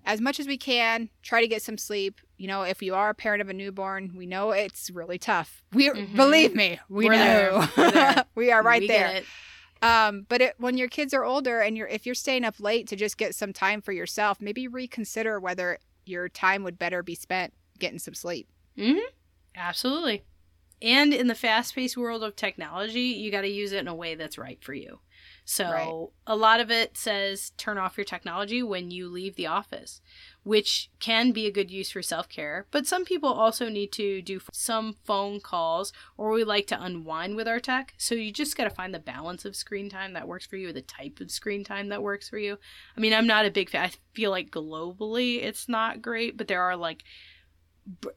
as 0.04 0.18
much 0.20 0.40
as 0.40 0.46
we 0.46 0.56
can, 0.56 1.10
try 1.22 1.42
to 1.42 1.46
get 1.48 1.60
some 1.60 1.76
sleep. 1.76 2.20
You 2.38 2.48
know, 2.48 2.62
if 2.62 2.80
you 2.82 2.94
are 2.94 3.10
a 3.10 3.14
parent 3.14 3.42
of 3.42 3.50
a 3.50 3.52
newborn, 3.52 4.14
we 4.16 4.24
know 4.24 4.50
it's 4.50 4.88
really 4.90 5.18
tough. 5.18 5.62
We 5.74 5.90
Mhm. 5.90 6.16
believe 6.16 6.54
me, 6.54 6.80
we 6.88 7.06
We're 7.06 7.18
there. 7.18 7.50
know. 7.52 7.68
We're 7.76 7.90
there. 7.90 8.24
we 8.34 8.50
are 8.50 8.62
right 8.62 8.80
We 8.80 8.88
there. 8.88 9.22
Um, 9.82 10.26
but 10.28 10.40
it, 10.42 10.54
when 10.58 10.76
your 10.76 10.88
kids 10.88 11.14
are 11.14 11.24
older 11.24 11.60
and 11.60 11.76
you're 11.76 11.88
if 11.88 12.04
you're 12.06 12.14
staying 12.14 12.44
up 12.44 12.60
late 12.60 12.86
to 12.88 12.96
just 12.96 13.16
get 13.16 13.34
some 13.34 13.52
time 13.52 13.80
for 13.80 13.92
yourself, 13.92 14.40
maybe 14.40 14.68
reconsider 14.68 15.40
whether 15.40 15.78
your 16.04 16.28
time 16.28 16.62
would 16.64 16.78
better 16.78 17.02
be 17.02 17.14
spent 17.14 17.54
getting 17.78 17.98
some 17.98 18.14
sleep. 18.14 18.48
Mm-hmm. 18.76 18.98
Absolutely. 19.54 20.24
And 20.82 21.12
in 21.12 21.26
the 21.26 21.34
fast 21.34 21.74
paced 21.74 21.96
world 21.96 22.22
of 22.22 22.36
technology, 22.36 23.00
you 23.02 23.30
got 23.30 23.42
to 23.42 23.48
use 23.48 23.72
it 23.72 23.80
in 23.80 23.88
a 23.88 23.94
way 23.94 24.14
that's 24.14 24.38
right 24.38 24.62
for 24.62 24.72
you. 24.72 25.00
So 25.44 25.64
Right. 25.70 25.96
a 26.26 26.36
lot 26.36 26.60
of 26.60 26.70
it 26.70 26.96
says 26.96 27.50
turn 27.56 27.76
off 27.78 27.98
your 27.98 28.04
technology 28.04 28.62
when 28.62 28.90
you 28.90 29.08
leave 29.08 29.36
the 29.36 29.46
office, 29.48 30.00
which 30.42 30.90
can 31.00 31.32
be 31.32 31.46
a 31.46 31.50
good 31.52 31.70
use 31.70 31.90
for 31.90 32.02
self 32.02 32.28
care. 32.28 32.66
But 32.70 32.86
some 32.86 33.04
people 33.04 33.32
also 33.32 33.68
need 33.68 33.92
to 33.92 34.22
do 34.22 34.40
some 34.52 34.94
phone 35.04 35.40
calls 35.40 35.92
or 36.16 36.30
we 36.30 36.44
like 36.44 36.66
to 36.68 36.82
unwind 36.82 37.36
with 37.36 37.46
our 37.46 37.60
tech. 37.60 37.94
So 37.98 38.14
you 38.14 38.32
just 38.32 38.56
got 38.56 38.64
to 38.64 38.70
find 38.70 38.94
the 38.94 38.98
balance 38.98 39.44
of 39.44 39.54
screen 39.54 39.90
time 39.90 40.14
that 40.14 40.26
works 40.28 40.46
for 40.46 40.56
you, 40.56 40.68
or 40.68 40.72
the 40.72 40.80
type 40.82 41.20
of 41.20 41.30
screen 41.30 41.62
time 41.64 41.88
that 41.90 42.02
works 42.02 42.28
for 42.28 42.38
you. 42.38 42.58
I 42.96 43.00
mean, 43.00 43.12
I'm 43.12 43.26
not 43.26 43.46
a 43.46 43.50
big 43.50 43.70
fan. 43.70 43.84
I 43.84 43.92
feel 44.14 44.30
like 44.30 44.50
globally 44.50 45.42
it's 45.42 45.68
not 45.68 46.02
great, 46.02 46.36
but 46.36 46.48
there 46.48 46.62
are 46.62 46.76
like 46.76 47.04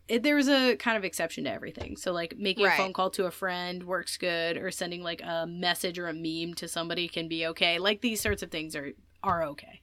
eh, 0.09 0.19
there's 0.19 0.47
a 0.47 0.75
kind 0.77 0.97
of 0.97 1.03
exception 1.03 1.43
to 1.45 1.51
everything. 1.51 1.97
So 1.97 2.11
like 2.13 2.35
making 2.37 2.65
Right. 2.65 2.73
a 2.73 2.77
phone 2.77 2.93
call 2.93 3.09
to 3.11 3.25
a 3.25 3.31
friend 3.31 3.83
works 3.83 4.17
good, 4.17 4.57
or 4.57 4.71
sending 4.71 5.03
like 5.03 5.21
a 5.21 5.45
message 5.47 5.99
or 5.99 6.07
a 6.07 6.13
meme 6.13 6.53
to 6.55 6.67
somebody 6.67 7.07
can 7.07 7.27
be 7.27 7.45
okay. 7.47 7.79
Like 7.79 8.01
these 8.01 8.21
sorts 8.21 8.43
of 8.43 8.49
things 8.51 8.75
are 8.75 8.91
are 9.23 9.43
okay. 9.43 9.81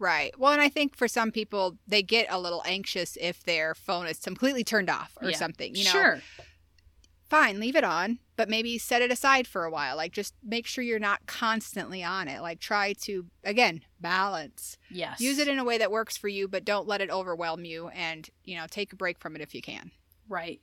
Right. 0.00 0.36
Well, 0.38 0.50
and 0.52 0.62
I 0.62 0.70
think 0.70 0.96
for 0.96 1.06
some 1.06 1.30
people 1.30 1.76
they 1.86 2.02
get 2.02 2.26
a 2.30 2.40
little 2.40 2.62
anxious 2.66 3.16
if 3.20 3.44
their 3.44 3.74
phone 3.74 4.06
is 4.06 4.18
completely 4.18 4.64
turned 4.64 4.88
off 4.90 5.12
or 5.20 5.28
Yeah. 5.30 5.36
something. 5.36 5.74
You 5.76 5.84
know, 5.84 5.90
sure. 5.90 6.22
fine, 7.28 7.60
leave 7.60 7.76
it 7.76 7.84
on, 7.84 8.18
but 8.34 8.48
maybe 8.48 8.78
set 8.78 9.02
it 9.02 9.12
aside 9.12 9.46
for 9.46 9.64
a 9.64 9.70
while. 9.70 9.96
Like 9.96 10.12
just 10.12 10.34
make 10.42 10.66
sure 10.66 10.82
you're 10.82 10.98
not 10.98 11.26
constantly 11.26 12.02
on 12.02 12.28
it. 12.28 12.40
Like 12.40 12.60
try 12.60 12.94
to 13.02 13.26
again, 13.44 13.82
balance. 14.00 14.78
Yes. 14.90 15.20
Use 15.20 15.38
it 15.38 15.48
in 15.48 15.58
a 15.58 15.64
way 15.64 15.76
that 15.76 15.92
works 15.92 16.16
for 16.16 16.28
you, 16.28 16.48
but 16.48 16.64
don't 16.64 16.88
let 16.88 17.02
it 17.02 17.10
overwhelm 17.10 17.66
you 17.66 17.88
and, 17.88 18.28
you 18.42 18.56
know, 18.56 18.66
take 18.68 18.94
a 18.94 18.96
break 18.96 19.18
from 19.20 19.36
it 19.36 19.42
if 19.42 19.54
you 19.54 19.60
can. 19.60 19.90
Right. 20.28 20.60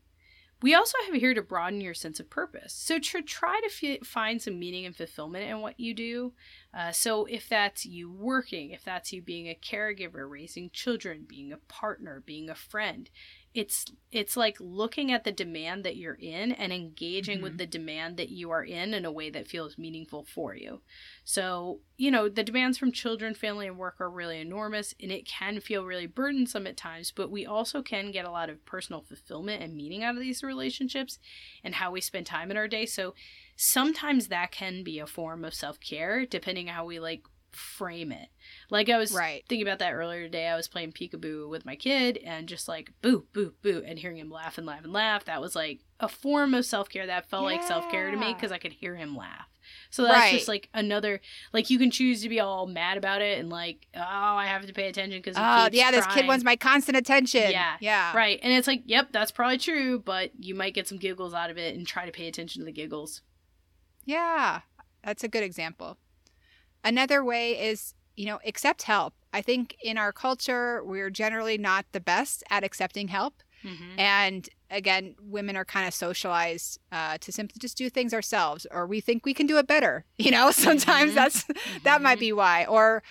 We 0.61 0.73
also 0.73 0.97
have 1.05 1.15
here 1.15 1.35
to 1.35 1.41
broaden 1.41 1.81
your 1.81 1.93
sense 1.93 2.19
of 2.19 2.29
purpose. 2.29 2.73
So 2.73 2.97
to 2.97 3.21
try 3.21 3.59
to 3.61 3.99
f- 3.99 4.07
find 4.07 4.41
some 4.41 4.57
meaning 4.57 4.85
and 4.85 4.95
fulfillment 4.95 5.47
in 5.47 5.61
what 5.61 5.79
you 5.79 5.93
do. 5.93 6.33
Uh, 6.73 6.91
so 6.91 7.25
if 7.25 7.47
that's 7.47 7.85
you 7.85 8.11
working, 8.11 8.71
if 8.71 8.83
that's 8.83 9.13
you 9.13 9.21
being 9.21 9.47
a 9.47 9.59
caregiver, 9.61 10.27
raising 10.27 10.71
children, 10.71 11.25
being 11.27 11.51
a 11.51 11.57
partner, 11.57 12.23
being 12.25 12.49
a 12.49 12.55
friend, 12.55 13.09
it's 13.57 13.85
it's 14.11 14.37
like 14.37 14.55
looking 14.59 15.11
at 15.11 15.23
the 15.23 15.31
demand 15.31 15.83
that 15.83 15.95
you're 15.95 16.13
in 16.13 16.51
and 16.51 16.71
engaging 16.71 17.37
mm-hmm. 17.37 17.43
with 17.43 17.57
the 17.57 17.65
demand 17.65 18.15
that 18.15 18.29
you 18.29 18.51
are 18.51 18.63
in 18.63 18.93
in 18.93 19.03
a 19.03 19.11
way 19.11 19.31
that 19.31 19.47
feels 19.47 19.79
meaningful 19.79 20.23
for 20.23 20.55
you 20.55 20.79
so 21.23 21.79
you 21.97 22.11
know 22.11 22.29
the 22.29 22.43
demands 22.43 22.77
from 22.77 22.91
children 22.91 23.33
family 23.33 23.65
and 23.65 23.79
work 23.79 23.95
are 23.99 24.11
really 24.11 24.39
enormous 24.39 24.93
and 25.01 25.11
it 25.11 25.25
can 25.25 25.59
feel 25.59 25.83
really 25.83 26.05
burdensome 26.05 26.67
at 26.67 26.77
times 26.77 27.11
but 27.11 27.31
we 27.31 27.47
also 27.47 27.81
can 27.81 28.11
get 28.11 28.25
a 28.25 28.31
lot 28.31 28.47
of 28.47 28.63
personal 28.63 29.01
fulfillment 29.01 29.63
and 29.63 29.75
meaning 29.75 30.03
out 30.03 30.13
of 30.13 30.21
these 30.21 30.43
relationships 30.43 31.17
and 31.63 31.73
how 31.75 31.89
we 31.89 31.99
spend 31.99 32.27
time 32.27 32.51
in 32.51 32.57
our 32.57 32.67
day 32.67 32.85
so 32.85 33.15
sometimes 33.55 34.27
that 34.27 34.51
can 34.51 34.83
be 34.83 34.99
a 34.99 35.07
form 35.07 35.43
of 35.43 35.55
self-care 35.55 36.27
depending 36.27 36.67
how 36.67 36.85
we 36.85 36.99
like 36.99 37.23
frame 37.57 38.11
it. 38.11 38.29
Like 38.69 38.89
I 38.89 38.97
was 38.97 39.13
right. 39.13 39.43
thinking 39.47 39.67
about 39.67 39.79
that 39.79 39.93
earlier 39.93 40.23
today. 40.23 40.47
I 40.47 40.55
was 40.55 40.67
playing 40.67 40.93
peekaboo 40.93 41.49
with 41.49 41.65
my 41.65 41.75
kid 41.75 42.17
and 42.23 42.47
just 42.47 42.67
like 42.67 42.93
boo, 43.01 43.25
boo, 43.33 43.53
boo, 43.61 43.83
and 43.85 43.99
hearing 43.99 44.17
him 44.17 44.29
laugh 44.29 44.57
and 44.57 44.67
laugh 44.67 44.83
and 44.83 44.93
laugh. 44.93 45.25
That 45.25 45.41
was 45.41 45.55
like 45.55 45.81
a 45.99 46.07
form 46.07 46.53
of 46.53 46.65
self 46.65 46.89
care 46.89 47.07
that 47.07 47.29
felt 47.29 47.43
yeah. 47.43 47.57
like 47.57 47.63
self 47.63 47.89
care 47.91 48.11
to 48.11 48.17
me 48.17 48.33
because 48.33 48.51
I 48.51 48.57
could 48.57 48.73
hear 48.73 48.95
him 48.95 49.15
laugh. 49.15 49.47
So 49.89 50.03
that's 50.03 50.17
right. 50.17 50.33
just 50.33 50.47
like 50.47 50.69
another 50.73 51.19
like 51.53 51.69
you 51.69 51.77
can 51.77 51.91
choose 51.91 52.21
to 52.21 52.29
be 52.29 52.39
all 52.39 52.67
mad 52.67 52.97
about 52.97 53.21
it 53.21 53.37
and 53.37 53.49
like 53.49 53.87
oh 53.95 53.99
I 53.99 54.45
have 54.45 54.65
to 54.65 54.73
pay 54.73 54.87
attention 54.87 55.19
because 55.19 55.35
oh 55.35 55.41
ah, 55.41 55.69
yeah 55.71 55.91
this 55.91 56.05
crying. 56.05 56.21
kid 56.21 56.27
wants 56.27 56.45
my 56.45 56.55
constant 56.55 56.97
attention 56.97 57.51
yeah 57.51 57.75
yeah 57.81 58.15
right 58.15 58.39
and 58.41 58.53
it's 58.53 58.65
like 58.65 58.83
yep 58.85 59.09
that's 59.11 59.29
probably 59.31 59.57
true 59.57 59.99
but 59.99 60.31
you 60.39 60.55
might 60.55 60.73
get 60.73 60.87
some 60.87 60.97
giggles 60.97 61.33
out 61.33 61.49
of 61.49 61.57
it 61.57 61.75
and 61.75 61.85
try 61.85 62.05
to 62.05 62.13
pay 62.13 62.27
attention 62.27 62.61
to 62.61 62.65
the 62.65 62.71
giggles. 62.71 63.21
Yeah, 64.05 64.61
that's 65.03 65.23
a 65.23 65.27
good 65.27 65.43
example. 65.43 65.97
Another 66.87 67.21
way 67.21 67.59
is, 67.59 67.95
you 68.15 68.25
know, 68.25 68.39
accept 68.45 68.83
help. 68.83 69.13
I 69.33 69.41
think 69.41 69.75
in 69.83 69.97
our 69.97 70.13
culture, 70.13 70.81
we're 70.85 71.09
generally 71.09 71.57
not 71.57 71.85
the 71.91 71.99
best 71.99 72.45
at 72.49 72.63
accepting 72.63 73.09
help. 73.09 73.43
Mm-hmm. 73.61 73.99
And 73.99 74.49
again, 74.71 75.15
women 75.21 75.57
are 75.57 75.65
kind 75.65 75.85
of 75.85 75.93
socialized 75.93 76.79
uh, 76.93 77.17
to 77.17 77.31
simply 77.33 77.57
just 77.59 77.77
do 77.77 77.89
things 77.89 78.13
ourselves, 78.13 78.65
or 78.71 78.87
we 78.87 79.01
think 79.01 79.25
we 79.25 79.33
can 79.33 79.47
do 79.47 79.57
it 79.57 79.67
better. 79.67 80.05
You 80.17 80.31
know, 80.31 80.51
sometimes 80.51 81.09
mm-hmm. 81.09 81.15
that's 81.15 81.43
mm-hmm. 81.43 81.77
that 81.83 82.01
might 82.01 82.19
be 82.19 82.31
why. 82.31 82.65
Or 82.65 83.03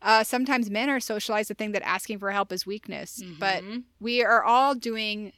uh, 0.00 0.24
sometimes 0.24 0.70
men 0.70 0.88
are 0.88 0.98
socialized 1.00 1.48
to 1.48 1.54
think 1.54 1.74
that 1.74 1.82
asking 1.82 2.18
for 2.18 2.30
help 2.30 2.50
is 2.50 2.64
weakness. 2.64 3.22
But 3.38 3.62
mm-hmm. 3.62 3.78
we 4.00 4.24
are 4.24 4.42
all 4.42 4.74
doing 4.74 5.32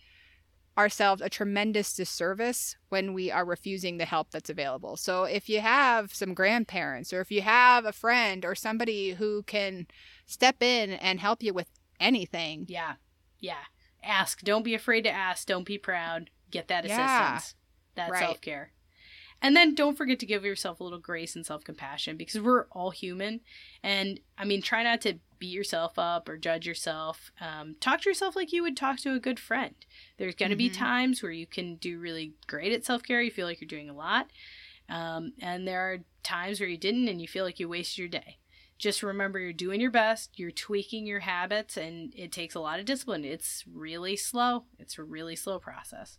ourselves 0.78 1.20
a 1.20 1.28
tremendous 1.28 1.94
disservice 1.94 2.76
when 2.88 3.12
we 3.12 3.30
are 3.30 3.44
refusing 3.44 3.98
the 3.98 4.04
help 4.04 4.30
that's 4.30 4.50
available. 4.50 4.96
So 4.96 5.24
if 5.24 5.48
you 5.48 5.60
have 5.60 6.14
some 6.14 6.34
grandparents 6.34 7.12
or 7.12 7.20
if 7.20 7.30
you 7.30 7.42
have 7.42 7.84
a 7.84 7.92
friend 7.92 8.44
or 8.44 8.54
somebody 8.54 9.12
who 9.12 9.42
can 9.42 9.86
step 10.26 10.62
in 10.62 10.92
and 10.92 11.20
help 11.20 11.42
you 11.42 11.52
with 11.52 11.68
anything. 11.98 12.66
Yeah. 12.68 12.94
Yeah. 13.38 13.64
Ask. 14.02 14.42
Don't 14.42 14.64
be 14.64 14.74
afraid 14.74 15.02
to 15.02 15.10
ask. 15.10 15.46
Don't 15.46 15.66
be 15.66 15.78
proud. 15.78 16.30
Get 16.50 16.68
that 16.68 16.86
yeah. 16.86 17.34
assistance. 17.34 17.54
That's 17.94 18.12
right. 18.12 18.20
self 18.20 18.40
care. 18.40 18.72
And 19.42 19.56
then 19.56 19.74
don't 19.74 19.96
forget 19.96 20.18
to 20.20 20.26
give 20.26 20.44
yourself 20.44 20.80
a 20.80 20.84
little 20.84 20.98
grace 20.98 21.34
and 21.34 21.46
self 21.46 21.64
compassion 21.64 22.16
because 22.16 22.40
we're 22.40 22.66
all 22.66 22.90
human. 22.90 23.40
And 23.82 24.20
I 24.36 24.44
mean, 24.44 24.60
try 24.62 24.82
not 24.82 25.00
to 25.02 25.18
beat 25.38 25.54
yourself 25.54 25.98
up 25.98 26.28
or 26.28 26.36
judge 26.36 26.66
yourself. 26.66 27.32
Um, 27.40 27.76
talk 27.80 28.02
to 28.02 28.10
yourself 28.10 28.36
like 28.36 28.52
you 28.52 28.62
would 28.62 28.76
talk 28.76 28.98
to 29.00 29.14
a 29.14 29.20
good 29.20 29.40
friend. 29.40 29.74
There's 30.18 30.34
going 30.34 30.50
to 30.50 30.56
mm-hmm. 30.56 30.72
be 30.72 30.78
times 30.78 31.22
where 31.22 31.32
you 31.32 31.46
can 31.46 31.76
do 31.76 31.98
really 31.98 32.34
great 32.46 32.72
at 32.72 32.84
self 32.84 33.02
care. 33.02 33.22
You 33.22 33.30
feel 33.30 33.46
like 33.46 33.60
you're 33.60 33.68
doing 33.68 33.88
a 33.88 33.94
lot. 33.94 34.28
Um, 34.88 35.32
and 35.40 35.66
there 35.66 35.80
are 35.80 35.98
times 36.22 36.60
where 36.60 36.68
you 36.68 36.76
didn't 36.76 37.08
and 37.08 37.20
you 37.20 37.28
feel 37.28 37.44
like 37.44 37.58
you 37.58 37.68
wasted 37.68 37.98
your 37.98 38.08
day. 38.08 38.38
Just 38.76 39.02
remember 39.02 39.38
you're 39.38 39.52
doing 39.52 39.80
your 39.80 39.90
best, 39.90 40.38
you're 40.38 40.50
tweaking 40.50 41.06
your 41.06 41.20
habits, 41.20 41.76
and 41.76 42.14
it 42.16 42.32
takes 42.32 42.54
a 42.54 42.60
lot 42.60 42.80
of 42.80 42.86
discipline. 42.86 43.26
It's 43.26 43.62
really 43.70 44.16
slow. 44.16 44.64
It's 44.78 44.98
a 44.98 45.04
really 45.04 45.36
slow 45.36 45.58
process. 45.58 46.18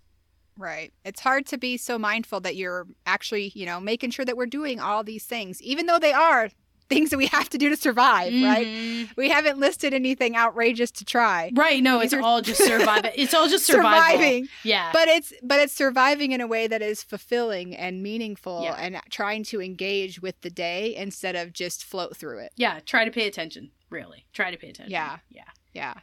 Right. 0.57 0.93
It's 1.05 1.21
hard 1.21 1.45
to 1.47 1.57
be 1.57 1.77
so 1.77 1.97
mindful 1.97 2.39
that 2.41 2.55
you're 2.55 2.87
actually, 3.05 3.51
you 3.55 3.65
know, 3.65 3.79
making 3.79 4.11
sure 4.11 4.25
that 4.25 4.37
we're 4.37 4.45
doing 4.45 4.79
all 4.79 5.03
these 5.03 5.25
things, 5.25 5.61
even 5.61 5.85
though 5.85 5.99
they 5.99 6.13
are 6.13 6.49
things 6.91 7.09
that 7.09 7.17
we 7.17 7.27
have 7.27 7.49
to 7.49 7.57
do 7.57 7.69
to 7.69 7.77
survive, 7.77 8.33
mm-hmm. 8.33 8.43
right? 8.43 9.09
We 9.15 9.29
haven't 9.29 9.59
listed 9.59 9.93
anything 9.93 10.35
outrageous 10.35 10.91
to 10.91 11.05
try. 11.05 11.51
Right. 11.55 11.81
No, 11.81 11.99
These 11.99 12.11
it's 12.11 12.13
are... 12.15 12.21
all 12.21 12.41
just 12.41 12.63
surviving. 12.63 13.11
It's 13.15 13.33
all 13.33 13.47
just 13.47 13.65
survival. 13.65 14.11
surviving. 14.11 14.47
Yeah. 14.63 14.89
But 14.91 15.07
it's 15.07 15.33
but 15.41 15.59
it's 15.59 15.73
surviving 15.73 16.33
in 16.33 16.41
a 16.41 16.47
way 16.47 16.67
that 16.67 16.81
is 16.81 17.01
fulfilling 17.01 17.75
and 17.75 18.03
meaningful 18.03 18.63
yeah. 18.63 18.75
and 18.77 18.99
trying 19.09 19.43
to 19.45 19.61
engage 19.61 20.21
with 20.21 20.39
the 20.41 20.49
day 20.49 20.95
instead 20.95 21.35
of 21.35 21.53
just 21.53 21.83
float 21.83 22.17
through 22.17 22.39
it. 22.39 22.51
Yeah. 22.57 22.79
Try 22.85 23.05
to 23.05 23.11
pay 23.11 23.27
attention. 23.27 23.71
Really. 23.89 24.25
Try 24.33 24.51
to 24.51 24.57
pay 24.57 24.69
attention. 24.69 24.91
Yeah. 24.91 25.17
Yeah. 25.29 25.43
Yeah. 25.73 25.93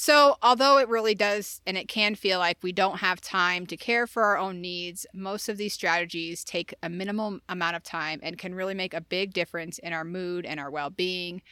So, 0.00 0.36
although 0.42 0.78
it 0.78 0.88
really 0.88 1.16
does 1.16 1.60
and 1.66 1.76
it 1.76 1.88
can 1.88 2.14
feel 2.14 2.38
like 2.38 2.58
we 2.62 2.70
don't 2.70 2.98
have 2.98 3.20
time 3.20 3.66
to 3.66 3.76
care 3.76 4.06
for 4.06 4.22
our 4.22 4.38
own 4.38 4.60
needs, 4.60 5.04
most 5.12 5.48
of 5.48 5.56
these 5.56 5.72
strategies 5.72 6.44
take 6.44 6.72
a 6.84 6.88
minimal 6.88 7.40
amount 7.48 7.74
of 7.74 7.82
time 7.82 8.20
and 8.22 8.38
can 8.38 8.54
really 8.54 8.74
make 8.74 8.94
a 8.94 9.00
big 9.00 9.32
difference 9.32 9.76
in 9.80 9.92
our 9.92 10.04
mood 10.04 10.46
and 10.46 10.60
our 10.60 10.70
well 10.70 10.88
being. 10.88 11.42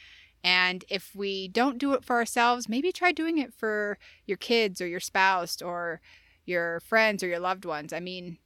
And 0.45 0.85
if 0.87 1.13
we 1.13 1.49
don't 1.49 1.77
do 1.77 1.91
it 1.91 2.05
for 2.05 2.15
ourselves, 2.15 2.69
maybe 2.69 2.93
try 2.93 3.11
doing 3.11 3.37
it 3.37 3.53
for 3.53 3.97
your 4.25 4.37
kids 4.37 4.79
or 4.79 4.87
your 4.87 5.01
spouse 5.01 5.61
or 5.61 5.99
your 6.45 6.79
friends 6.79 7.23
or 7.23 7.27
your 7.27 7.39
loved 7.39 7.65
ones. 7.65 7.91
I 7.91 7.99
mean, 7.99 8.37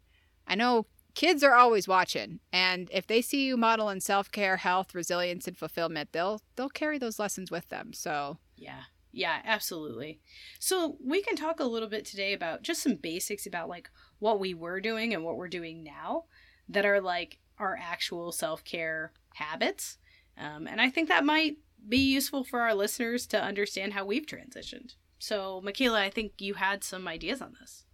I 0.47 0.55
know 0.55 0.87
kids 1.13 1.43
are 1.43 1.53
always 1.53 1.87
watching 1.87 2.39
and 2.51 2.89
if 2.91 3.05
they 3.05 3.21
see 3.21 3.45
you 3.45 3.55
model 3.55 3.89
in 3.89 3.99
self-care 3.99 4.57
health 4.57 4.95
resilience 4.95 5.45
and 5.45 5.57
fulfillment 5.57 6.09
they'll 6.13 6.41
they'll 6.55 6.69
carry 6.69 6.97
those 6.97 7.19
lessons 7.19 7.51
with 7.51 7.67
them 7.67 7.91
so 7.91 8.37
yeah 8.55 8.83
yeah, 9.11 9.41
absolutely. 9.43 10.19
So 10.59 10.97
we 11.03 11.21
can 11.21 11.35
talk 11.35 11.59
a 11.59 11.65
little 11.65 11.89
bit 11.89 12.05
today 12.05 12.33
about 12.33 12.63
just 12.63 12.81
some 12.81 12.95
basics 12.95 13.45
about 13.45 13.69
like 13.69 13.89
what 14.19 14.39
we 14.39 14.53
were 14.53 14.79
doing 14.79 15.13
and 15.13 15.23
what 15.23 15.37
we're 15.37 15.47
doing 15.47 15.83
now 15.83 16.25
that 16.69 16.85
are 16.85 17.01
like 17.01 17.39
our 17.57 17.77
actual 17.81 18.31
self 18.31 18.63
care 18.63 19.11
habits. 19.33 19.97
Um, 20.37 20.67
and 20.67 20.79
I 20.79 20.89
think 20.89 21.09
that 21.09 21.25
might 21.25 21.57
be 21.87 21.97
useful 21.97 22.43
for 22.43 22.61
our 22.61 22.73
listeners 22.73 23.27
to 23.27 23.41
understand 23.41 23.93
how 23.93 24.05
we've 24.05 24.25
transitioned. 24.25 24.95
So, 25.19 25.61
Michaela, 25.63 26.01
I 26.01 26.09
think 26.09 26.33
you 26.39 26.55
had 26.55 26.83
some 26.83 27.07
ideas 27.07 27.41
on 27.41 27.53
this. 27.59 27.85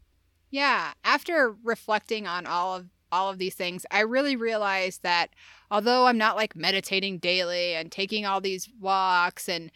Yeah, 0.49 0.93
after 1.03 1.55
reflecting 1.63 2.25
on 2.25 2.45
all 2.45 2.75
of 2.75 2.87
all 3.09 3.29
of 3.29 3.37
these 3.37 3.55
things, 3.55 3.85
I 3.89 4.01
really 4.01 4.35
realized 4.35 5.01
that 5.03 5.29
although 5.71 6.07
I'm 6.07 6.17
not 6.17 6.35
like 6.35 6.55
meditating 6.55 7.19
daily 7.19 7.73
and 7.73 7.91
taking 7.91 8.25
all 8.25 8.41
these 8.41 8.69
walks 8.79 9.47
and 9.47 9.71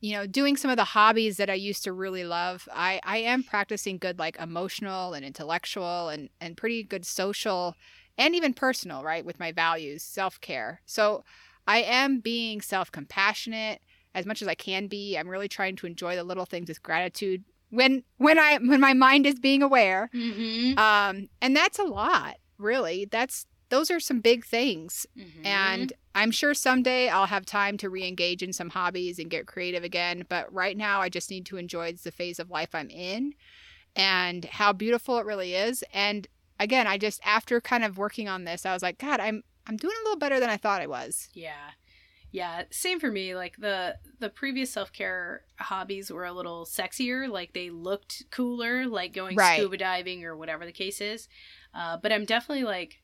you 0.00 0.12
know, 0.12 0.26
doing 0.26 0.56
some 0.56 0.70
of 0.70 0.76
the 0.76 0.84
hobbies 0.84 1.38
that 1.38 1.50
I 1.50 1.54
used 1.54 1.84
to 1.84 1.92
really 1.92 2.24
love, 2.24 2.68
I, 2.72 3.00
I 3.04 3.18
am 3.18 3.42
practicing 3.42 3.98
good 3.98 4.18
like 4.18 4.38
emotional 4.38 5.14
and 5.14 5.24
intellectual 5.24 6.08
and, 6.08 6.28
and 6.40 6.56
pretty 6.56 6.82
good 6.82 7.04
social 7.04 7.74
and 8.16 8.34
even 8.34 8.52
personal, 8.52 9.02
right, 9.02 9.24
with 9.24 9.38
my 9.38 9.52
values, 9.52 10.02
self 10.02 10.40
care. 10.40 10.80
So 10.86 11.24
I 11.66 11.78
am 11.78 12.20
being 12.20 12.60
self 12.60 12.90
compassionate 12.92 13.80
as 14.14 14.26
much 14.26 14.42
as 14.42 14.48
I 14.48 14.54
can 14.54 14.86
be. 14.86 15.16
I'm 15.16 15.28
really 15.28 15.48
trying 15.48 15.76
to 15.76 15.86
enjoy 15.86 16.16
the 16.16 16.24
little 16.24 16.46
things 16.46 16.68
with 16.68 16.82
gratitude 16.82 17.44
when 17.70 18.02
when 18.16 18.38
I 18.38 18.58
when 18.58 18.80
my 18.80 18.94
mind 18.94 19.26
is 19.26 19.38
being 19.38 19.62
aware. 19.62 20.10
Mm-hmm. 20.14 20.78
Um, 20.78 21.28
and 21.40 21.56
that's 21.56 21.78
a 21.78 21.84
lot, 21.84 22.36
really. 22.58 23.06
That's 23.10 23.46
those 23.70 23.90
are 23.90 24.00
some 24.00 24.20
big 24.20 24.44
things. 24.44 25.06
Mm-hmm. 25.16 25.46
And 25.46 25.92
I'm 26.14 26.30
sure 26.30 26.54
someday 26.54 27.08
I'll 27.08 27.26
have 27.26 27.46
time 27.46 27.76
to 27.78 27.90
re 27.90 28.06
engage 28.06 28.42
in 28.42 28.52
some 28.52 28.70
hobbies 28.70 29.18
and 29.18 29.30
get 29.30 29.46
creative 29.46 29.84
again. 29.84 30.24
But 30.28 30.52
right 30.52 30.76
now, 30.76 31.00
I 31.00 31.08
just 31.08 31.30
need 31.30 31.46
to 31.46 31.56
enjoy 31.56 31.92
the 31.92 32.12
phase 32.12 32.38
of 32.38 32.50
life 32.50 32.74
I'm 32.74 32.90
in 32.90 33.34
and 33.94 34.44
how 34.44 34.72
beautiful 34.72 35.18
it 35.18 35.26
really 35.26 35.54
is. 35.54 35.84
And 35.92 36.26
again, 36.58 36.86
I 36.86 36.98
just, 36.98 37.20
after 37.24 37.60
kind 37.60 37.84
of 37.84 37.98
working 37.98 38.28
on 38.28 38.44
this, 38.44 38.64
I 38.66 38.72
was 38.72 38.82
like, 38.82 38.98
God, 38.98 39.20
I'm. 39.20 39.42
I'm 39.70 39.76
doing 39.76 39.94
a 40.00 40.04
little 40.04 40.18
better 40.18 40.40
than 40.40 40.48
I 40.48 40.56
thought 40.56 40.80
I 40.80 40.86
was. 40.86 41.28
Yeah. 41.34 41.72
Yeah, 42.30 42.64
same 42.70 43.00
for 43.00 43.10
me. 43.10 43.34
Like 43.34 43.56
the 43.56 43.96
the 44.18 44.28
previous 44.28 44.70
self 44.70 44.92
care 44.92 45.42
hobbies 45.58 46.10
were 46.10 46.24
a 46.24 46.32
little 46.32 46.66
sexier, 46.66 47.28
like 47.28 47.54
they 47.54 47.70
looked 47.70 48.24
cooler, 48.30 48.86
like 48.86 49.14
going 49.14 49.36
right. 49.36 49.58
scuba 49.58 49.76
diving 49.78 50.24
or 50.24 50.36
whatever 50.36 50.66
the 50.66 50.72
case 50.72 51.00
is. 51.00 51.28
Uh, 51.74 51.96
but 52.02 52.12
I'm 52.12 52.24
definitely 52.24 52.64
like 52.64 53.00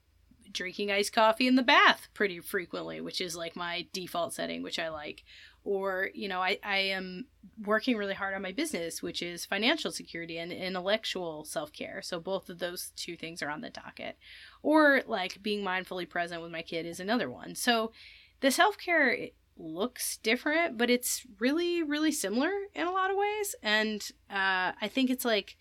drinking 0.54 0.90
iced 0.90 1.12
coffee 1.12 1.46
in 1.46 1.56
the 1.56 1.62
bath 1.62 2.08
pretty 2.14 2.40
frequently, 2.40 3.00
which 3.00 3.20
is 3.20 3.36
like 3.36 3.56
my 3.56 3.86
default 3.92 4.32
setting, 4.32 4.62
which 4.62 4.78
I 4.78 4.88
like. 4.88 5.24
or 5.64 6.10
you 6.14 6.28
know 6.28 6.40
I, 6.40 6.58
I 6.62 6.78
am 6.78 7.26
working 7.64 7.96
really 7.96 8.14
hard 8.14 8.34
on 8.34 8.42
my 8.42 8.52
business 8.52 9.02
which 9.02 9.22
is 9.22 9.46
financial 9.46 9.90
security 9.90 10.36
and 10.38 10.52
intellectual 10.52 11.44
self-care. 11.44 12.02
So 12.02 12.20
both 12.20 12.50
of 12.50 12.58
those 12.58 12.92
two 12.96 13.16
things 13.16 13.42
are 13.42 13.48
on 13.50 13.60
the 13.62 13.70
docket. 13.70 14.18
Or 14.62 15.02
like 15.06 15.42
being 15.42 15.64
mindfully 15.64 16.08
present 16.08 16.42
with 16.42 16.52
my 16.52 16.62
kid 16.62 16.84
is 16.86 17.00
another 17.00 17.30
one. 17.30 17.54
So 17.54 17.92
the 18.40 18.50
self-care 18.50 19.28
looks 19.56 20.16
different 20.18 20.76
but 20.76 20.90
it's 20.90 21.24
really 21.38 21.82
really 21.82 22.12
similar 22.12 22.50
in 22.74 22.86
a 22.86 22.92
lot 22.92 23.10
of 23.10 23.16
ways. 23.16 23.54
And 23.62 24.02
uh, 24.30 24.72
i 24.82 24.88
think 24.88 25.10
it's 25.10 25.24
like 25.24 25.56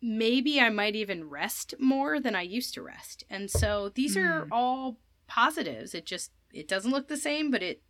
maybe 0.00 0.60
i 0.60 0.68
might 0.68 0.94
even 0.94 1.28
rest 1.28 1.74
more 1.80 2.20
than 2.20 2.34
i 2.36 2.42
used 2.42 2.74
to 2.74 2.82
rest 2.82 3.24
and 3.28 3.50
so 3.50 3.90
these 3.94 4.16
are 4.16 4.42
Mm. 4.44 4.48
all 4.52 4.98
positives 5.26 5.94
it 5.94 6.06
just 6.06 6.30
it 6.52 6.68
doesn't 6.68 6.92
look 6.92 7.08
the 7.08 7.16
same 7.16 7.50
but 7.50 7.62
it 7.62 7.82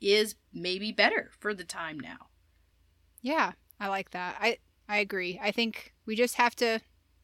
is 0.00 0.34
maybe 0.52 0.92
better 0.92 1.30
for 1.38 1.54
the 1.54 1.64
time 1.64 1.98
now. 1.98 2.28
Yeah, 3.22 3.52
I 3.80 3.88
like 3.88 4.10
that. 4.10 4.36
I 4.38 4.58
I 4.88 4.98
agree. 4.98 5.40
I 5.42 5.50
think 5.50 5.94
we 6.04 6.14
just 6.14 6.34
have 6.36 6.54
to, 6.56 6.80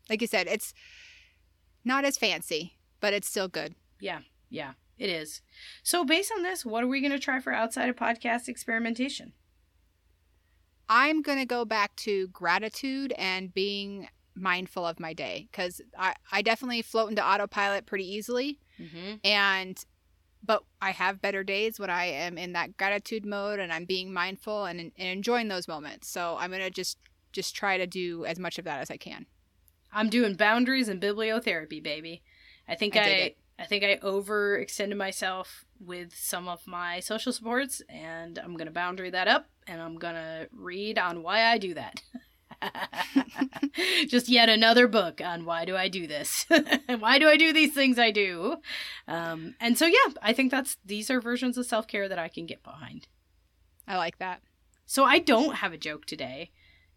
like 0.08 0.20
you 0.22 0.26
said, 0.26 0.46
it's 0.48 0.72
not 1.84 2.04
as 2.04 2.16
fancy, 2.16 2.78
but 3.00 3.12
it's 3.12 3.28
still 3.28 3.48
good. 3.48 3.74
Yeah, 4.00 4.20
yeah, 4.48 4.72
it 4.98 5.10
is. 5.10 5.42
So, 5.82 6.04
based 6.04 6.32
on 6.34 6.42
this, 6.42 6.64
what 6.64 6.82
are 6.82 6.88
we 6.88 7.00
going 7.00 7.12
to 7.12 7.18
try 7.18 7.40
for 7.40 7.52
outside 7.52 7.88
of 7.88 7.96
podcast 7.96 8.48
experimentation? 8.48 9.32
I'm 10.88 11.22
gonna 11.22 11.46
go 11.46 11.64
back 11.64 11.94
to 11.96 12.28
gratitude 12.28 13.12
and 13.16 13.52
being 13.52 14.08
mindful 14.34 14.86
of 14.86 14.98
my 14.98 15.12
day 15.12 15.48
because 15.50 15.80
I 15.98 16.14
I 16.30 16.42
definitely 16.42 16.82
float 16.82 17.10
into 17.10 17.26
autopilot 17.26 17.86
pretty 17.86 18.06
easily, 18.10 18.58
Mm-hmm. 18.80 19.14
and 19.24 19.84
but 20.44 20.64
I 20.80 20.90
have 20.90 21.22
better 21.22 21.44
days 21.44 21.78
when 21.78 21.90
I 21.90 22.06
am 22.06 22.36
in 22.36 22.52
that 22.54 22.76
gratitude 22.76 23.24
mode 23.24 23.60
and 23.60 23.72
I'm 23.72 23.84
being 23.84 24.12
mindful 24.12 24.64
and, 24.64 24.80
and 24.80 24.92
enjoying 24.96 25.48
those 25.48 25.68
moments. 25.68 26.08
So 26.08 26.36
I'm 26.38 26.50
gonna 26.50 26.70
just 26.70 26.98
just 27.32 27.54
try 27.54 27.78
to 27.78 27.86
do 27.86 28.24
as 28.24 28.38
much 28.38 28.58
of 28.58 28.64
that 28.64 28.80
as 28.80 28.90
I 28.90 28.96
can. 28.96 29.26
I'm 29.92 30.08
doing 30.08 30.34
boundaries 30.34 30.88
and 30.88 31.00
bibliotherapy, 31.00 31.82
baby. 31.82 32.22
I 32.68 32.74
think 32.74 32.96
I 32.96 33.00
I, 33.00 33.34
I, 33.58 33.66
think 33.66 33.84
I 33.84 33.96
overextended 33.98 34.96
myself 34.96 35.64
with 35.84 36.14
some 36.14 36.48
of 36.48 36.66
my 36.66 37.00
social 37.00 37.32
supports, 37.32 37.82
and 37.88 38.38
I'm 38.38 38.56
gonna 38.56 38.70
boundary 38.70 39.10
that 39.10 39.28
up, 39.28 39.48
and 39.66 39.80
I'm 39.80 39.96
gonna 39.98 40.46
read 40.52 40.98
on 40.98 41.22
why 41.22 41.44
I 41.44 41.58
do 41.58 41.74
that. 41.74 42.02
Just 44.08 44.28
yet 44.28 44.48
another 44.48 44.86
book 44.86 45.20
on 45.20 45.44
why 45.44 45.64
do 45.64 45.76
I 45.76 45.88
do 45.88 46.06
this? 46.06 46.46
why 46.98 47.18
do 47.18 47.28
I 47.28 47.36
do 47.36 47.52
these 47.52 47.74
things 47.74 47.98
I 47.98 48.10
do? 48.10 48.56
Um, 49.08 49.54
and 49.60 49.76
so 49.76 49.86
yeah, 49.86 50.14
I 50.22 50.32
think 50.32 50.50
that's 50.50 50.76
these 50.84 51.10
are 51.10 51.20
versions 51.20 51.58
of 51.58 51.66
self 51.66 51.86
care 51.86 52.08
that 52.08 52.18
I 52.18 52.28
can 52.28 52.46
get 52.46 52.62
behind. 52.62 53.08
I 53.86 53.96
like 53.96 54.18
that. 54.18 54.42
So 54.86 55.04
I 55.04 55.18
don't 55.18 55.56
have 55.56 55.72
a 55.72 55.78
joke 55.78 56.06
today. 56.06 56.50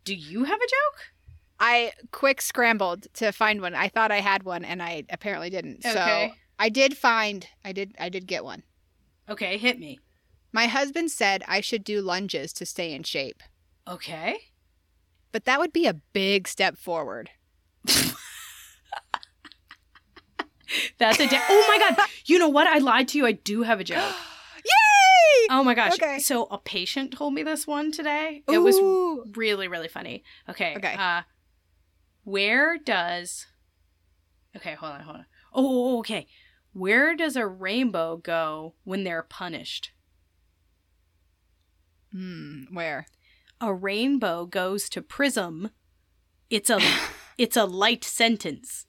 Do 0.03 0.13
you 0.13 0.43
have 0.43 0.59
a 0.59 0.67
joke? 0.67 1.13
I 1.59 1.93
quick 2.11 2.41
scrambled 2.41 3.07
to 3.13 3.31
find 3.31 3.61
one. 3.61 3.73
I 3.73 3.87
thought 3.87 4.11
I 4.11 4.19
had 4.19 4.43
one 4.43 4.65
and 4.65 4.83
I 4.83 5.05
apparently 5.09 5.49
didn't. 5.49 5.83
So 5.83 6.29
I 6.59 6.69
did 6.69 6.97
find 6.97 7.47
I 7.63 7.71
did 7.71 7.95
I 7.99 8.09
did 8.09 8.27
get 8.27 8.43
one. 8.43 8.63
Okay, 9.29 9.57
hit 9.57 9.79
me. 9.79 9.99
My 10.51 10.67
husband 10.67 11.11
said 11.11 11.43
I 11.47 11.61
should 11.61 11.83
do 11.83 12.01
lunges 12.01 12.53
to 12.53 12.65
stay 12.65 12.93
in 12.93 13.03
shape. 13.03 13.41
Okay. 13.87 14.37
But 15.31 15.45
that 15.45 15.59
would 15.59 15.73
be 15.73 15.85
a 15.85 15.93
big 16.13 16.47
step 16.47 16.77
forward. 16.77 17.31
That's 20.97 21.19
a. 21.19 21.27
Da- 21.27 21.41
oh 21.49 21.65
my 21.67 21.77
god! 21.77 22.07
You 22.25 22.39
know 22.39 22.49
what? 22.49 22.67
I 22.67 22.79
lied 22.79 23.07
to 23.09 23.17
you. 23.17 23.25
I 23.25 23.33
do 23.33 23.63
have 23.63 23.79
a 23.79 23.83
joke. 23.91 23.97
Yay! 24.57 25.47
Oh 25.49 25.63
my 25.63 25.73
gosh! 25.73 25.93
Okay. 25.93 26.19
So 26.19 26.45
a 26.45 26.57
patient 26.57 27.11
told 27.13 27.33
me 27.33 27.43
this 27.43 27.67
one 27.67 27.91
today. 27.91 28.43
It 28.47 28.59
was 28.59 28.77
really 29.35 29.67
really 29.67 29.87
funny. 29.87 30.23
Okay. 30.49 30.75
Okay. 30.77 30.95
Uh, 30.97 31.21
where 32.23 32.77
does? 32.77 33.45
Okay, 34.55 34.73
hold 34.73 34.93
on, 34.93 35.01
hold 35.01 35.17
on. 35.17 35.25
Oh, 35.53 35.99
okay. 35.99 36.27
Where 36.75 37.15
does 37.15 37.37
a 37.37 37.47
rainbow 37.47 38.17
go 38.17 38.73
when 38.83 39.05
they're 39.05 39.23
punished? 39.23 39.93
Hmm, 42.11 42.63
where? 42.69 43.05
A 43.61 43.73
rainbow 43.73 44.45
goes 44.45 44.89
to 44.89 45.01
prism. 45.01 45.69
It's 46.49 46.69
a 46.69 46.81
it's 47.37 47.55
a 47.55 47.63
light 47.63 48.03
sentence. 48.03 48.87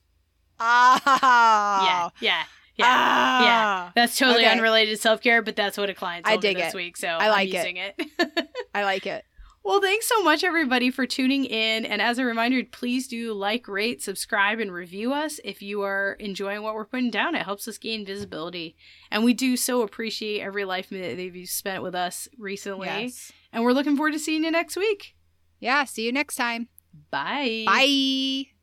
Ah. 0.59 2.11
Yeah, 2.21 2.27
yeah, 2.27 2.43
yeah. 2.75 2.85
yeah. 2.85 3.63
Ah. 3.63 3.91
That's 3.95 4.17
totally 4.17 4.43
Okay. 4.45 4.51
unrelated 4.51 4.93
to 4.97 5.01
self 5.01 5.21
care, 5.21 5.41
but 5.41 5.55
that's 5.55 5.77
what 5.77 5.89
a 5.89 5.93
client 5.93 6.27
I 6.27 6.31
told 6.31 6.43
me 6.43 6.53
this 6.55 6.73
it. 6.73 6.77
week, 6.77 6.97
so 6.97 7.07
I 7.07 7.25
I'm 7.27 7.31
like 7.31 7.47
it. 7.47 7.53
using 7.53 7.77
it. 7.77 8.49
I 8.75 8.83
like 8.83 9.07
it. 9.07 9.23
Well, 9.67 9.81
thanks 9.81 10.07
so 10.07 10.23
much, 10.23 10.45
everybody, 10.45 10.89
for 10.89 11.05
tuning 11.05 11.43
in. 11.43 11.85
And 11.85 12.01
as 12.01 12.17
a 12.17 12.23
reminder, 12.23 12.63
please 12.63 13.07
do 13.07 13.33
like, 13.33 13.67
rate, 13.67 14.01
subscribe, 14.01 14.59
and 14.59 14.71
review 14.71 15.13
us 15.13 15.41
if 15.43 15.61
you 15.61 15.81
are 15.81 16.13
enjoying 16.19 16.63
what 16.63 16.73
we're 16.73 16.85
putting 16.85 17.11
down. 17.11 17.35
It 17.35 17.43
helps 17.43 17.67
us 17.67 17.77
gain 17.77 18.05
visibility, 18.05 18.77
and 19.11 19.25
we 19.25 19.33
do 19.33 19.57
so 19.57 19.81
appreciate 19.81 20.41
every 20.41 20.63
life 20.63 20.89
minute 20.89 21.17
that 21.17 21.37
you've 21.37 21.49
spent 21.49 21.83
with 21.83 21.95
us 21.95 22.29
recently. 22.37 22.87
Yes. 22.87 23.33
And 23.51 23.63
we're 23.63 23.73
looking 23.73 23.97
forward 23.97 24.13
to 24.13 24.19
seeing 24.19 24.45
you 24.45 24.51
next 24.51 24.77
week. 24.77 25.15
Yeah, 25.59 25.83
see 25.83 26.05
you 26.05 26.13
next 26.13 26.35
time. 26.35 26.69
Bye. 27.11 27.63
Bye. 27.65 28.56